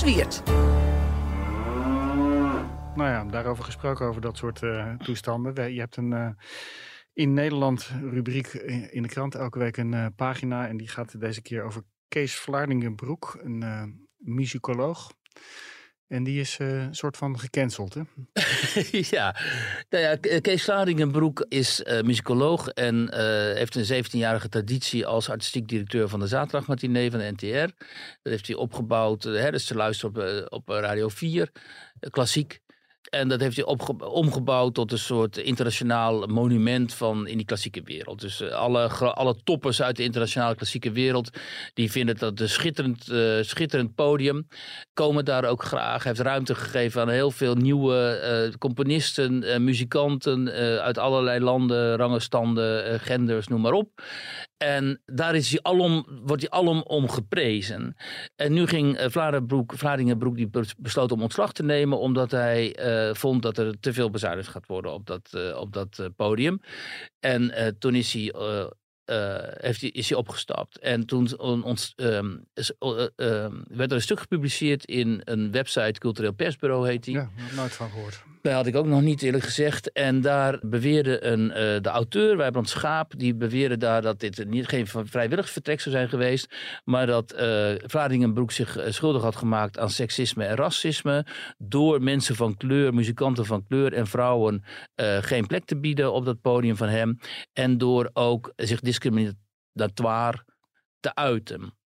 Was? 0.00 0.42
Nou 2.94 3.08
ja, 3.10 3.24
daarover 3.24 3.64
gesproken, 3.64 4.06
over 4.06 4.20
dat 4.20 4.36
soort 4.36 4.62
eh, 4.62 4.94
toestanden. 4.94 5.72
Je 5.72 5.80
hebt 5.80 5.96
een 5.96 6.12
eh, 6.12 6.28
in 7.12 7.32
Nederland 7.34 7.90
rubriek 8.10 8.46
in 8.90 9.02
de 9.02 9.08
krant 9.08 9.34
elke 9.34 9.58
week 9.58 9.76
een 9.76 9.94
eh, 9.94 10.06
pagina. 10.16 10.68
En 10.68 10.76
die 10.76 10.88
gaat 10.88 11.20
deze 11.20 11.42
keer 11.42 11.62
over 11.62 11.82
Kees 12.08 12.34
Vlaardingenbroek, 12.34 13.38
een 13.42 13.64
muzikoloog. 14.16 15.12
En 16.08 16.24
die 16.24 16.40
is 16.40 16.58
eh, 16.58 16.82
een 16.82 16.94
soort 16.94 17.16
van 17.16 17.38
gecanceld, 17.38 17.94
hè? 17.94 18.02
ja, 19.16 19.36
nou 19.90 20.04
ja, 20.04 20.16
Ke- 20.16 20.40
Kees 20.40 20.64
Vlaardingenbroek 20.64 21.44
is 21.48 21.82
eh 21.82 22.02
muzikoloog 22.02 22.68
en 22.68 23.08
eh, 23.10 23.56
heeft 23.56 23.74
een 23.74 24.04
17-jarige 24.04 24.48
traditie 24.48 25.06
als 25.06 25.30
artistiek 25.30 25.68
directeur 25.68 26.08
van 26.08 26.20
de 26.20 26.26
zaterdagmatinee 26.26 27.10
van 27.10 27.20
de 27.20 27.32
NTR. 27.32 27.72
Dat 28.22 28.32
heeft 28.32 28.46
hij 28.46 28.56
opgebouwd, 28.56 29.24
eh, 29.24 29.34
hè, 29.40 29.50
dus 29.50 29.64
te 29.64 29.74
luisteren 29.74 30.16
op, 30.16 30.22
eh, 30.22 30.46
op 30.48 30.68
Radio 30.68 31.08
4, 31.08 31.50
eh, 32.00 32.10
klassiek. 32.10 32.60
En 33.10 33.28
dat 33.28 33.40
heeft 33.40 33.56
hij 33.56 33.64
omgebouwd 33.98 34.74
tot 34.74 34.92
een 34.92 34.98
soort 34.98 35.36
internationaal 35.36 36.26
monument 36.26 36.94
van 36.94 37.26
in 37.26 37.36
die 37.36 37.46
klassieke 37.46 37.82
wereld. 37.84 38.20
Dus 38.20 38.40
eh, 38.40 38.50
alle, 38.50 38.88
alle 38.88 39.36
toppers 39.44 39.82
uit 39.82 39.96
de 39.96 40.02
internationale 40.02 40.54
klassieke 40.54 40.90
wereld, 40.90 41.30
die 41.74 41.90
vinden 41.90 42.16
dat 42.16 42.40
een 42.40 42.48
schitterend, 42.48 43.08
eh, 43.08 43.38
schitterend 43.40 43.94
podium. 43.94 44.48
Komen 44.94 45.24
daar 45.24 45.44
ook 45.44 45.62
graag. 45.62 46.04
Heeft 46.04 46.20
ruimte 46.20 46.54
gegeven 46.54 47.00
aan 47.00 47.08
heel 47.08 47.30
veel 47.30 47.54
nieuwe 47.54 47.96
eh, 47.96 48.58
componisten, 48.58 49.64
muzikanten 49.64 50.50
uit 50.82 50.98
allerlei 50.98 51.40
landen, 51.40 51.96
rangenstanden, 51.96 53.00
genders, 53.00 53.48
noem 53.48 53.60
maar 53.60 53.72
op. 53.72 54.02
En 54.62 55.02
daar 55.06 55.34
is 55.34 55.50
hij 55.50 55.62
alom, 55.62 56.06
wordt 56.24 56.42
hij 56.42 56.50
alom 56.50 56.82
om 56.82 57.08
geprezen. 57.08 57.96
En 58.36 58.52
nu 58.52 58.66
ging 58.66 58.96
eh, 58.96 59.10
Vlaardingenbroek, 59.10 59.72
Vlaardingenbroek 59.76 60.36
die 60.36 60.48
bes- 60.48 60.74
besloot 60.76 61.12
om 61.12 61.22
ontslag 61.22 61.52
te 61.52 61.62
nemen, 61.62 61.98
omdat 61.98 62.30
hij 62.30 62.74
eh, 62.74 63.14
vond 63.14 63.42
dat 63.42 63.58
er 63.58 63.80
te 63.80 63.92
veel 63.92 64.10
bezuinigd 64.10 64.48
gaat 64.48 64.66
worden 64.66 64.92
op 64.92 65.06
dat, 65.06 65.28
eh, 65.32 65.56
op 65.56 65.72
dat 65.72 66.08
podium. 66.16 66.60
En 67.20 67.76
toen 67.78 67.94
is 67.94 68.12
hij. 68.12 68.32
heeft 69.60 69.80
hij, 69.80 69.90
is 69.90 70.08
hij 70.08 70.18
opgestapt. 70.18 70.78
En 70.78 71.06
toen 71.06 71.38
on- 71.38 71.62
ons, 71.64 71.92
ehm, 71.96 72.36
eh, 72.54 73.06
ehm, 73.16 73.54
werd 73.68 73.90
er 73.90 73.96
een 73.96 74.02
stuk 74.02 74.20
gepubliceerd 74.20 74.84
in 74.84 75.20
een 75.24 75.50
website, 75.50 75.98
Cultureel 76.00 76.32
Persbureau 76.32 76.88
heet 76.88 77.04
die. 77.04 77.14
Ja, 77.14 77.30
nooit 77.56 77.72
van 77.72 77.90
gehoord. 77.90 78.22
Dat 78.42 78.52
had 78.52 78.66
ik 78.66 78.76
ook 78.76 78.86
nog 78.86 79.02
niet 79.02 79.22
eerlijk 79.22 79.44
gezegd. 79.44 79.92
En 79.92 80.20
daar 80.20 80.58
beweerde 80.62 81.24
een, 81.24 81.50
eh, 81.50 81.80
de 81.80 81.88
auteur, 81.88 82.36
Wijbrand 82.36 82.68
Schaap, 82.68 83.12
die 83.16 83.34
beweerde 83.34 83.76
daar 83.76 84.02
dat 84.02 84.20
dit 84.20 84.48
niet, 84.48 84.66
geen 84.66 84.86
vrijwillig 84.86 85.50
vertrek 85.50 85.80
zou 85.80 85.94
zijn 85.94 86.08
geweest. 86.08 86.54
Maar 86.84 87.06
dat 87.06 87.34
Vlaardingenbroek 87.86 88.52
zich 88.52 88.76
eh, 88.76 88.92
schuldig 88.92 89.22
had 89.22 89.36
gemaakt 89.36 89.78
aan 89.78 89.90
seksisme 89.90 90.44
en 90.44 90.56
racisme. 90.56 91.26
Door 91.58 92.02
mensen 92.02 92.34
van 92.34 92.56
kleur, 92.56 92.94
muzikanten 92.94 93.46
van 93.46 93.66
kleur 93.66 93.92
en 93.92 94.06
vrouwen 94.06 94.64
geen 95.20 95.46
plek 95.46 95.64
te 95.64 95.80
bieden 95.80 96.12
op 96.12 96.24
dat 96.24 96.40
podium 96.40 96.76
van 96.76 96.88
hem. 96.88 97.18
En 97.52 97.78
door 97.78 98.10
ook 98.12 98.52
zich 98.56 98.80
discriminatoire 98.80 100.44
te 101.00 101.14
uiten. 101.14 101.81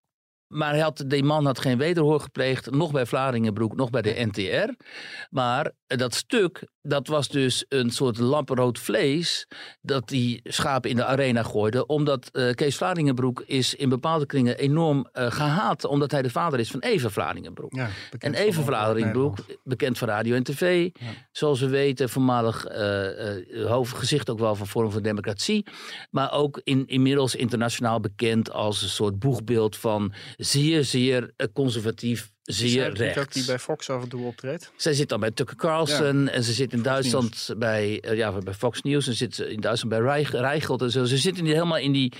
Maar 0.48 0.70
hij 0.70 0.80
had, 0.80 1.04
die 1.06 1.24
man 1.24 1.46
had 1.46 1.58
geen 1.58 1.78
wederhoor 1.78 2.20
gepleegd, 2.20 2.70
nog 2.70 2.92
bij 2.92 3.06
Vlaardingenbroek, 3.06 3.76
nog 3.76 3.90
bij 3.90 4.02
de 4.02 4.26
NTR. 4.32 4.84
Maar 5.30 5.72
eh, 5.86 5.98
dat 5.98 6.14
stuk, 6.14 6.68
dat 6.82 7.06
was 7.06 7.28
dus 7.28 7.64
een 7.68 7.90
soort 7.90 8.18
lampenrood 8.18 8.78
vlees 8.78 9.46
dat 9.80 10.08
die 10.08 10.40
schapen 10.44 10.90
in 10.90 10.96
de 10.96 11.04
arena 11.04 11.42
gooiden. 11.42 11.88
Omdat 11.88 12.28
eh, 12.32 12.50
Kees 12.50 12.76
Vlaardingenbroek 12.76 13.42
is 13.46 13.74
in 13.74 13.88
bepaalde 13.88 14.26
kringen 14.26 14.58
enorm 14.58 15.08
eh, 15.12 15.30
gehaat, 15.30 15.84
omdat 15.84 16.10
hij 16.10 16.22
de 16.22 16.30
vader 16.30 16.58
is 16.58 16.70
van 16.70 16.80
Eva 16.80 17.08
Vlaardingenbroek. 17.08 17.74
Ja, 17.74 17.88
En 18.18 18.34
Even 18.34 18.64
Nederland. 18.94 19.58
bekend 19.64 19.98
van 19.98 20.08
radio 20.08 20.34
en 20.34 20.42
tv. 20.42 20.90
Zoals 21.32 21.60
we 21.60 21.68
weten, 21.68 22.08
voormalig 22.08 22.64
eh, 22.64 23.66
hoofdgezicht 23.66 24.30
ook 24.30 24.38
wel 24.38 24.54
van 24.54 24.66
Forum 24.66 24.90
voor 24.90 25.02
Democratie. 25.02 25.66
Maar 26.10 26.32
ook 26.32 26.60
in, 26.64 26.86
inmiddels 26.86 27.34
internationaal 27.34 28.00
bekend 28.00 28.52
als 28.52 28.82
een 28.82 28.88
soort 28.88 29.18
boegbeeld 29.18 29.76
van 29.76 30.12
zeer, 30.36 30.84
zeer 30.84 31.32
eh, 31.36 31.46
conservatief, 31.52 32.30
zeer 32.42 32.68
zij 32.68 32.84
het 32.84 32.98
niet 32.98 33.18
ook 33.18 33.32
die 33.32 33.44
bij 33.44 33.58
Fox 33.58 33.90
af 33.90 34.02
en 34.02 34.08
toe 34.08 34.26
optreedt? 34.26 34.72
Zij 34.76 34.92
zit 34.94 35.08
dan 35.08 35.20
bij 35.20 35.30
Tucker 35.30 35.56
Carlson 35.56 36.28
en 36.28 36.42
ze 36.44 36.52
zit 36.52 36.72
in 36.72 36.78
Fox 36.78 36.90
Duitsland 36.90 37.54
bij, 37.58 38.00
eh, 38.00 38.16
ja, 38.16 38.32
bij 38.32 38.54
Fox 38.54 38.82
News. 38.82 39.06
En 39.06 39.14
zit 39.14 39.34
ze 39.34 39.52
in 39.52 39.60
Duitsland 39.60 39.94
bij 39.94 40.04
Reich- 40.04 40.30
Reichelt 40.30 40.82
en 40.82 40.90
zo. 40.90 41.04
Ze 41.04 41.16
zit 41.16 41.38
in 41.38 41.44
die, 41.44 41.52
helemaal 41.52 41.78
in 41.78 41.92
die 41.92 42.12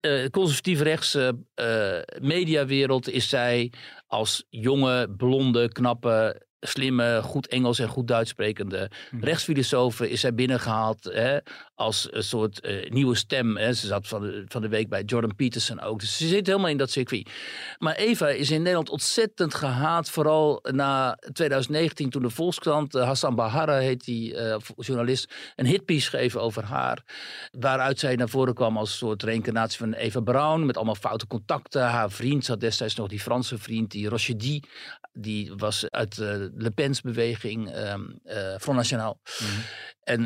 eh, 0.00 0.26
conservatief 0.30 0.80
rechtse 0.80 1.38
eh, 1.54 1.98
mediawereld. 2.20 3.08
Is 3.08 3.28
zij 3.28 3.72
als 4.06 4.44
jonge, 4.48 5.14
blonde, 5.16 5.68
knappe, 5.68 6.42
slimme, 6.60 7.20
goed 7.22 7.46
Engels 7.48 7.78
en 7.78 7.88
goed 7.88 8.08
Duits 8.08 8.30
sprekende 8.30 8.90
Mhm. 9.10 9.24
rechtsfilosoof 9.24 10.00
is 10.00 10.20
zij 10.20 10.34
binnengehaald 10.34 11.04
hè, 11.04 11.38
als 11.74 12.08
een 12.10 12.22
soort 12.22 12.60
eh, 12.60 12.90
nieuwe 12.90 13.14
stem. 13.16 13.56
Hè. 13.56 13.72
Ze 13.72 13.86
zat 13.86 14.08
van 14.08 14.20
de, 14.22 14.44
van 14.48 14.62
de 14.62 14.68
week 14.68 14.88
bij 14.88 15.02
Jordan 15.02 15.34
Peterson 15.34 15.80
ook. 15.80 16.00
Dus 16.00 16.16
ze 16.16 16.26
zit 16.26 16.46
helemaal 16.46 16.68
in 16.68 16.76
dat 16.76 16.90
circuit. 16.90 17.30
Maar 17.78 17.94
Eva 17.94 18.28
is 18.28 18.50
in 18.50 18.58
Nederland 18.58 18.90
ontzettend 18.90 19.54
gehaat. 19.54 20.10
Vooral 20.10 20.64
na 20.70 21.18
2019 21.32 22.10
toen 22.10 22.22
de 22.22 22.30
Volkskrant, 22.30 22.94
eh, 22.94 23.06
Hassan 23.06 23.34
Bahara 23.34 23.76
heet 23.78 24.04
die 24.04 24.34
eh, 24.36 24.56
journalist, 24.76 25.34
een 25.56 25.66
hitpiece 25.66 26.06
schreef 26.06 26.36
over 26.36 26.64
haar. 26.64 27.02
Waaruit 27.58 27.98
zij 27.98 28.14
naar 28.16 28.28
voren 28.28 28.54
kwam 28.54 28.76
als 28.76 28.90
een 28.90 28.96
soort 28.96 29.22
reïncarnatie 29.22 29.78
van 29.78 29.92
Eva 29.92 30.20
Braun. 30.20 30.66
Met 30.66 30.76
allemaal 30.76 30.94
foute 30.94 31.26
contacten. 31.26 31.82
Haar 31.82 32.10
vriend 32.10 32.44
zat 32.44 32.60
destijds 32.60 32.94
nog 32.94 33.08
die 33.08 33.20
Franse 33.20 33.58
vriend, 33.58 33.90
die 33.90 34.08
Rochedy. 34.08 34.60
Die 35.20 35.52
was 35.56 35.90
uit 35.90 36.18
eh, 36.18 36.34
Le 36.54 36.70
Pen's 36.70 37.00
beweging, 37.00 37.76
um, 37.76 38.20
Front 38.60 38.76
National. 38.78 39.20
Mhm. 39.38 39.60
En 40.04 40.22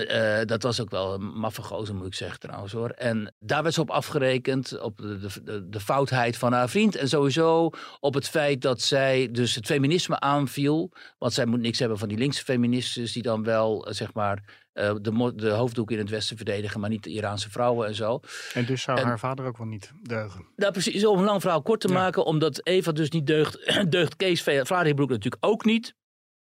dat 0.47 0.63
was 0.63 0.81
ook 0.81 0.91
wel 0.91 1.15
een 1.15 1.39
maffe 1.39 1.63
gozer, 1.63 1.95
moet 1.95 2.07
ik 2.07 2.15
zeggen 2.15 2.39
trouwens 2.41 2.73
hoor. 2.73 2.91
En 2.91 3.35
daar 3.39 3.63
werd 3.63 3.75
ze 3.75 3.81
op 3.81 3.91
afgerekend, 3.91 4.81
op 4.81 4.97
de, 4.99 5.43
de, 5.45 5.69
de, 5.69 5.81
foutheid 5.81 6.37
van 6.37 6.53
haar 6.53 6.69
vriend. 6.69 6.97
En 6.97 7.09
sowieso 7.09 7.71
op 8.01 8.15
het 8.15 8.29
feit 8.29 8.61
dat 8.61 8.81
zij 8.81 9.29
dus 9.31 9.55
het 9.55 9.67
feminisme 9.67 10.21
aanviel. 10.21 10.93
Want 11.19 11.33
zij 11.33 11.47
moet 11.47 11.61
niks 11.61 11.79
hebben 11.79 11.99
van 11.99 12.09
die 12.09 12.19
linkse 12.19 12.45
feministes 12.45 13.13
die 13.13 13.23
dan 13.23 13.43
wel, 13.45 13.87
zeg 13.91 14.13
maar 14.13 14.62
uh, 14.75 14.95
de, 15.01 15.33
de 15.35 15.51
hoofddoek 15.51 15.91
in 15.91 15.99
het 15.99 16.11
Westen 16.11 16.37
verdedigen, 16.37 16.81
maar 16.81 16.91
niet 16.91 17.05
de 17.05 17.11
Iraanse 17.11 17.51
vrouwen 17.51 17.87
en 17.87 17.95
zo. 17.95 18.21
En 18.55 18.65
dus 18.65 18.83
zou 18.83 19.01
haar 19.01 19.19
vader 19.19 19.47
ook 19.47 19.57
wel 19.57 19.67
niet 19.67 19.93
deugen? 20.03 20.47
Nou, 20.57 20.73
precies. 20.73 21.07
Om 21.07 21.19
een 21.19 21.25
lang 21.25 21.41
verhaal 21.41 21.63
kort 21.63 21.81
te 21.81 21.89
maken, 21.89 22.25
omdat 22.25 22.67
Eva 22.67 22.93
dus 22.93 23.11
niet 23.11 23.27
deugt, 23.27 23.73
deugt 23.91 24.17
Kees 24.17 24.43
Vlaardingbroek 24.43 25.11
natuurlijk 25.11 25.47
ook 25.47 25.65
niet. 25.65 25.95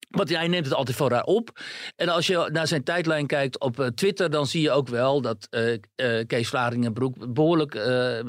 Want 0.09 0.29
hij 0.29 0.47
neemt 0.47 0.65
het 0.65 0.73
altijd 0.73 0.97
voor 0.97 1.11
haar 1.11 1.23
op. 1.23 1.59
En 1.95 2.09
als 2.09 2.27
je 2.27 2.49
naar 2.51 2.67
zijn 2.67 2.83
tijdlijn 2.83 3.27
kijkt 3.27 3.59
op 3.59 3.79
uh, 3.79 3.87
Twitter, 3.87 4.29
dan 4.29 4.47
zie 4.47 4.61
je 4.61 4.71
ook 4.71 4.87
wel 4.87 5.21
dat 5.21 5.47
uh, 5.49 5.71
uh, 5.71 6.25
Kees 6.27 6.49
Vlaardingenbroek 6.49 7.33
behoorlijk 7.33 7.73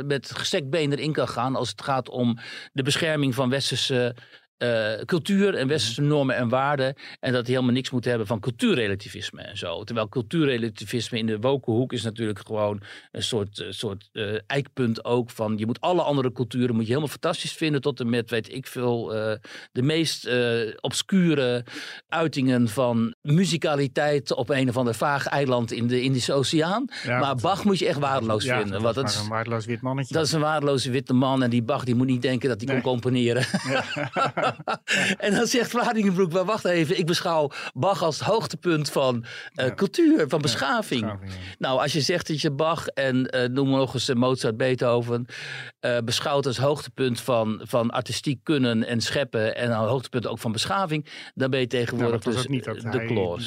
met 0.07 0.31
gestekt 0.35 0.71
been 0.71 0.93
erin 0.93 1.13
kan 1.13 1.29
gaan 1.29 1.57
als 1.57 1.69
het 1.69 1.83
gaat 1.83 2.09
om 2.09 2.39
de 2.73 2.83
bescherming 2.83 3.35
van 3.35 3.51
westerse 3.51 4.17
uh, 4.59 4.93
cultuur 5.05 5.55
en 5.55 5.69
westerse 5.69 6.01
mhm. 6.01 6.11
normen 6.11 6.37
en 6.37 6.49
waarden. 6.49 6.95
En 7.21 7.33
dat 7.33 7.43
hij 7.43 7.55
helemaal 7.55 7.75
niks 7.75 7.91
moet 7.91 8.05
hebben 8.05 8.27
van 8.27 8.41
cultuurrelativisme 8.41 9.43
en 9.43 9.59
zo. 9.59 9.85
Terwijl 9.85 10.09
cultuurrelativisme 10.09 11.19
in 11.19 11.27
de 11.27 11.39
woke 11.39 11.95
is 11.95 12.03
natuurlijk 12.03 12.47
gewoon 12.47 12.81
een 13.13 13.23
soort, 13.23 13.59
uh, 13.59 13.67
soort 13.71 14.09
uh, 14.13 14.39
eikpunt 14.47 15.05
ook 15.05 15.31
van 15.31 15.59
je 15.59 15.67
moet 15.67 15.81
alle 15.81 16.03
andere 16.03 16.33
culturen 16.33 16.75
moet 16.75 16.85
je 16.85 16.89
helemaal 16.89 17.09
fantastisch 17.09 17.53
vinden 17.53 17.81
tot 17.81 18.01
en 18.01 18.11
met 18.11 18.31
weet 18.31 18.53
ik 18.53 18.67
veel 18.67 19.07
de 19.73 19.83
meest 19.83 20.29
obscure 20.81 21.65
uitingen 22.09 22.69
van 22.69 23.14
muzikaliteit 23.25 24.35
op 24.35 24.51
een 24.51 24.69
of 24.69 24.77
ander 24.77 24.95
vaag 24.95 25.27
eiland 25.27 25.73
in 25.73 25.87
de 25.87 26.01
Indische 26.01 26.33
Oceaan. 26.33 26.85
maar 27.07 27.35
Bach 27.35 27.65
moet 27.65 27.79
je 27.79 27.87
echt 27.87 27.99
waardeloos 27.99 28.45
ja, 28.45 28.61
vinden. 28.61 28.83
Dat 28.83 29.09
is 29.09 29.19
een 29.19 29.29
waardeloos 29.29 29.67
wit 29.67 29.81
mannetje. 29.81 30.15
Dat 30.15 30.27
is 30.27 30.33
een 30.33 30.41
waardeloze 30.41 30.91
witte 30.91 31.13
man 31.13 31.43
en 31.43 31.51
die 31.51 31.63
Bach 31.63 31.85
die 31.85 31.95
moet 31.95 32.07
niet 32.07 32.23
denken 32.23 32.49
dat 32.49 32.61
hij 32.61 32.67
nee. 32.67 32.83
kon 32.83 32.93
componeren. 32.93 33.47
Ja. 33.69 33.85
en 35.27 35.35
dan 35.35 35.47
zegt 35.47 35.71
Vlaardingenbroek, 35.71 36.33
maar 36.33 36.45
wacht 36.45 36.65
even, 36.65 36.99
ik 36.99 37.07
beschouw 37.07 37.51
Bach 37.75 38.03
als 38.03 38.19
het 38.19 38.29
hoogtepunt 38.29 38.91
van 38.91 39.25
uh, 39.55 39.67
cultuur, 39.75 40.29
van 40.29 40.41
beschaving. 40.41 41.13
Nou, 41.59 41.81
als 41.81 41.93
je 41.93 42.01
zegt 42.01 42.29
dat 42.29 42.41
je 42.41 42.51
Bach 42.51 42.87
en 42.87 43.37
uh, 43.37 43.49
noem 43.49 43.69
maar 43.71 43.79
nog 43.79 43.95
eens 43.95 44.09
eh, 44.09 44.17
Mozart, 44.17 44.57
Beethoven 44.57 45.27
uh, 45.81 45.99
beschouwt 46.05 46.47
als 46.47 46.59
hoogtepunt 46.59 47.21
van, 47.21 47.61
van 47.65 47.91
artistiek 47.91 48.41
kunnen 48.43 48.87
en 48.87 49.01
scheppen 49.01 49.57
en 49.57 49.71
een 49.71 49.77
hoogtepunt 49.77 50.27
ook 50.27 50.39
van 50.39 50.53
beschaving, 50.53 51.07
dan 51.35 51.51
ben 51.51 51.61
je 51.61 51.67
tegenwoordig 51.67 52.25
nou, 52.25 52.37
dus 52.37 52.47
niet 52.47 52.65
dat 52.65 52.83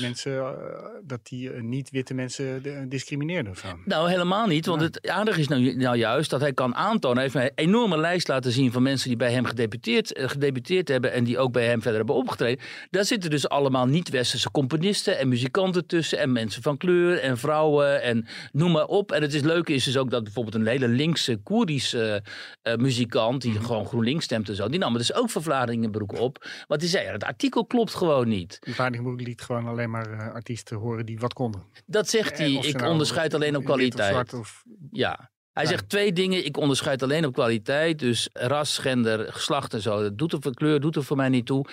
mensen, 0.01 0.55
dat 1.03 1.19
die 1.23 1.49
niet-witte 1.49 2.13
mensen 2.13 2.61
discrimineerde. 2.89 3.49
Van. 3.53 3.81
Nou, 3.85 4.09
helemaal 4.09 4.47
niet, 4.47 4.65
want 4.65 4.81
het 4.81 5.07
aardige 5.09 5.39
is 5.39 5.47
nou, 5.47 5.75
nou, 5.75 5.97
juist 5.97 6.29
dat 6.29 6.41
hij 6.41 6.53
kan 6.53 6.75
aantonen, 6.75 7.17
hij 7.17 7.29
heeft 7.31 7.35
een 7.57 7.65
enorme 7.65 7.97
lijst 7.97 8.27
laten 8.27 8.51
zien 8.51 8.71
van 8.71 8.83
mensen 8.83 9.07
die 9.07 9.17
bij 9.17 9.31
hem 9.31 9.45
gedeputeerd, 9.45 10.11
gedeputeerd 10.15 10.87
hebben 10.87 11.11
en 11.11 11.23
die 11.23 11.39
ook 11.39 11.51
bij 11.51 11.65
hem 11.65 11.81
verder 11.81 11.97
hebben 11.97 12.15
opgetreden. 12.15 12.65
Daar 12.89 13.05
zitten 13.05 13.29
dus 13.29 13.49
allemaal 13.49 13.85
niet-westerse 13.85 14.51
componisten 14.51 15.17
en 15.17 15.27
muzikanten 15.27 15.85
tussen 15.85 16.19
en 16.19 16.31
mensen 16.31 16.61
van 16.61 16.77
kleur 16.77 17.19
en 17.19 17.37
vrouwen 17.37 18.01
en 18.01 18.25
noem 18.51 18.71
maar 18.71 18.85
op. 18.85 19.11
En 19.11 19.21
het 19.21 19.33
is 19.33 19.41
leuke 19.41 19.73
is 19.73 19.83
dus 19.83 19.97
ook 19.97 20.09
dat 20.09 20.23
bijvoorbeeld 20.23 20.55
een 20.55 20.67
hele 20.67 20.87
linkse 20.87 21.37
Koerdische 21.43 22.23
uh, 22.63 22.75
muzikant 22.75 23.41
die 23.41 23.51
mhm. 23.51 23.63
gewoon 23.63 23.85
GroenLinks 23.85 24.25
stemt 24.25 24.49
en 24.49 24.55
zo, 24.55 24.69
die 24.69 24.79
nam 24.79 24.93
dus 24.97 25.13
ook 25.13 25.29
van 25.29 25.43
Vlaardingenbroek 25.43 26.19
op. 26.19 26.45
Want 26.67 26.81
die 26.81 26.89
zei, 26.89 27.05
ja, 27.05 27.11
het 27.11 27.23
artikel 27.23 27.65
klopt 27.65 27.93
gewoon 27.93 28.27
niet. 28.27 28.59
Vlaardingenbroek 28.61 29.21
liet 29.21 29.41
gewoon 29.41 29.56
alleen 29.65 29.89
maar 29.89 30.13
uh, 30.13 30.33
artiesten 30.33 30.77
horen 30.77 31.05
die 31.05 31.19
wat 31.19 31.33
konden. 31.33 31.63
Dat 31.85 32.09
zegt 32.09 32.37
hij. 32.37 32.51
Ik 32.51 32.77
nou 32.77 32.91
onderscheid 32.91 33.33
alleen 33.33 33.55
op 33.55 33.63
kwaliteit. 33.63 34.33
Of... 34.33 34.63
Ja. 34.91 35.31
Hij 35.51 35.65
zegt 35.65 35.89
twee 35.89 36.13
dingen. 36.13 36.45
Ik 36.45 36.57
onderscheid 36.57 37.03
alleen 37.03 37.25
op 37.25 37.33
kwaliteit. 37.33 37.99
Dus 37.99 38.29
ras, 38.33 38.77
gender, 38.77 39.33
geslacht 39.33 39.73
en 39.73 39.81
zo. 39.81 40.01
Dat 40.01 40.17
doet 40.17 40.33
er 40.33 40.41
voor 40.41 40.53
kleur, 40.53 40.79
doet 40.79 40.95
er 40.95 41.03
voor 41.03 41.17
mij 41.17 41.29
niet 41.29 41.45
toe. 41.45 41.65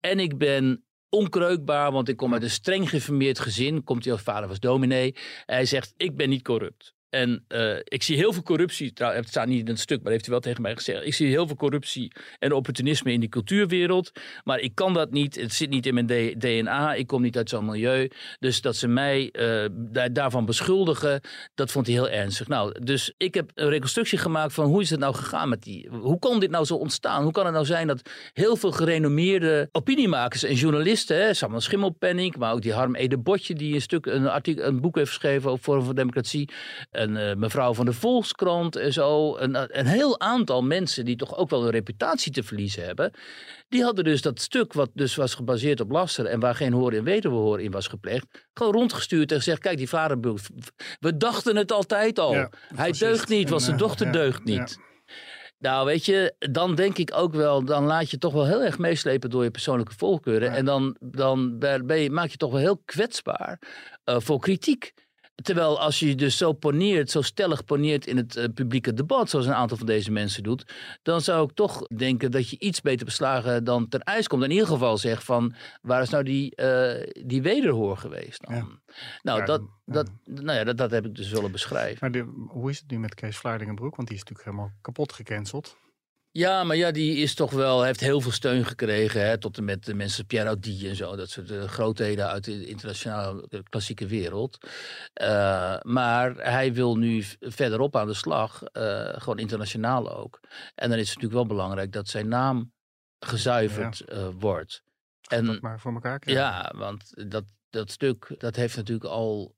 En 0.00 0.18
ik 0.18 0.38
ben 0.38 0.84
onkreukbaar, 1.08 1.92
want 1.92 2.08
ik 2.08 2.16
kom 2.16 2.32
uit 2.32 2.42
een 2.42 2.50
streng 2.50 2.90
geformeerd 2.90 3.38
gezin. 3.38 3.84
Komt 3.84 4.04
hij 4.04 4.12
als 4.12 4.22
vader 4.22 4.48
was 4.48 4.60
dominee. 4.60 5.16
Hij 5.46 5.64
zegt, 5.64 5.94
ik 5.96 6.16
ben 6.16 6.28
niet 6.28 6.42
corrupt. 6.42 6.94
En 7.10 7.44
uh, 7.48 7.76
ik 7.84 8.02
zie 8.02 8.16
heel 8.16 8.32
veel 8.32 8.42
corruptie, 8.42 8.92
het 8.94 9.28
staat 9.28 9.46
niet 9.46 9.60
in 9.60 9.66
het 9.66 9.80
stuk, 9.80 10.02
maar 10.02 10.12
heeft 10.12 10.24
hij 10.24 10.32
wel 10.32 10.42
tegen 10.42 10.62
mij 10.62 10.76
gezegd. 10.76 11.06
Ik 11.06 11.14
zie 11.14 11.28
heel 11.28 11.46
veel 11.46 11.56
corruptie 11.56 12.12
en 12.38 12.52
opportunisme 12.52 13.12
in 13.12 13.20
die 13.20 13.28
cultuurwereld. 13.28 14.10
Maar 14.44 14.58
ik 14.58 14.74
kan 14.74 14.94
dat 14.94 15.10
niet, 15.10 15.36
het 15.36 15.52
zit 15.52 15.70
niet 15.70 15.86
in 15.86 15.94
mijn 15.94 16.34
DNA, 16.38 16.94
ik 16.94 17.06
kom 17.06 17.22
niet 17.22 17.36
uit 17.36 17.48
zo'n 17.48 17.64
milieu. 17.64 18.10
Dus 18.38 18.60
dat 18.60 18.76
ze 18.76 18.88
mij 18.88 19.32
uh, 19.32 19.64
daarvan 20.12 20.44
beschuldigen, 20.44 21.20
dat 21.54 21.70
vond 21.70 21.86
hij 21.86 21.94
heel 21.94 22.08
ernstig. 22.08 22.48
Nou, 22.48 22.84
dus 22.84 23.14
ik 23.16 23.34
heb 23.34 23.50
een 23.54 23.68
reconstructie 23.68 24.18
gemaakt 24.18 24.52
van 24.52 24.64
hoe 24.64 24.80
is 24.80 24.90
het 24.90 25.00
nou 25.00 25.14
gegaan 25.14 25.48
met 25.48 25.62
die... 25.62 25.88
Hoe 25.90 26.18
kon 26.18 26.40
dit 26.40 26.50
nou 26.50 26.64
zo 26.64 26.74
ontstaan? 26.74 27.22
Hoe 27.22 27.32
kan 27.32 27.44
het 27.44 27.54
nou 27.54 27.66
zijn 27.66 27.86
dat 27.86 28.10
heel 28.32 28.56
veel 28.56 28.72
gerenommeerde 28.72 29.68
opiniemakers 29.72 30.42
en 30.42 30.54
journalisten, 30.54 31.16
hè, 31.16 31.34
Samuel 31.34 31.60
Schimmelpenning, 31.60 32.36
maar 32.36 32.52
ook 32.52 32.62
die 32.62 32.72
Harm 32.72 32.94
Ede 32.94 33.18
Botje, 33.18 33.54
die 33.54 33.74
een, 33.74 33.80
stuk, 33.80 34.06
een, 34.06 34.28
artikel, 34.28 34.64
een 34.64 34.80
boek 34.80 34.96
heeft 34.96 35.08
geschreven 35.08 35.50
over 35.50 35.64
Forum 35.64 35.84
voor 35.84 35.94
Democratie 35.94 36.48
een 37.00 37.16
uh, 37.16 37.34
mevrouw 37.34 37.74
van 37.74 37.84
de 37.86 37.92
Volkskrant 37.92 38.76
en 38.76 38.92
zo. 38.92 39.36
Een, 39.36 39.78
een 39.78 39.86
heel 39.86 40.20
aantal 40.20 40.62
mensen 40.62 41.04
die 41.04 41.16
toch 41.16 41.36
ook 41.36 41.50
wel 41.50 41.64
een 41.64 41.70
reputatie 41.70 42.32
te 42.32 42.42
verliezen 42.42 42.84
hebben. 42.84 43.12
Die 43.68 43.82
hadden 43.82 44.04
dus 44.04 44.22
dat 44.22 44.40
stuk 44.40 44.72
wat 44.72 44.90
dus 44.94 45.14
was 45.14 45.34
gebaseerd 45.34 45.80
op 45.80 45.90
laster 45.90 46.26
en 46.26 46.40
waar 46.40 46.54
geen 46.54 46.72
hoor 46.72 46.92
en 46.92 47.04
wederhoor 47.04 47.60
in 47.60 47.70
was 47.70 47.86
gepleegd. 47.86 48.26
Gewoon 48.54 48.72
rondgestuurd 48.72 49.30
en 49.30 49.36
gezegd, 49.36 49.60
kijk 49.60 49.76
die 49.76 49.88
vader, 49.88 50.18
we 51.00 51.16
dachten 51.16 51.56
het 51.56 51.72
altijd 51.72 52.18
al. 52.18 52.48
Hij 52.74 52.92
deugt 52.92 53.28
niet, 53.28 53.48
want 53.48 53.62
zijn 53.62 53.76
dochter 53.76 54.12
deugt 54.12 54.44
niet. 54.44 54.78
Nou, 55.58 55.86
weet 55.86 56.04
je, 56.04 56.34
dan 56.38 56.74
denk 56.74 56.98
ik 56.98 57.10
ook 57.14 57.34
wel, 57.34 57.64
dan 57.64 57.84
laat 57.84 58.10
je 58.10 58.18
toch 58.18 58.32
wel 58.32 58.46
heel 58.46 58.62
erg 58.62 58.78
meeslepen 58.78 59.30
door 59.30 59.44
je 59.44 59.50
persoonlijke 59.50 59.94
voorkeuren. 59.96 60.52
En 60.52 60.64
dan, 60.64 60.96
dan 61.00 61.58
ben 61.58 62.00
je, 62.00 62.10
maak 62.10 62.30
je 62.30 62.36
toch 62.36 62.50
wel 62.50 62.60
heel 62.60 62.82
kwetsbaar 62.84 63.58
uh, 64.04 64.16
voor 64.18 64.38
kritiek. 64.38 64.92
Terwijl 65.42 65.80
als 65.80 65.98
je 65.98 66.14
dus 66.14 66.36
zo 66.36 66.52
poneert, 66.52 67.10
zo 67.10 67.22
stellig 67.22 67.64
poneert 67.64 68.06
in 68.06 68.16
het 68.16 68.36
uh, 68.36 68.44
publieke 68.54 68.94
debat, 68.94 69.30
zoals 69.30 69.46
een 69.46 69.54
aantal 69.54 69.76
van 69.76 69.86
deze 69.86 70.10
mensen 70.10 70.42
doet, 70.42 70.72
dan 71.02 71.20
zou 71.20 71.44
ik 71.48 71.54
toch 71.54 71.86
denken 71.86 72.30
dat 72.30 72.50
je 72.50 72.58
iets 72.58 72.80
beter 72.80 73.04
beslagen 73.04 73.64
dan 73.64 73.88
ten 73.88 74.00
ijs 74.00 74.26
komt. 74.26 74.42
In 74.42 74.50
ieder 74.50 74.66
geval 74.66 74.98
zeg 74.98 75.24
van, 75.24 75.54
waar 75.82 76.02
is 76.02 76.10
nou 76.10 76.24
die, 76.24 76.52
uh, 76.56 76.92
die 77.26 77.42
wederhoor 77.42 77.96
geweest 77.96 78.46
dan? 78.46 78.80
Nou, 79.22 79.44
dat, 79.44 79.62
Dat, 79.84 80.10
nou 80.24 80.58
ja, 80.58 80.64
dat, 80.64 80.76
dat 80.76 80.90
heb 80.90 81.06
ik 81.06 81.14
dus 81.14 81.30
willen 81.30 81.52
beschrijven. 81.52 81.98
Maar 82.00 82.10
de, 82.10 82.46
hoe 82.48 82.70
is 82.70 82.78
het 82.78 82.90
nu 82.90 82.98
met 82.98 83.14
Kees 83.14 83.36
Vlaardingenbroek? 83.36 83.96
Want 83.96 84.08
die 84.08 84.16
is 84.16 84.22
natuurlijk 84.22 84.48
helemaal 84.48 84.72
kapot 84.80 85.12
gecanceld. 85.12 85.76
Ja, 86.32 86.64
maar 86.64 86.76
ja, 86.76 86.90
die 86.90 87.16
is 87.16 87.34
toch 87.34 87.50
wel, 87.50 87.82
heeft 87.82 88.00
heel 88.00 88.20
veel 88.20 88.32
steun 88.32 88.64
gekregen. 88.64 89.26
Hè, 89.26 89.38
tot 89.38 89.56
en 89.56 89.64
met 89.64 89.84
de 89.84 89.94
mensen 89.94 90.26
Pierre 90.26 90.48
Audi 90.48 90.88
en 90.88 90.96
zo. 90.96 91.16
Dat 91.16 91.30
soort 91.30 91.50
uh, 91.50 91.64
grootheden 91.64 92.28
uit 92.28 92.44
de 92.44 92.66
internationale 92.66 93.48
klassieke 93.68 94.06
wereld. 94.06 94.58
Uh, 95.22 95.76
maar 95.80 96.34
hij 96.34 96.72
wil 96.72 96.96
nu 96.96 97.24
verderop 97.40 97.96
aan 97.96 98.06
de 98.06 98.14
slag. 98.14 98.62
Uh, 98.72 99.08
gewoon 99.12 99.38
internationaal 99.38 100.16
ook. 100.16 100.40
En 100.74 100.90
dan 100.90 100.98
is 100.98 101.08
het 101.10 101.20
natuurlijk 101.20 101.48
wel 101.48 101.56
belangrijk 101.56 101.92
dat 101.92 102.08
zijn 102.08 102.28
naam 102.28 102.72
gezuiverd 103.18 104.02
ja. 104.06 104.30
wordt. 104.30 104.82
En, 105.28 105.44
dat 105.44 105.60
maar 105.60 105.80
voor 105.80 105.92
elkaar 105.92 106.18
krijgen. 106.18 106.44
Ja, 106.44 106.72
want 106.76 107.30
dat, 107.30 107.44
dat 107.70 107.90
stuk, 107.90 108.34
dat 108.38 108.56
heeft 108.56 108.76
natuurlijk 108.76 109.10
al 109.10 109.56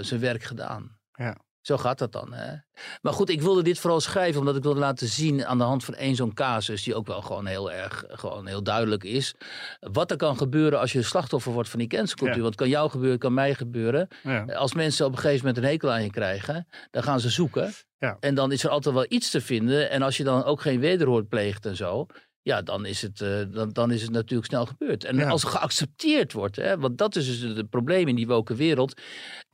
zijn 0.00 0.20
werk 0.20 0.42
gedaan. 0.42 0.98
Ja. 1.12 1.36
Zo 1.66 1.76
gaat 1.76 1.98
dat 1.98 2.12
dan. 2.12 2.32
Hè? 2.32 2.54
Maar 3.02 3.12
goed, 3.12 3.28
ik 3.28 3.42
wilde 3.42 3.62
dit 3.62 3.78
vooral 3.78 4.00
schrijven 4.00 4.40
omdat 4.40 4.56
ik 4.56 4.62
wilde 4.62 4.80
laten 4.80 5.06
zien 5.06 5.46
aan 5.46 5.58
de 5.58 5.64
hand 5.64 5.84
van 5.84 5.94
één 5.94 6.14
zo'n 6.14 6.34
casus, 6.34 6.82
die 6.82 6.94
ook 6.94 7.06
wel 7.06 7.22
gewoon 7.22 7.46
heel 7.46 7.72
erg 7.72 8.04
gewoon 8.08 8.46
heel 8.46 8.62
duidelijk 8.62 9.04
is. 9.04 9.34
Wat 9.80 10.10
er 10.10 10.16
kan 10.16 10.36
gebeuren 10.36 10.80
als 10.80 10.92
je 10.92 11.02
slachtoffer 11.02 11.52
wordt 11.52 11.68
van 11.68 11.78
die 11.78 11.88
cancelcultuur. 11.88 12.42
Want 12.42 12.54
het 12.54 12.62
kan 12.62 12.68
jou 12.68 12.90
gebeuren, 12.90 13.18
kan 13.18 13.34
mij 13.34 13.54
gebeuren. 13.54 14.08
Ja. 14.22 14.44
Als 14.44 14.74
mensen 14.74 15.06
op 15.06 15.12
een 15.12 15.18
gegeven 15.18 15.46
moment 15.46 15.64
een 15.64 15.70
hekel 15.70 15.92
aan 15.92 16.02
je 16.02 16.10
krijgen, 16.10 16.66
dan 16.90 17.02
gaan 17.02 17.20
ze 17.20 17.30
zoeken. 17.30 17.72
Ja. 17.98 18.16
En 18.20 18.34
dan 18.34 18.52
is 18.52 18.64
er 18.64 18.70
altijd 18.70 18.94
wel 18.94 19.06
iets 19.08 19.30
te 19.30 19.40
vinden. 19.40 19.90
En 19.90 20.02
als 20.02 20.16
je 20.16 20.24
dan 20.24 20.44
ook 20.44 20.60
geen 20.60 20.80
wederhoor 20.80 21.24
pleegt 21.24 21.66
en 21.66 21.76
zo, 21.76 22.06
ja, 22.46 22.62
dan 22.62 22.86
is 22.86 23.02
het, 23.02 23.20
uh, 23.20 23.42
dan, 23.50 23.72
dan 23.72 23.90
is 23.90 24.02
het 24.02 24.10
natuurlijk 24.10 24.48
snel 24.48 24.66
gebeurd. 24.66 25.04
En 25.04 25.22
als 25.22 25.42
het 25.42 25.50
geaccepteerd 25.50 26.32
wordt, 26.32 26.56
hè, 26.56 26.78
want 26.78 26.98
dat 26.98 27.16
is 27.16 27.40
dus 27.40 27.56
het 27.56 27.70
probleem 27.70 28.08
in 28.08 28.14
die 28.14 28.26
woke 28.26 28.54
wereld. 28.54 29.00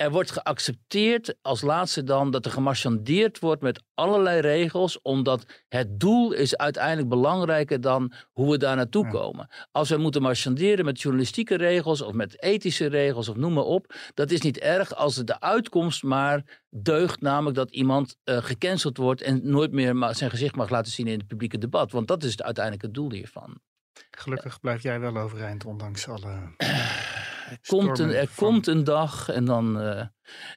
Er 0.03 0.11
wordt 0.11 0.31
geaccepteerd 0.31 1.35
als 1.43 1.61
laatste 1.61 2.05
dan 2.05 2.31
dat 2.31 2.45
er 2.45 2.51
gemarchandeerd 2.51 3.39
wordt 3.39 3.63
met 3.63 3.83
allerlei 3.95 4.41
regels, 4.41 5.03
omdat 5.03 5.63
het 5.69 6.01
doel 6.01 6.33
is 6.33 6.57
uiteindelijk 6.57 7.09
belangrijker 7.09 7.81
dan 7.81 8.13
hoe 8.33 8.51
we 8.51 8.59
daar 8.59 8.77
naartoe 8.77 9.09
komen. 9.09 9.49
Als 9.73 9.89
we 9.89 9.97
moeten 9.97 10.23
marchanderen 10.23 10.85
met 10.85 11.01
journalistieke 11.01 11.57
regels 11.57 12.01
of 12.01 12.13
met 12.13 12.43
ethische 12.43 12.87
regels 12.87 13.29
of 13.29 13.37
noem 13.37 13.53
maar 13.53 13.65
op, 13.65 13.95
dat 14.15 14.31
is 14.31 14.41
niet 14.41 14.59
erg 14.59 14.95
als 14.95 15.15
de 15.15 15.41
uitkomst 15.41 16.03
maar 16.03 16.63
deugt, 16.71 17.21
namelijk 17.21 17.57
dat 17.57 17.71
iemand 17.71 18.17
uh, 18.25 18.37
gecanceld 18.37 18.97
wordt 18.97 19.23
en 19.23 19.41
nooit 19.43 19.73
meer 19.73 20.15
zijn 20.15 20.31
gezicht 20.31 20.57
mag 20.57 20.71
laten 20.71 20.93
zien 20.93 21.07
in 21.07 21.19
het 21.19 21.27
publieke 21.27 21.59
debat. 21.59 21.93
Want 21.93 22.09
dat 22.09 22.23
is 22.23 22.31
het 22.31 22.43
uiteindelijke 22.43 22.91
doel 22.91 23.13
hiervan. 23.13 23.61
Gelukkig 24.11 24.61
blijf 24.61 24.83
jij 24.83 25.01
wel 25.01 25.17
overeind, 25.17 25.65
ondanks 25.65 26.09
alle. 26.09 26.55
Er 27.53 27.59
komt, 27.67 27.99
een, 27.99 28.11
er 28.15 28.27
van- 28.27 28.47
komt 28.49 28.67
een 28.67 28.85
dag 28.85 29.29
en 29.29 29.45
dan. 29.45 29.81
eh, 29.81 30.07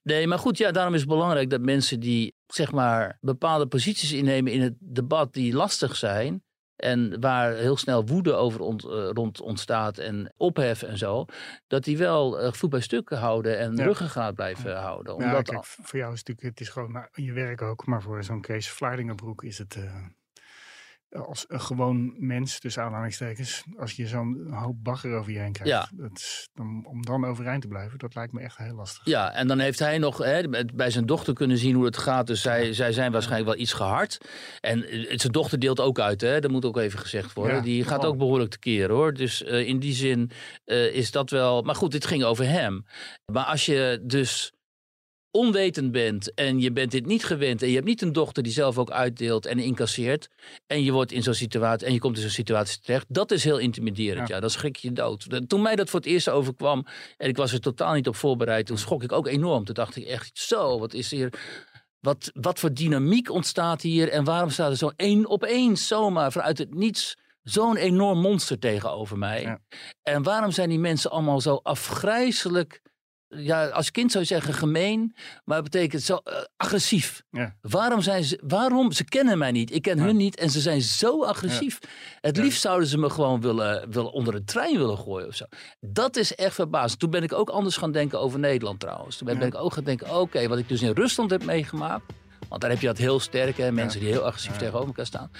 nee, 0.03 0.27
maar 0.27 0.39
goed, 0.39 0.57
ja, 0.57 0.71
daarom 0.71 0.93
is 0.93 0.99
het 0.99 1.09
belangrijk 1.09 1.49
dat 1.49 1.61
mensen 1.61 1.99
die 1.99 2.35
zeg 2.47 2.71
maar 2.71 3.17
bepaalde 3.21 3.67
posities 3.67 4.11
innemen 4.11 4.51
in 4.51 4.61
het 4.61 4.73
debat 4.79 5.33
die 5.33 5.53
lastig 5.53 5.95
zijn. 5.95 6.43
En 6.75 7.19
waar 7.19 7.53
heel 7.53 7.77
snel 7.77 8.05
woede 8.05 8.33
over 8.33 8.59
ont, 8.61 8.83
eh, 8.83 9.09
rond 9.13 9.41
ontstaat 9.41 9.97
en 9.97 10.33
ophef 10.37 10.81
en 10.83 10.97
zo. 10.97 11.25
Dat 11.67 11.83
die 11.83 11.97
wel 11.97 12.39
eh, 12.39 12.51
voet 12.51 12.69
bij 12.69 12.79
stuk 12.81 13.09
houden 13.09 13.59
en 13.59 13.75
Ja. 13.75 13.83
ruggengraat 13.83 14.35
blijven 14.35 14.75
houden. 14.77 15.17
Ja, 15.19 15.25
Omdat, 15.25 15.49
kijk, 15.49 15.65
voor 15.65 15.99
jou 15.99 16.13
is 16.13 16.19
het 16.19 16.27
natuurlijk, 16.27 16.57
het 16.59 16.67
is 16.67 16.73
gewoon 16.73 16.91
nou, 16.91 17.07
je 17.13 17.31
werk 17.31 17.61
ook, 17.61 17.85
maar 17.85 18.01
voor 18.01 18.23
zo'n 18.23 18.41
Kees 18.41 18.69
Vlaardingenbroek 18.69 19.43
is 19.43 19.57
het 19.57 19.77
als 21.15 21.45
een 21.47 21.61
gewoon 21.61 22.13
mens, 22.17 22.59
tussen 22.59 22.83
aanhalingstekens, 22.83 23.63
als 23.77 23.93
je 23.93 24.07
zo'n 24.07 24.47
hoop 24.53 24.75
bagger 24.83 25.15
over 25.17 25.31
je 25.31 25.39
heen 25.39 25.51
krijgt, 25.51 25.71
Ja. 25.71 25.89
dat 26.03 26.17
is, 26.17 26.49
dan, 26.53 26.85
om 26.87 27.01
dan 27.05 27.25
overeind 27.25 27.61
te 27.61 27.67
blijven, 27.67 27.97
dat 27.99 28.15
lijkt 28.15 28.33
me 28.33 28.41
echt 28.41 28.57
heel 28.57 28.75
lastig. 28.75 29.05
Ja, 29.05 29.31
en 29.33 29.47
dan 29.47 29.59
heeft 29.59 29.79
hij 29.79 29.97
nog 29.97 30.17
hè, 30.17 30.41
bij 30.75 30.89
zijn 30.89 31.05
dochter 31.05 31.33
kunnen 31.33 31.57
zien 31.57 31.75
hoe 31.75 31.85
het 31.85 31.97
gaat. 31.97 32.27
Dus 32.27 32.41
zij, 32.41 32.73
zij 32.73 32.91
zijn 32.91 33.11
waarschijnlijk 33.11 33.49
wel 33.51 33.59
iets 33.61 33.73
gehard. 33.73 34.17
En 34.59 34.83
eh, 34.83 35.17
zijn 35.17 35.31
dochter 35.31 35.59
deelt 35.59 35.79
ook 35.79 35.99
uit, 35.99 36.21
hè? 36.21 36.39
dat 36.39 36.51
moet 36.51 36.65
ook 36.65 36.77
even 36.77 36.99
gezegd 36.99 37.33
worden. 37.33 37.55
Ja, 37.55 37.61
Die 37.61 37.83
gaat 37.83 37.91
nogal. 37.97 38.09
ook 38.11 38.17
behoorlijk 38.17 38.51
tekeer 38.51 38.89
hoor. 38.91 39.13
Dus 39.13 39.43
eh, 39.43 39.67
in 39.67 39.79
die 39.79 39.93
zin 39.93 40.31
eh, 40.65 40.95
is 40.95 41.11
dat 41.11 41.29
wel. 41.29 41.61
Maar 41.61 41.75
goed, 41.75 41.91
dit 41.91 42.05
ging 42.05 42.23
over 42.23 42.47
hem. 42.49 42.85
Maar 43.31 43.45
als 43.45 43.65
je 43.65 43.99
dus 44.03 44.53
onwetend 45.35 45.91
bent 45.91 46.33
en 46.33 46.59
je 46.59 46.71
bent 46.71 46.91
dit 46.91 47.05
niet 47.05 47.23
gewend 47.25 47.61
en 47.61 47.67
je 47.67 47.73
hebt 47.75 47.87
niet 47.87 48.01
een 48.01 48.13
dochter 48.13 48.43
die 48.43 48.51
zelf 48.51 48.77
ook 48.77 48.91
uitdeelt 48.91 49.45
en 49.45 49.59
incasseert 49.59 50.27
en 50.67 50.83
je 50.83 50.91
wordt 50.91 51.11
in 51.11 51.23
zo'n 51.23 51.33
situatie 51.33 51.87
en 51.87 51.93
je 51.93 51.99
komt 51.99 52.15
in 52.15 52.21
zo'n 52.21 52.31
situatie 52.31 52.79
terecht, 52.81 53.05
dat 53.09 53.31
is 53.31 53.43
heel 53.43 53.57
intimiderend. 53.57 54.27
Ja, 54.27 54.35
Ja. 54.35 54.41
dan 54.41 54.49
schrik 54.49 54.75
je 54.75 54.91
dood. 54.91 55.49
Toen 55.49 55.61
mij 55.61 55.75
dat 55.75 55.89
voor 55.89 55.99
het 55.99 56.09
eerst 56.09 56.29
overkwam 56.29 56.85
en 57.17 57.29
ik 57.29 57.37
was 57.37 57.53
er 57.53 57.59
totaal 57.59 57.93
niet 57.93 58.07
op 58.07 58.15
voorbereid, 58.15 58.65
toen 58.65 58.77
schrok 58.77 59.03
ik 59.03 59.11
ook 59.11 59.27
enorm. 59.27 59.65
Toen 59.65 59.75
dacht 59.75 59.95
ik 59.95 60.05
echt 60.05 60.31
zo, 60.39 60.79
wat 60.79 60.93
is 60.93 61.11
hier 61.11 61.33
wat, 61.99 62.31
wat 62.33 62.59
voor 62.59 62.73
dynamiek 62.73 63.31
ontstaat 63.31 63.81
hier 63.81 64.09
en 64.09 64.23
waarom 64.23 64.49
staat 64.49 64.69
er 64.71 64.77
zo 64.77 64.91
één 64.95 65.29
opeens 65.29 65.87
zomaar 65.87 66.31
vanuit 66.31 66.57
het 66.57 66.73
niets 66.73 67.17
zo'n 67.43 67.75
enorm 67.75 68.19
monster 68.21 68.59
tegenover 68.59 69.17
mij? 69.17 69.41
Ja. 69.41 69.59
En 70.03 70.23
waarom 70.23 70.51
zijn 70.51 70.69
die 70.69 70.79
mensen 70.79 71.11
allemaal 71.11 71.41
zo 71.41 71.59
afgrijzelijk, 71.63 72.81
ja, 73.37 73.65
als 73.67 73.91
kind 73.91 74.11
zou 74.11 74.23
je 74.23 74.29
zeggen 74.29 74.53
gemeen, 74.53 75.15
maar 75.45 75.55
het 75.61 75.71
betekent 75.71 76.01
zo 76.01 76.15
eh, 76.23 76.33
agressief? 76.57 77.23
Ja. 77.31 77.55
Waarom 77.61 78.01
zijn 78.01 78.23
ze, 78.23 78.41
waarom? 78.47 78.91
Ze 78.91 79.03
kennen 79.03 79.37
mij 79.37 79.51
niet, 79.51 79.73
ik 79.73 79.81
ken 79.81 79.97
Ja. 79.97 80.03
hun 80.03 80.15
niet 80.17 80.35
en 80.37 80.49
ze 80.49 80.59
zijn 80.59 80.81
zo 80.81 81.23
agressief. 81.23 81.79
Het 82.21 82.37
liefst 82.37 82.61
zouden 82.61 82.87
ze 82.87 82.97
me 82.97 83.09
gewoon 83.09 83.41
willen, 83.41 83.91
willen 83.91 84.11
onder 84.11 84.35
een 84.35 84.45
trein 84.45 84.77
willen 84.77 84.97
gooien 84.97 85.27
of 85.27 85.35
zo. 85.35 85.45
Dat 85.79 86.15
is 86.15 86.35
echt 86.35 86.55
verbazend. 86.55 86.99
Toen 86.99 87.09
ben 87.09 87.23
ik 87.23 87.33
ook 87.33 87.49
anders 87.49 87.77
gaan 87.77 87.91
denken 87.91 88.19
over 88.19 88.39
Nederland 88.39 88.79
trouwens. 88.79 89.17
Toen 89.17 89.27
ben, 89.27 89.41
ik 89.41 89.55
ook 89.55 89.73
gaan 89.73 89.83
denken, 89.83 90.15
oké, 90.19 90.47
wat 90.47 90.57
ik 90.57 90.69
dus 90.69 90.81
in 90.81 90.91
Rusland 90.91 91.29
heb 91.29 91.43
meegemaakt. 91.45 92.03
Want 92.49 92.61
daar 92.61 92.69
heb 92.69 92.79
je 92.79 92.87
dat 92.87 92.97
heel 92.97 93.19
sterk, 93.19 93.57
hè, 93.57 93.71
mensen 93.71 93.99
die 93.99 94.09
heel 94.09 94.23
agressief 94.25 94.55
tegenover 94.57 94.87
elkaar 94.87 95.05
staan. 95.05 95.31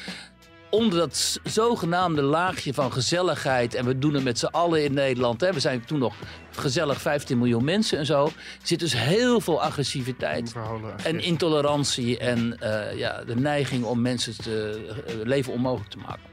Onder 0.69 0.99
dat 0.99 1.39
zogenaamde 1.43 2.21
laagje 2.21 2.73
van 2.73 2.91
gezelligheid. 2.91 3.73
En 3.73 3.85
we 3.85 3.99
doen 3.99 4.13
het 4.13 4.23
met 4.23 4.39
z'n 4.39 4.45
allen 4.45 4.83
in 4.83 4.93
Nederland. 4.93 5.41
Hè. 5.41 5.53
We 5.53 5.59
zijn 5.59 5.85
toen 5.85 5.99
nog 5.99 6.15
gezellig 6.51 7.01
15 7.01 7.37
miljoen 7.37 7.63
mensen 7.63 7.97
en 7.97 8.05
zo. 8.05 8.29
zit 8.63 8.79
dus 8.79 8.93
heel 8.93 9.39
veel 9.39 9.61
agressiviteit. 9.61 10.55
En 11.03 11.19
intolerantie 11.19 12.17
en 12.17 12.59
eh, 12.59 12.97
ja, 12.97 13.23
de 13.23 13.35
neiging 13.35 13.83
om 13.83 14.01
mensen 14.01 14.37
te 14.37 14.85
eh, 15.07 15.13
leven 15.23 15.53
onmogelijk 15.53 15.89
te 15.89 15.97
maken. 15.97 16.23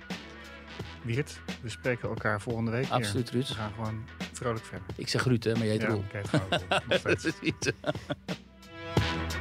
Wiert, 1.03 1.41
we 1.63 1.69
spreken 1.69 2.09
elkaar 2.09 2.41
volgende 2.41 2.71
week. 2.71 2.89
Absoluut, 2.89 3.31
Ruud. 3.31 3.49
We 3.49 3.55
gaan 3.55 3.73
gewoon 3.75 4.05
vrolijk 4.33 4.65
verder. 4.65 4.87
Ik 4.97 5.09
zeg 5.09 5.25
Ruud, 5.25 5.45
hè, 5.45 5.53
maar 5.53 5.67
jij 5.67 5.71
heet 5.71 5.81
Ja, 5.83 5.89
Roel. 5.89 6.05
oké, 6.09 6.21
het 7.03 7.75